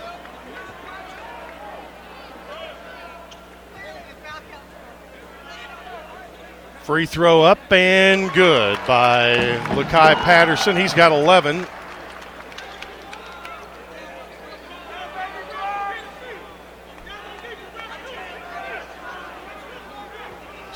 [6.85, 9.35] Free throw up and good by
[9.75, 10.77] Lu'Cye Patterson.
[10.77, 11.67] He's got 11.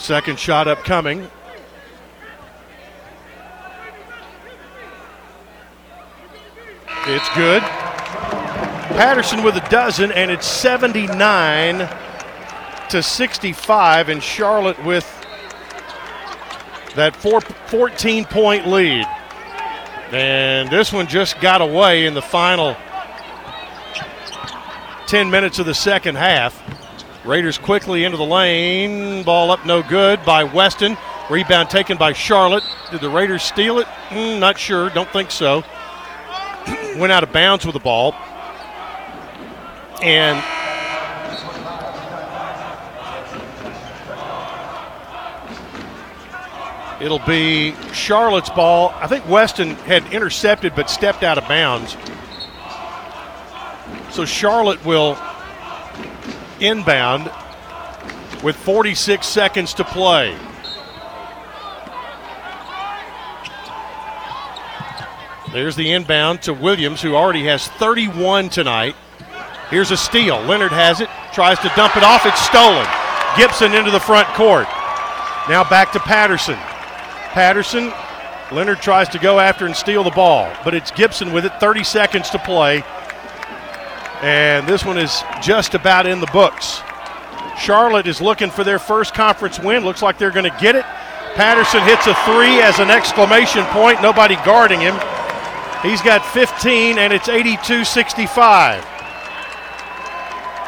[0.07, 1.29] Second shot upcoming.
[7.09, 7.61] It's good.
[8.95, 11.89] Patterson with a dozen, and it's 79
[12.91, 15.05] to 65, and Charlotte with
[16.95, 19.05] that four, 14 point lead.
[20.13, 22.77] And this one just got away in the final
[25.09, 26.86] 10 minutes of the second half.
[27.27, 29.25] Raiders quickly into the lane.
[29.25, 30.97] Ball up, no good by Weston.
[31.29, 32.63] Rebound taken by Charlotte.
[32.93, 33.87] Did the Raiders steal it?
[34.11, 34.91] Mm, not sure.
[34.91, 35.65] Don't think so.
[36.97, 38.15] Went out of bounds with the ball.
[40.03, 40.43] And
[46.99, 48.95] It'll be Charlotte's ball.
[48.97, 51.95] I think Weston had intercepted but stepped out of bounds.
[54.11, 55.19] So Charlotte will
[56.61, 57.31] inbound
[58.43, 60.37] with 46 seconds to play.
[65.53, 68.95] There's the inbound to Williams, who already has 31 tonight.
[69.71, 70.39] Here's a steal.
[70.43, 72.27] Lenard has it, tries to dump it off.
[72.27, 72.87] It's stolen.
[73.37, 74.67] Gibson into the front court.
[75.49, 76.57] Now back to Patterson.
[77.33, 77.93] Patterson.
[78.53, 81.53] Lenard tries to go after and steal the ball, but it's Gibson with it.
[81.59, 82.85] 30 seconds to play.
[84.23, 86.81] And this one is just about in the books.
[87.59, 89.85] Charlotte is looking for their first conference win.
[89.85, 90.85] Looks like they're going to get it.
[91.35, 94.01] Patterson hits a three as an exclamation point.
[94.01, 94.95] Nobody guarding him.
[95.83, 98.85] He's got 15, and it's 82 65.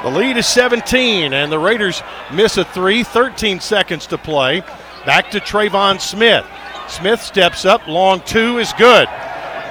[0.03, 2.03] The lead is 17, and the Raiders
[2.33, 3.03] miss a three.
[3.03, 4.61] 13 seconds to play.
[5.07, 6.47] Back to Trayvon Smith.
[6.87, 7.87] Smith steps up.
[7.89, 9.09] Long two is good.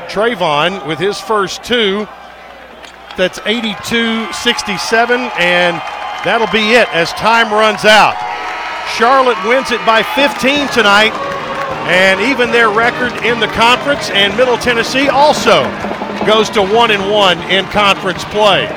[0.07, 2.07] Trayvon with his first two.
[3.17, 5.75] That's 82 67, and
[6.23, 8.13] that'll be it as time runs out.
[8.93, 11.11] Charlotte wins it by 15 tonight,
[11.89, 15.65] and even their record in the conference, and Middle Tennessee also
[16.27, 18.67] goes to 1 and 1 in conference play.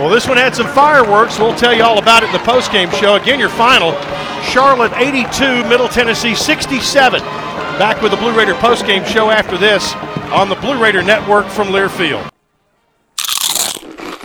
[0.00, 1.38] Well, this one had some fireworks.
[1.38, 3.16] We'll tell you all about it in the postgame show.
[3.16, 3.92] Again, your final
[4.42, 7.20] Charlotte 82, Middle Tennessee 67.
[7.78, 9.94] Back with the Blue Raider postgame show after this
[10.32, 12.30] on the Blue Raider Network from Learfield.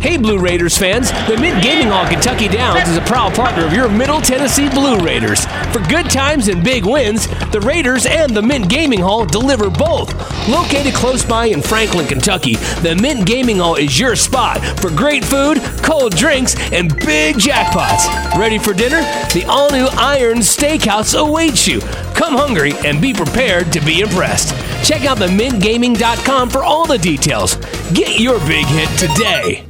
[0.00, 1.10] Hey, Blue Raiders fans!
[1.28, 4.98] The Mint Gaming Hall Kentucky Downs is a proud partner of your Middle Tennessee Blue
[4.98, 5.44] Raiders.
[5.74, 10.14] For good times and big wins, the Raiders and the Mint Gaming Hall deliver both.
[10.48, 15.22] Located close by in Franklin, Kentucky, the Mint Gaming Hall is your spot for great
[15.22, 18.08] food, cold drinks, and big jackpots.
[18.38, 19.02] Ready for dinner?
[19.34, 21.80] The all new Iron Steakhouse awaits you.
[22.14, 24.54] Come hungry and be prepared to be impressed.
[24.82, 27.56] Check out the mintgaming.com for all the details.
[27.92, 29.69] Get your big hit today.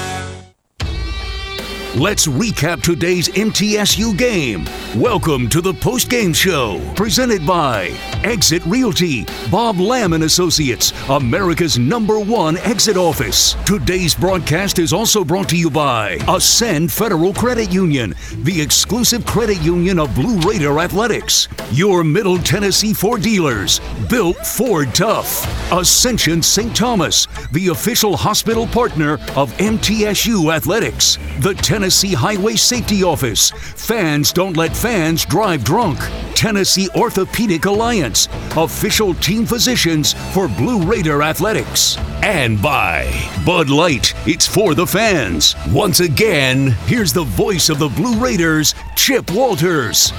[1.97, 4.63] Let's recap today's MTSU game.
[4.95, 7.87] Welcome to the post-game show, presented by
[8.23, 13.57] Exit Realty, Bob Lamb and Associates, America's number one exit office.
[13.65, 19.61] Today's broadcast is also brought to you by Ascend Federal Credit Union, the exclusive credit
[19.61, 21.49] union of Blue Raider Athletics.
[21.73, 25.45] Your Middle Tennessee Ford dealers, built Ford Tough.
[25.73, 26.73] Ascension St.
[26.73, 31.17] Thomas, the official hospital partner of MTSU Athletics.
[31.39, 33.49] The Tennessee Highway Safety Office.
[33.49, 35.97] Fans don't let fans drive drunk.
[36.35, 41.97] Tennessee Orthopedic Alliance, official team physicians for Blue Raider Athletics.
[42.21, 43.11] And by
[43.45, 45.55] Bud Light, it's for the fans.
[45.69, 50.11] Once again, here's the voice of the Blue Raiders, Chip Walters.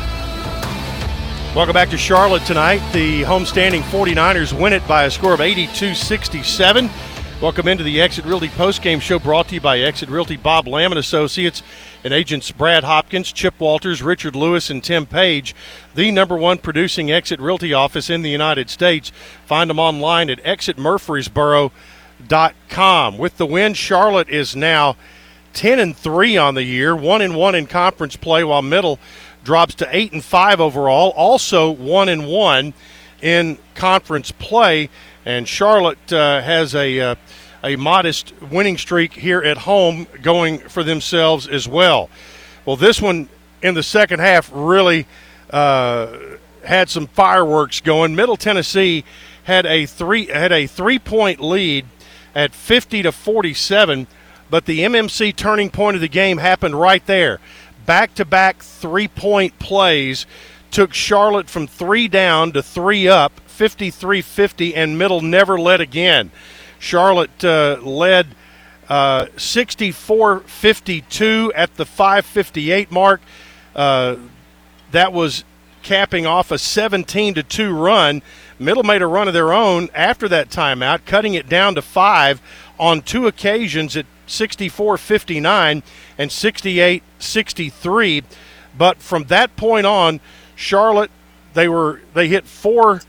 [1.54, 2.80] Welcome back to Charlotte tonight.
[2.92, 6.90] The homestanding 49ers win it by a score of 82 67.
[7.42, 10.92] Welcome into the Exit Realty postgame show brought to you by Exit Realty Bob Lamb
[10.92, 11.64] and Associates
[12.04, 15.52] and agents Brad Hopkins, Chip Walters, Richard Lewis, and Tim Page,
[15.96, 19.10] the number one producing Exit Realty office in the United States.
[19.44, 23.18] Find them online at exitmurfreesboro.com.
[23.18, 24.94] With the win, Charlotte is now
[25.54, 29.00] 10 and 3 on the year, 1 and 1 in conference play, while Middle
[29.42, 32.72] drops to 8 and 5 overall, also 1 and 1
[33.20, 34.88] in conference play.
[35.24, 37.14] And Charlotte uh, has a uh,
[37.64, 42.10] a modest winning streak here at home going for themselves as well.
[42.64, 43.28] Well, this one
[43.62, 45.06] in the second half really
[45.50, 46.16] uh,
[46.64, 48.16] had some fireworks going.
[48.16, 49.04] Middle Tennessee
[49.44, 51.86] had a three had a three point lead
[52.34, 54.06] at 50 to 47,
[54.50, 57.38] but the MMC turning point of the game happened right there.
[57.86, 60.26] Back to back three point plays
[60.70, 66.30] took Charlotte from three down to three up, 53 50, and Middle never led again.
[66.78, 68.28] Charlotte uh, led
[68.88, 73.20] uh, 64 52 at the 558 mark.
[73.74, 74.16] Uh,
[74.90, 75.44] that was
[75.82, 78.22] capping off a 17 to 2 run.
[78.58, 82.40] Middle made a run of their own after that timeout, cutting it down to five
[82.78, 85.82] on two occasions at 64 59
[86.18, 88.22] and 68 63.
[88.76, 90.20] But from that point on,
[90.56, 91.10] Charlotte,
[91.54, 93.02] they were they hit four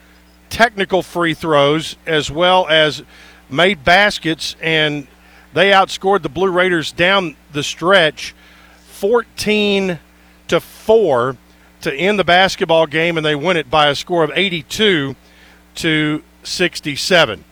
[0.53, 3.01] technical free throws as well as
[3.49, 5.07] made baskets, and
[5.55, 8.35] they outscored the Blue Raiders down the stretch
[8.91, 9.97] 14
[10.49, 11.37] to 4
[11.81, 15.15] to end the basketball game, and they win it by a score of 82
[15.75, 17.43] to 67.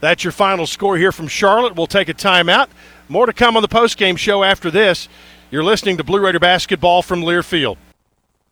[0.00, 1.76] That's your final score here from Charlotte.
[1.76, 2.68] We'll take a timeout.
[3.10, 5.06] More to come on the postgame show after this.
[5.50, 7.76] You're listening to Blue Raider basketball from Learfield.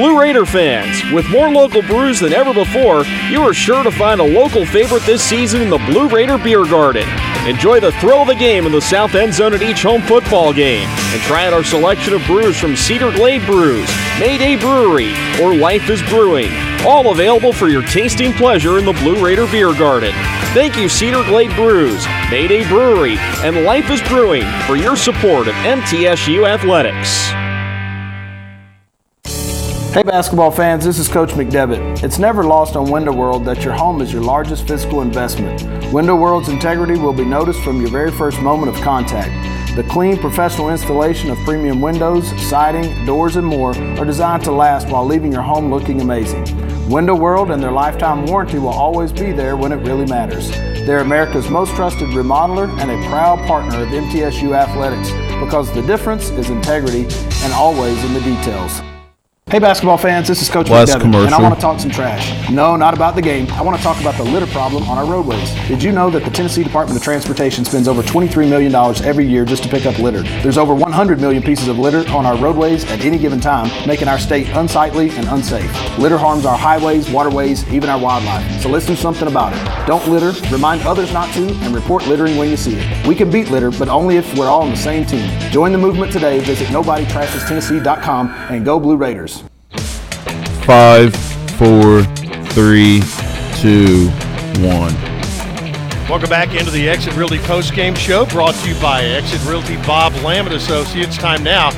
[0.00, 4.18] Blue Raider fans, with more local brews than ever before, you are sure to find
[4.18, 7.06] a local favorite this season in the Blue Raider Beer Garden.
[7.46, 10.54] Enjoy the thrill of the game in the south end zone at each home football
[10.54, 13.86] game, and try out our selection of brews from Cedar Glade Brews,
[14.18, 16.50] Mayday Brewery, or Life is Brewing,
[16.86, 20.14] all available for your tasting pleasure in the Blue Raider Beer Garden.
[20.54, 25.54] Thank you, Cedar Glade Brews, Mayday Brewery, and Life is Brewing for your support of
[25.56, 27.49] MTSU Athletics.
[29.92, 32.04] Hey basketball fans, this is Coach McDevitt.
[32.04, 35.64] It's never lost on Window World that your home is your largest physical investment.
[35.92, 39.30] Window World's integrity will be noticed from your very first moment of contact.
[39.74, 44.88] The clean, professional installation of premium windows, siding, doors, and more are designed to last
[44.88, 46.44] while leaving your home looking amazing.
[46.88, 50.50] Window World and their lifetime warranty will always be there when it really matters.
[50.86, 55.10] They're America's most trusted remodeler and a proud partner of MTSU Athletics
[55.40, 57.08] because the difference is integrity
[57.42, 58.80] and always in the details.
[59.50, 62.48] Hey basketball fans, this is Coach Last McDevitt, and I want to talk some trash.
[62.50, 63.48] No, not about the game.
[63.50, 65.52] I want to talk about the litter problem on our roadways.
[65.66, 68.72] Did you know that the Tennessee Department of Transportation spends over $23 million
[69.04, 70.22] every year just to pick up litter?
[70.42, 74.06] There's over 100 million pieces of litter on our roadways at any given time, making
[74.06, 75.98] our state unsightly and unsafe.
[75.98, 78.60] Litter harms our highways, waterways, even our wildlife.
[78.60, 79.86] So let's do something about it.
[79.88, 83.04] Don't litter, remind others not to, and report littering when you see it.
[83.04, 85.28] We can beat litter, but only if we're all on the same team.
[85.50, 86.38] Join the movement today.
[86.38, 89.39] Visit NobodyTrashesTennessee.com and go Blue Raiders.
[90.64, 91.14] Five,
[91.56, 92.02] four,
[92.52, 93.00] three,
[93.56, 94.10] two,
[94.60, 94.94] one.
[96.08, 99.76] Welcome back into the Exit Realty Post Game Show, brought to you by Exit Realty
[99.78, 101.16] Bob Lamb and Associates.
[101.16, 101.70] Time now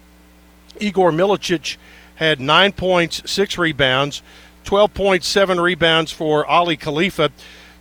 [0.80, 1.76] Igor Milicic
[2.16, 4.22] had nine points, six rebounds,
[4.64, 7.32] 12.7 rebounds for Aly Khalifa,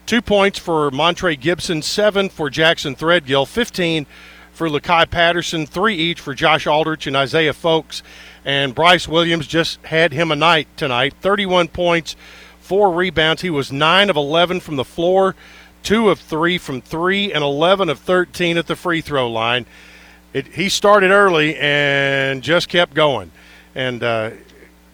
[0.07, 4.07] two points for Montre Gibson, seven for Jackson Threadgill, 15
[4.53, 8.03] for Lu'Cye Patterson, three each for Josh Aldrich and Isaiah Folkes.
[8.45, 12.17] And Brice Williams just had him a night tonight, 31 points,
[12.59, 13.43] four rebounds.
[13.43, 15.37] He was 9 of 11 from the floor,
[15.85, 19.67] 2 of 3 from 3, and 11 of 13 at the free throw line.
[20.37, 23.31] It, he started early and just kept going.
[23.75, 24.33] And uh,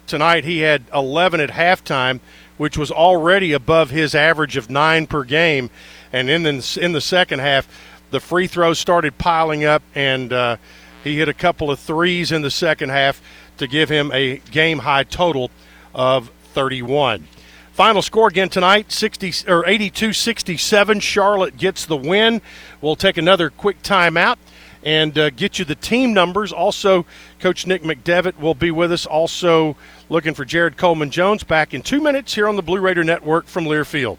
[0.06, 2.20] tonight he had 11 at halftime,
[2.58, 5.68] which was already above his average of nine per game.
[6.12, 7.66] And in the, in the second half,
[8.12, 10.58] the free throws started piling up, and uh,
[11.02, 13.20] he hit a couple of threes in the second half
[13.56, 15.50] to give him a game high total
[15.92, 17.26] of 31.
[17.72, 21.00] Final score again tonight 60 or 82 67.
[21.00, 22.40] Charlotte gets the win.
[22.80, 24.36] We'll take another quick timeout
[24.82, 26.52] and uh, get you the team numbers.
[26.52, 27.06] Also,
[27.40, 29.06] Coach Nick McDevitt will be with us.
[29.06, 29.76] Also,
[30.08, 33.46] looking for Jared Coleman Jones back in two minutes here on the Blue Raider Network
[33.46, 34.18] from Learfield.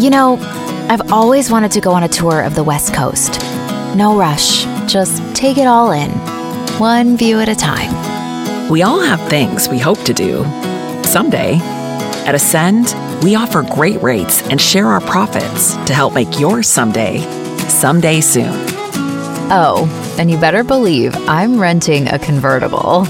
[0.00, 0.38] You know,
[0.88, 3.38] I've always wanted to go on a tour of the West Coast.
[3.94, 6.10] No rush, just take it all in,
[6.78, 8.70] one view at a time.
[8.70, 10.42] We all have things we hope to do
[11.04, 11.58] someday.
[12.24, 17.18] At Ascend, we offer great rates and share our profits to help make your someday
[17.68, 18.54] someday soon.
[19.52, 19.86] Oh,
[20.18, 23.02] and you better believe I'm renting a convertible.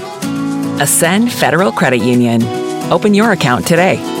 [0.81, 2.43] Ascend Federal Credit Union.
[2.91, 4.20] Open your account today.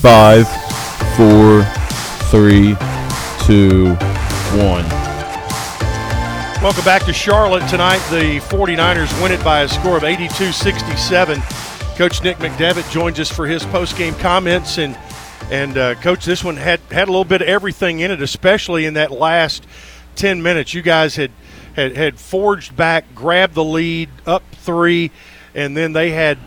[0.00, 0.48] Five,
[1.14, 1.62] four,
[2.30, 2.74] three,
[3.44, 3.94] two,
[4.56, 4.88] one.
[6.62, 7.98] Welcome back to Charlotte tonight.
[8.08, 11.42] The 49ers win it by a score of 82 67.
[11.96, 14.78] Coach Nick McDevitt joins us for his post-game comments.
[14.78, 14.98] And,
[15.50, 18.86] and uh, Coach, this one had, had a little bit of everything in it, especially
[18.86, 19.66] in that last
[20.16, 20.72] 10 minutes.
[20.72, 21.30] You guys had,
[21.76, 25.10] had, had forged back, grabbed the lead, up three,
[25.54, 26.38] and then they had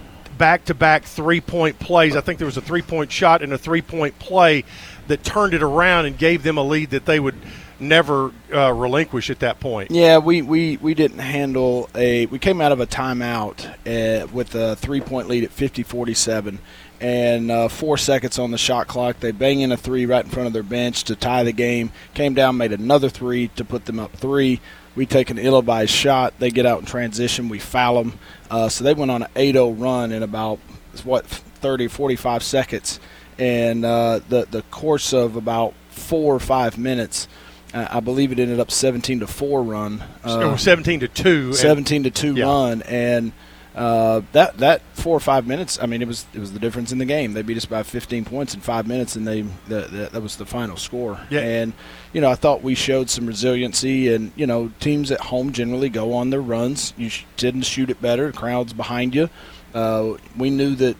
[0.44, 2.18] back to back three point plays.
[2.18, 4.66] I think there was a three point shot and a three point play
[5.08, 7.38] that turned it around and gave them a lead that they would
[7.80, 9.90] never uh, relinquish at that point.
[9.90, 12.26] Yeah, we, we, we didn't handle a.
[12.26, 16.60] We came out of a timeout uh, with a three point lead at 50 47
[17.00, 19.22] and uh, four seconds on the shot clock.
[19.22, 21.94] They bang in a three right in front of their bench to tie the game.
[22.16, 24.60] Came down, made another three to put them up three.
[24.96, 26.34] We take an ill-advised shot.
[26.40, 27.50] They get out in transition.
[27.50, 28.20] We foul them.
[28.52, 30.60] Uh, so they went on an 8-0 run in about
[31.04, 33.00] what 30, 45 seconds,
[33.40, 37.28] and uh, the the course of about four or five minutes.
[37.74, 40.04] uh, I believe it ended up 17 to four run.
[40.24, 41.54] It was 17 to two.
[41.54, 42.46] 17 to two Yeah.
[42.46, 43.32] run, and
[43.76, 45.80] uh, that that four or five minutes.
[45.82, 47.34] I mean, it was it was the difference in the game.
[47.34, 50.38] They beat us by 15 points in five minutes, and they the, the, that was
[50.38, 51.20] the final score.
[51.30, 51.40] Yeah.
[51.40, 51.74] And
[52.14, 55.90] you know, I thought we showed some resiliency, and you know, teams at home generally
[55.90, 56.94] go on their runs.
[56.98, 58.32] You sh- didn't shoot it better.
[58.32, 59.30] Crowds behind you.
[59.74, 60.96] Uh, we knew that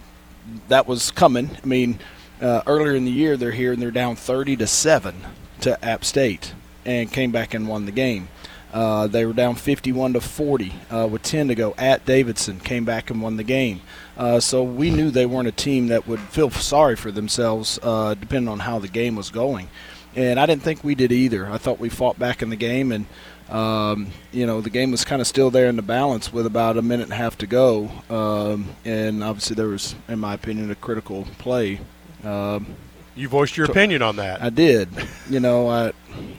[0.68, 1.52] that was coming.
[1.64, 2.00] I mean,
[2.42, 5.16] uh, earlier in the year, they're here and they're down 30 to seven
[5.62, 6.54] to App State,
[6.86, 8.30] and came back and won the game.
[8.74, 12.60] Uh, they were down 51 to 40 uh, with 10 to go at Davidson.
[12.60, 13.82] Came back and won the game.
[14.18, 18.16] Uh, so we knew they weren't a team that would feel sorry for themselves, uh,
[18.16, 19.70] depending on how the game was going.
[20.16, 21.48] And I didn't think we did either.
[21.48, 23.06] I thought we fought back in the game, and
[23.50, 26.78] um, you know the game was kind of still there in the balance with about
[26.78, 27.90] a minute and a half to go.
[28.10, 31.80] Um, and obviously there was, in my opinion, a critical play.
[32.24, 32.76] Um,
[33.16, 34.42] You voiced your opinion on that.
[34.42, 34.90] I did.
[35.30, 35.94] You know, I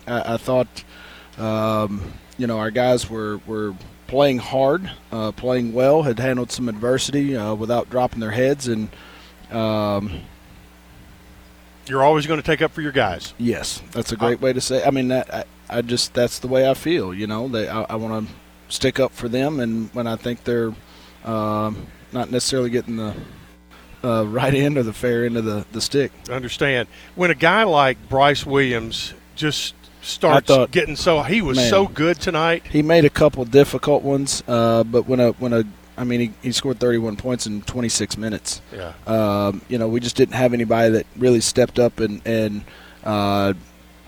[0.07, 0.85] I, I thought
[1.37, 3.75] um, you know our guys were were
[4.07, 8.89] playing hard, uh, playing well, had handled some adversity uh, without dropping their heads, and
[9.51, 10.21] um,
[11.87, 13.35] You're always going to take up for your guys.
[13.39, 14.85] yes, that's a great way to say.
[14.85, 17.13] I mean, that I, I just that's the way I feel.
[17.15, 18.35] You know, they I, I want to
[18.69, 20.73] stick up for them, and when I think they're
[21.25, 23.15] um, not necessarily getting the
[24.03, 26.13] uh, right end or the fair end of the, the stick.
[26.31, 29.75] Understand when a guy like Brice Williams just
[30.05, 31.71] starts thought- getting so he was Man.
[31.71, 32.63] so good tonight.
[32.71, 35.65] He made a couple difficult ones, uh, but when a when a
[35.97, 38.61] I mean he, he scored 31 points in 26 minutes.
[38.73, 38.93] Yeah.
[39.07, 42.63] Um, you know, we just didn't have anybody that really stepped up and and
[43.05, 43.55] uh,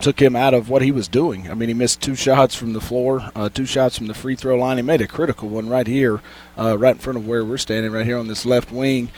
[0.00, 1.50] took him out of what he was doing.
[1.50, 4.34] I mean, he missed two shots from the floor, uh, two shots from the free
[4.34, 4.76] throw line.
[4.78, 6.20] He made a critical one right here,
[6.58, 9.10] uh, right in front of where we're standing, right here on this left wing.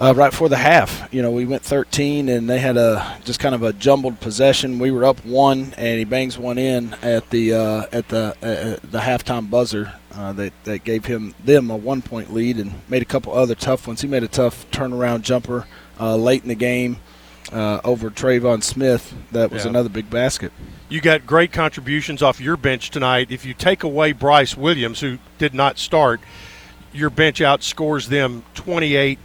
[0.00, 3.40] Uh, right before the half, you know, we went 13, and they had a just
[3.40, 4.78] kind of a jumbled possession.
[4.78, 8.86] We were up one, and he bangs one in at the uh, at the uh,
[8.86, 13.02] the halftime buzzer uh, that that gave him them a one point lead, and made
[13.02, 14.00] a couple other tough ones.
[14.00, 15.66] He made a tough turnaround jumper
[15.98, 16.98] uh, late in the game
[17.50, 19.12] uh, over Trayvon Smith.
[19.32, 19.70] That was Yeah.
[19.70, 20.52] another big basket.
[20.88, 23.32] You got great contributions off your bench tonight.
[23.32, 26.20] If you take away Brice Williams, who did not start,
[26.92, 29.18] your bench outscores them 28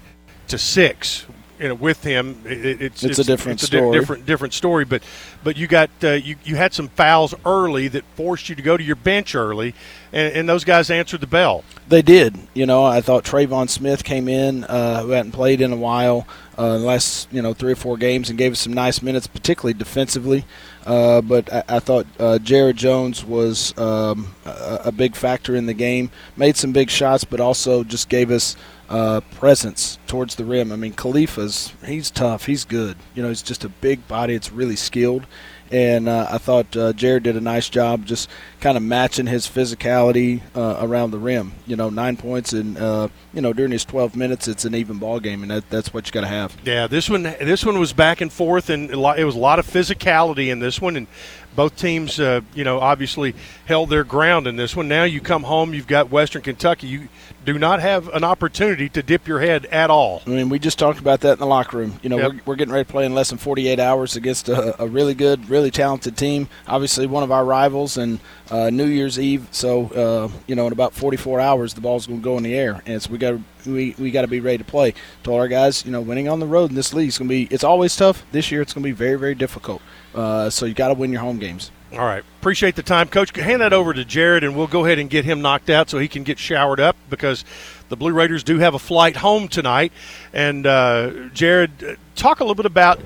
[0.47, 1.25] to 6
[1.63, 3.97] you know, with him, it, it's, It's a different it's di- story.
[3.97, 4.83] different different story.
[4.83, 5.01] But
[5.45, 8.75] but you got uh, you you had some fouls early that forced you to go
[8.75, 9.73] to your bench early,
[10.11, 11.63] and, and those guys answered the bell.
[11.87, 12.37] They did.
[12.53, 16.27] You know, I thought Trayvon Smith came in, uh, who hadn't played in a while,
[16.57, 19.27] uh, the last you know three or four games, and gave us some nice minutes,
[19.27, 20.43] particularly defensively.
[20.85, 25.67] Uh, but I, I thought uh, Jared Jones was um, a, a big factor in
[25.67, 26.11] the game.
[26.35, 28.57] Made some big shots, but also just gave us
[28.89, 30.71] uh, presence towards the rim.
[30.71, 32.45] I mean, Khalifa's he's tough.
[32.45, 32.97] He's good.
[33.15, 34.33] You know, he's just a big body.
[34.35, 35.25] It's really skilled.
[35.71, 38.29] And uh, I thought uh, Jared did a nice job just
[38.59, 41.53] kind of matching his physicality uh, around the rim.
[41.65, 44.99] You know, nine points and uh, you know during his 12 minutes, it's an even
[44.99, 46.55] ball game, and that, that's what you got to have.
[46.63, 49.65] Yeah, this one this one was back and forth, and it was a lot of
[49.65, 51.07] physicality in this one, and
[51.55, 53.33] both teams, uh, you know, obviously
[53.65, 54.87] held their ground in this one.
[54.87, 56.87] Now you come home, you've got Western Kentucky.
[56.87, 57.09] You
[57.45, 60.21] do not have an opportunity to dip your head at all.
[60.25, 61.99] I mean, we just talked about that in the locker room.
[62.01, 62.31] You know, Yep.
[62.31, 65.13] we're, we're getting ready to play in less than 48 hours against a, a really
[65.13, 66.47] good, really talented team.
[66.67, 69.47] Obviously, one of our rivals, and uh, New Year's Eve.
[69.51, 72.55] So, uh, you know, in about 44 hours, the ball's going to go in the
[72.55, 74.93] air, and so we got we we got to be ready to play.
[75.23, 77.33] Told our guys, you know, winning on the road in this league is going to
[77.33, 77.47] be.
[77.53, 78.25] It's always tough.
[78.31, 79.81] This year, it's going to be very, very difficult.
[80.15, 81.71] Uh, so you got to win your home games.
[81.93, 82.23] All right.
[82.39, 83.07] Appreciate the time.
[83.07, 85.91] Coach, hand that over to Jared, and we'll go ahead and get him knocked out
[85.91, 87.45] so he can get showered up because
[87.89, 89.93] the Blue Raiders do have a flight home tonight.
[90.33, 92.99] And, uh, Jared, talk a little bit about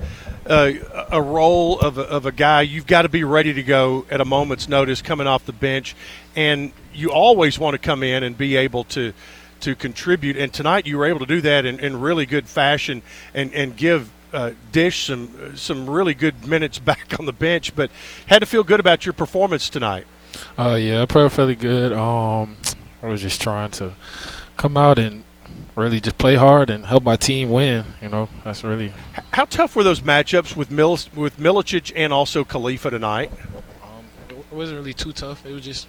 [0.46, 0.72] uh,
[1.12, 2.62] a role of a, of a guy.
[2.62, 5.94] You've got to be ready to go at a moment's notice coming off the bench.
[6.34, 9.12] And you always want to come in and be able to.
[9.62, 13.02] To contribute, and tonight you were able to do that in, in really good fashion,
[13.34, 17.90] and, and give uh, Dish some some really good minutes back on the bench, but
[18.26, 20.06] had to feel good about your performance tonight.
[20.58, 21.92] Uh, yeah, I felt fairly good.
[21.92, 22.56] Um,
[23.02, 23.92] I was just trying to
[24.56, 25.24] come out and
[25.74, 27.84] really just play hard and help my team win.
[28.02, 28.92] You know, that's really
[29.32, 33.30] How tough were those matchups with Mil- with Milicic and also Khalifa tonight?
[34.28, 35.44] it wasn't really too tough.
[35.46, 35.86] It was just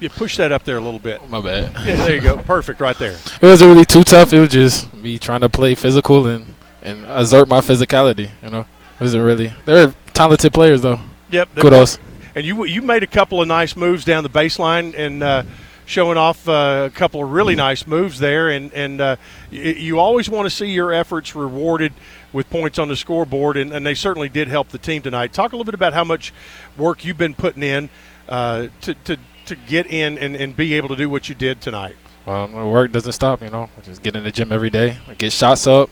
[0.00, 1.28] You push that up there a little bit.
[1.30, 1.72] my bad.
[1.86, 2.36] Yeah, there you go.
[2.38, 3.16] Perfect, right there.
[3.42, 4.32] It wasn't really too tough.
[4.32, 8.30] It was just me trying to play physical and and assert my physicality.
[8.42, 9.52] You know, it wasn't really.
[9.64, 11.00] They're talented players though.
[11.30, 11.56] Yep.
[11.56, 11.98] Kudos.
[12.34, 15.42] And you you made a couple of nice moves down the baseline and uh,
[15.84, 18.48] showing off uh, a couple of really nice moves there.
[18.50, 19.16] And and uh,
[19.50, 21.92] y- you always want to see your efforts rewarded
[22.32, 25.32] with points on the scoreboard, and, and they certainly did help the team tonight.
[25.32, 26.32] Talk a little bit about how much
[26.76, 27.90] work you've been putting in
[28.28, 29.16] uh, to, to
[29.46, 31.96] to get in and, and be able to do what you did tonight.
[32.24, 33.42] Well, my work doesn't stop.
[33.42, 35.90] You know, I just get in the gym every day, I get shots up,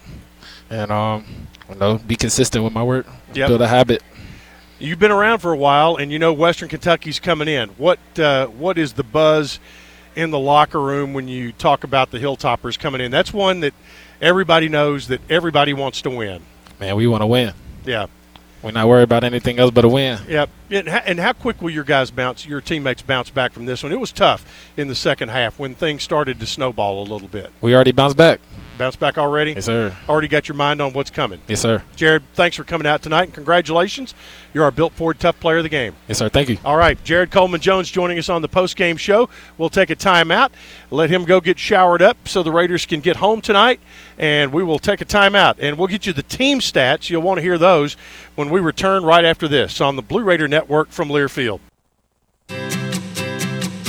[0.71, 1.25] and um,
[1.69, 3.07] you know, be consistent with my work.
[3.35, 3.49] Yep.
[3.49, 4.03] Build a habit.
[4.79, 7.71] You've been around for a while, and you know Western Kentucky's coming in.
[7.71, 9.59] What uh, what is the buzz
[10.15, 13.11] in the locker room when you talk about the Hilltoppers coming in?
[13.11, 13.75] That's one that
[14.21, 16.43] everybody knows that everybody wants to win.
[16.79, 17.55] Man, we want to win.
[17.85, 18.07] Yeah.
[18.63, 20.19] We're not worried about anything else but a win.
[20.29, 20.51] Yep.
[20.71, 23.85] And how, and how quick will your guys bounce, your teammates bounce back from this
[23.85, 23.93] one?
[23.93, 27.53] It was tough in the second half when things started to snowball a little bit.
[27.61, 28.41] We already bounced back.
[28.79, 29.53] Bounce back already?
[29.53, 29.95] Yes, sir.
[30.09, 31.41] Already got your mind on what's coming.
[31.49, 31.83] Yes, sir.
[31.97, 34.15] Jared, thanks for coming out tonight, and congratulations.
[34.55, 35.95] You're our Built Ford Tough Player of the Game.
[36.07, 36.29] Yes, sir.
[36.29, 36.59] Thank you.
[36.65, 39.29] All right, Jared Coleman Jones joining us on the post game show.
[39.59, 40.51] We'll take a timeout,
[40.91, 43.81] let him go get showered up so the Raiders can get home tonight,
[44.17, 45.57] and we will take a timeout.
[45.59, 47.11] And we'll get you the team stats.
[47.11, 47.95] You'll want to hear those
[48.37, 51.61] when we return right after this on the Blue Raider Network from Learfield.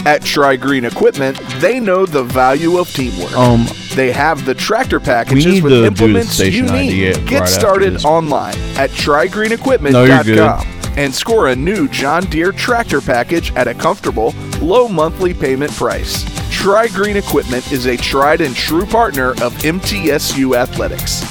[0.06, 3.36] At Tri Green Equipment, they know the value of teamwork.
[3.38, 3.66] Um,
[4.00, 7.18] they have the tractor packages with implements you need.
[7.18, 13.02] ID Get right started online at trigreenequipment.com No, and score a new John Deere tractor
[13.02, 16.24] package at a comfortable, low monthly payment price.
[16.50, 21.22] Tri Green Equipment is a tried and true partner of MTSU Athletics.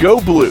[0.00, 0.50] Go Blue!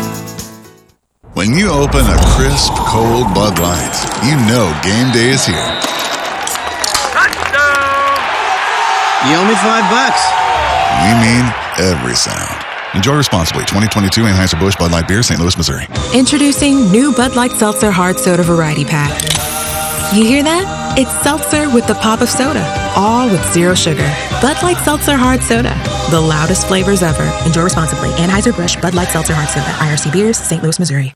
[1.41, 5.57] When you open a crisp, cold Bud Light, you know game day is here.
[7.09, 8.13] Touchdown!
[9.25, 10.21] You owe me five bucks.
[11.01, 11.49] We mean
[11.81, 12.63] every sound.
[12.93, 13.63] Enjoy responsibly.
[13.63, 15.39] 2022 Anheuser-Busch Bud Light Beer, St.
[15.39, 15.87] Louis, Missouri.
[16.13, 19.09] Introducing new Bud Light Seltzer Hard Soda Variety Pack.
[20.15, 20.93] You hear that?
[20.95, 22.63] It's seltzer with the pop of soda,
[22.95, 24.07] all with zero sugar.
[24.43, 25.73] Bud Light Seltzer Hard Soda,
[26.11, 27.23] the loudest flavors ever.
[27.47, 28.09] Enjoy responsibly.
[28.09, 30.61] Anheuser-Busch Bud Light Seltzer Hard Soda, IRC Beers, St.
[30.61, 31.15] Louis, Missouri.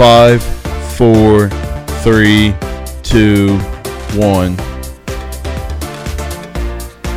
[0.00, 0.42] Five,
[0.96, 1.50] four,
[2.00, 2.54] three,
[3.02, 3.58] two,
[4.16, 4.56] one.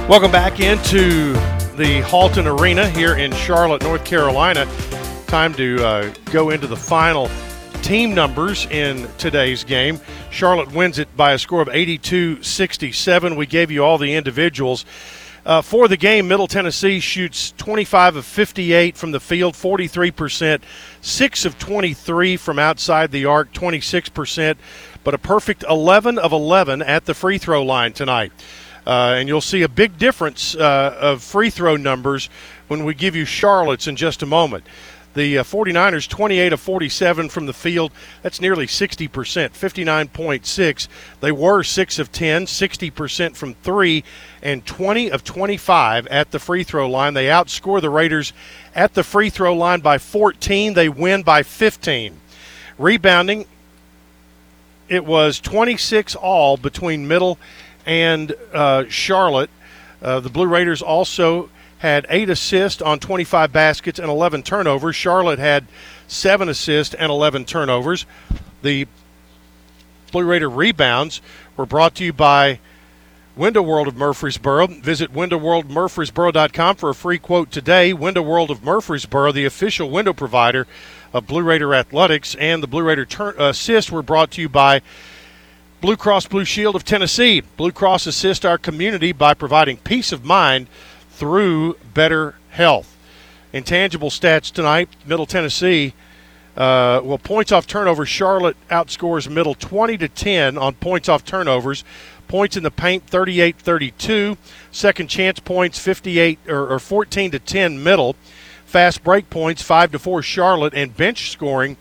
[0.09, 1.31] Welcome back into
[1.77, 4.65] the Halton Arena here in Charlotte, North Carolina.
[5.27, 7.29] Time to uh, go into the final
[7.83, 10.01] team numbers in today's game.
[10.29, 13.37] Charlotte wins it by a score of 82 67.
[13.37, 14.83] We gave you all the individuals.
[15.45, 20.61] Uh, for the game, Middle Tennessee shoots 25 of 58 from the field, 43%,
[21.01, 24.55] 6 of 23 from outside the arc, 26%,
[25.03, 28.31] but a perfect 11 of 11 at the free throw line tonight.
[28.87, 32.29] Uh, and you'll see a big difference uh, of free throw numbers
[32.67, 34.65] when we give you Charlotte's in just a moment.
[35.13, 37.91] The uh, 49ers, 28 of 47 from the field.
[38.23, 40.87] That's nearly 60%, 59.6.
[41.19, 44.03] They were 6 of 10, 60% from three,
[44.41, 47.13] and 20 of 25 at the free throw line.
[47.13, 48.33] They outscore the Raiders
[48.73, 50.73] at the free throw line by 14.
[50.73, 52.19] They win by 15.
[52.79, 53.45] Rebounding,
[54.89, 57.37] it was 26 all between Middle
[57.85, 59.51] and uh, Charlotte.
[60.01, 61.49] Uh, the Blue Raiders also
[61.83, 64.95] had eight assists on 25 baskets and 11 turnovers.
[64.95, 65.67] Charlotte had
[66.07, 68.05] seven assists and 11 turnovers.
[68.61, 68.87] The
[70.13, 71.19] Blue Raider rebounds
[71.57, 72.59] were brought to you by
[73.35, 74.67] Window World of Murfreesboro.
[74.67, 77.91] Visit windowworldmurfreesboro.com for a free quote today.
[77.91, 80.65] Window World of Murfreesboro, the official window provider
[81.11, 83.05] of Blue Raider Athletics, and the Blue Raider
[83.37, 84.81] assists were brought to you by
[85.81, 87.41] Blue Cross Blue Shield of Tennessee.
[87.41, 90.67] Blue Cross assists our community by providing peace of mind
[91.13, 92.97] through better health.
[93.51, 95.93] Intangible stats tonight Middle Tennessee.
[96.55, 98.09] Uh, well, points off turnovers.
[98.09, 101.83] Charlotte outscores Middle 20 to 10 on points off turnovers.
[102.27, 104.37] Points in the paint 38 32.
[104.71, 108.15] Second chance points 58 or, or 14 to 10 Middle.
[108.65, 110.73] Fast break points 5 to 4 Charlotte.
[110.73, 111.77] And bench scoring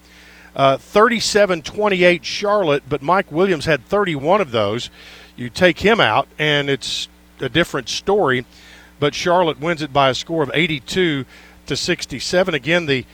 [0.55, 4.91] 37 uh, 28 Charlotte, but Mike Williams had 31 of those.
[5.37, 7.09] You take him out, and it's
[7.41, 8.45] a different story.
[9.03, 11.25] But Charlotte wins it by a score of 82
[11.67, 12.55] to 67.
[12.55, 13.05] Again, the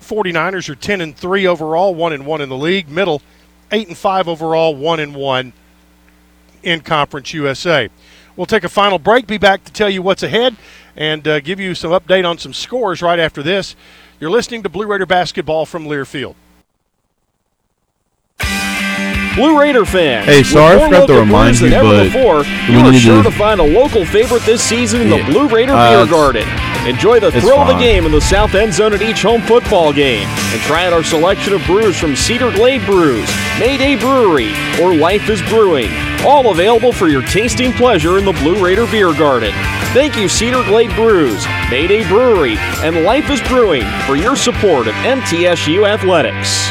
[0.00, 2.88] 49ers are 10 and 3 overall, 1 and 1 in the league.
[2.88, 3.20] Middle
[3.72, 5.52] 8 and 5 overall, 1 and 1
[6.62, 7.88] in Conference USA.
[8.36, 10.54] We'll take a final break, be back to tell you what's ahead,
[10.94, 13.74] and uh, give you some update on some scores right after this.
[14.20, 16.36] You're listening to Blue Raider basketball from Learfield.
[19.40, 20.26] Blue Raider fans.
[20.26, 23.58] Hey, sorry, I forgot to remind you, but before, you are sure to- to find
[23.60, 26.46] a local favorite this season in the Blue Raider Uh, Beer Garden.
[26.86, 29.92] Enjoy the thrill of the game in the south end zone at each home football
[29.92, 30.28] game.
[30.52, 33.28] And try out our selection of brews from Cedar Glade Brews,
[33.58, 35.90] Mayday Brewery, or Life is Brewing.
[36.26, 39.52] All available for your tasting pleasure in the Blue Raider Beer Garden.
[39.94, 44.94] Thank you, Cedar Glade Brews, Mayday Brewery, and Life is Brewing for your support of
[45.04, 46.70] MTSU Athletics.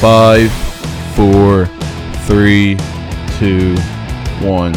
[0.00, 0.52] Five,
[1.16, 1.66] four,
[2.28, 2.76] three,
[3.36, 3.74] two,
[4.46, 4.72] one.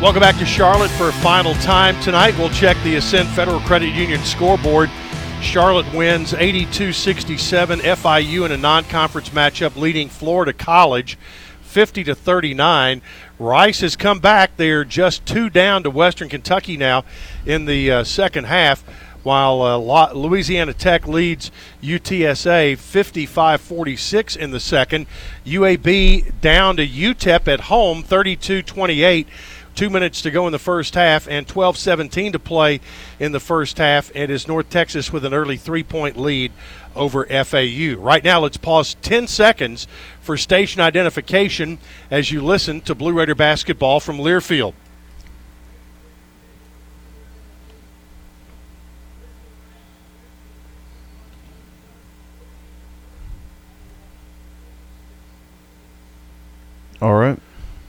[0.00, 2.34] Welcome back to Charlotte for a final time tonight.
[2.38, 4.90] We'll check the Ascend Federal Credit Union scoreboard.
[5.42, 7.80] Charlotte wins 82 67.
[7.80, 11.18] FIU in a non conference matchup leading Florida College
[11.76, 13.02] 50 to 39.
[13.38, 14.56] Rice has come back.
[14.56, 17.04] They're just two down to Western Kentucky now
[17.44, 18.82] in the uh, second half,
[19.26, 21.50] while uh, Louisiana Tech leads
[21.82, 25.08] UTSA 55 46 in the second.
[25.44, 29.26] UAB down to UTEP at home 32 28.
[29.74, 32.80] Two minutes to go in the first half and 12 17 to play
[33.18, 34.14] in the first half.
[34.14, 36.52] It is North Texas with an early three point lead
[36.94, 37.96] over FAU.
[37.98, 39.88] Right now, let's pause 10 seconds
[40.20, 41.78] for station identification
[42.12, 44.74] as you listen to Blue Raider basketball from Learfield.
[57.00, 57.38] All right.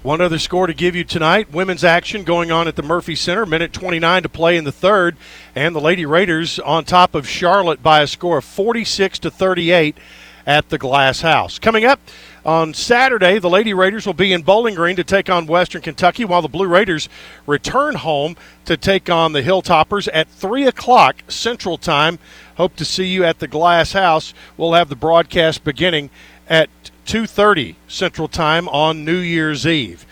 [0.04, 1.52] One other score to give you tonight.
[1.52, 3.46] Women's action going on at the Murphy Center.
[3.46, 5.18] Minute 29 to play in the third.
[5.56, 9.98] And the Lady Raiders on top of Charlotte by a score of 46 to 38
[10.46, 11.60] at the Glass House.
[11.60, 12.00] Coming up
[12.46, 16.24] on Saturday, the Lady Raiders will be in Bowling Green to take on Western Kentucky,
[16.24, 17.10] while the Blue Raiders
[17.46, 22.18] return home to take on the Hilltoppers at 3 o'clock Central Time.
[22.56, 24.34] Hope to see you at the Glass House.
[24.56, 26.10] We'll have the broadcast beginning
[26.48, 26.70] at
[27.08, 30.06] 2:30 Central Time on New Year's Eve.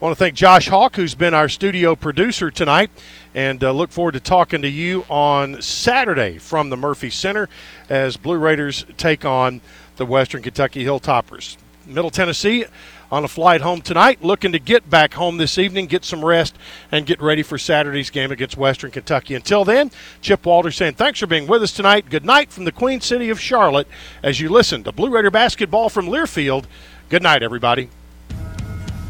[0.00, 2.90] I want to thank Josh Hawk, who's been our studio producer tonight,
[3.36, 7.48] and uh, look forward to talking to you on Saturday from the Murphy Center
[7.88, 9.60] as Blue Raiders take on
[9.94, 11.56] the Western Kentucky Hilltoppers.
[11.86, 12.64] Middle Tennessee
[13.10, 16.56] on a flight home tonight, looking to get back home this evening, get some rest,
[16.92, 19.34] and get ready for Saturday's game against Western Kentucky.
[19.34, 19.90] Until then,
[20.20, 22.08] Chip Walter saying thanks for being with us tonight.
[22.08, 23.88] Good night from the Queen City of Charlotte
[24.22, 26.64] as you listen to Blue Raider basketball from Learfield.
[27.08, 27.90] Good night, everybody.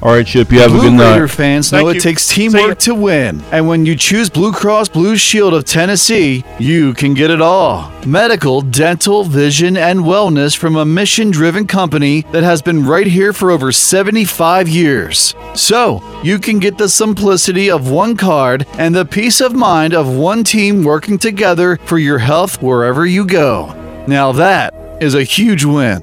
[0.02, 0.50] All right, Chip.
[0.50, 1.12] You have a good night.
[1.12, 2.00] Raider fans know Thank it you.
[2.00, 3.42] takes teamwork to win.
[3.52, 7.92] And when you choose Blue Cross Blue Shield of Tennessee, you can get it all.
[8.06, 13.34] Medical, dental, vision, and wellness from a mission driven company that has been right here
[13.34, 15.34] for over 75 years.
[15.54, 20.08] So, you can get the simplicity of one card and the peace of mind of
[20.08, 23.74] one team working together for your health wherever you go.
[24.06, 24.72] Now, that
[25.02, 26.02] is a huge win.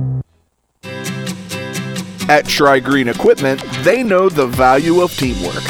[2.29, 5.63] At Tri Green Equipment, they know the value of teamwork.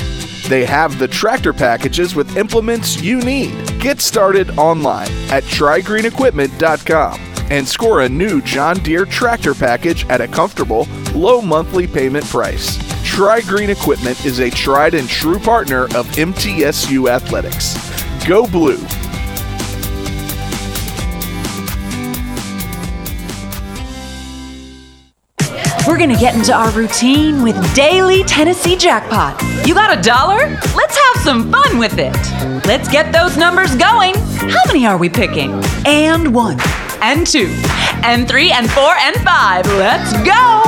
[0.47, 3.79] They have the tractor packages with implements you need.
[3.79, 7.19] Get started online at trigreenequipment.com
[7.51, 12.77] and score a new John Deere tractor package at a comfortable, low monthly payment price.
[13.03, 17.75] Tri Green Equipment is a tried and true partner of MTSU Athletics.
[18.25, 18.77] Go Blue!
[25.87, 29.41] We're gonna get into our routine with Daily Tennessee Jackpot.
[29.67, 30.37] You got a dollar?
[30.75, 32.13] Let's have some fun with it.
[32.67, 34.13] Let's get those numbers going.
[34.15, 35.51] How many are we picking?
[35.87, 36.59] And one,
[37.01, 37.47] and two,
[38.03, 39.65] and three, and four, and five.
[39.65, 40.61] Let's go!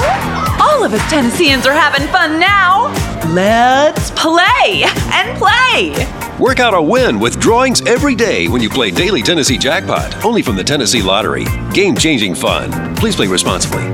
[0.59, 2.87] All of us Tennesseans are having fun now.
[3.33, 4.83] Let's play
[5.13, 6.07] and play.
[6.39, 10.41] Work out a win with drawings every day when you play Daily Tennessee Jackpot, only
[10.41, 11.45] from the Tennessee Lottery.
[11.71, 12.95] Game changing fun.
[12.95, 13.93] Please play responsibly.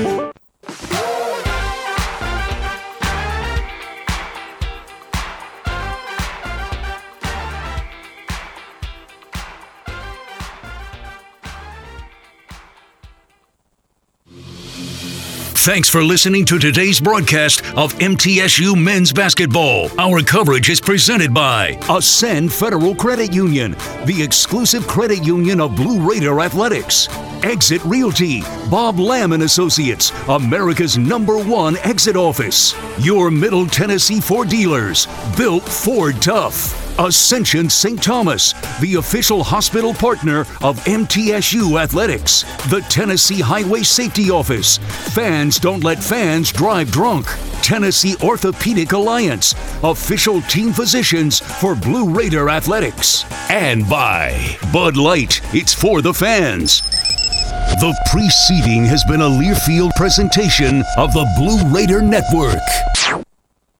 [15.63, 19.89] Thanks for listening to today's broadcast of MTSU Men's Basketball.
[19.99, 23.73] Our coverage is presented by Ascend Federal Credit Union,
[24.05, 27.09] the exclusive credit union of Blue Raider Athletics.
[27.43, 28.41] Exit Realty,
[28.71, 32.73] Bob Lamb and Associates, America's number one exit office.
[32.97, 35.07] Your Middle Tennessee Ford dealers,
[35.37, 36.90] built Ford Tough.
[36.99, 38.01] Ascension St.
[38.01, 42.43] Thomas, the official hospital partner of MTSU Athletics.
[42.69, 44.77] The Tennessee Highway Safety Office.
[45.13, 47.27] Fans don't let fans drive drunk.
[47.61, 49.53] Tennessee Orthopedic Alliance,
[49.83, 53.25] official team physicians for Blue Raider Athletics.
[53.49, 56.81] And by Bud Light, it's for the fans.
[57.79, 62.59] The preceding has been a Learfield presentation of the Blue Raider Network.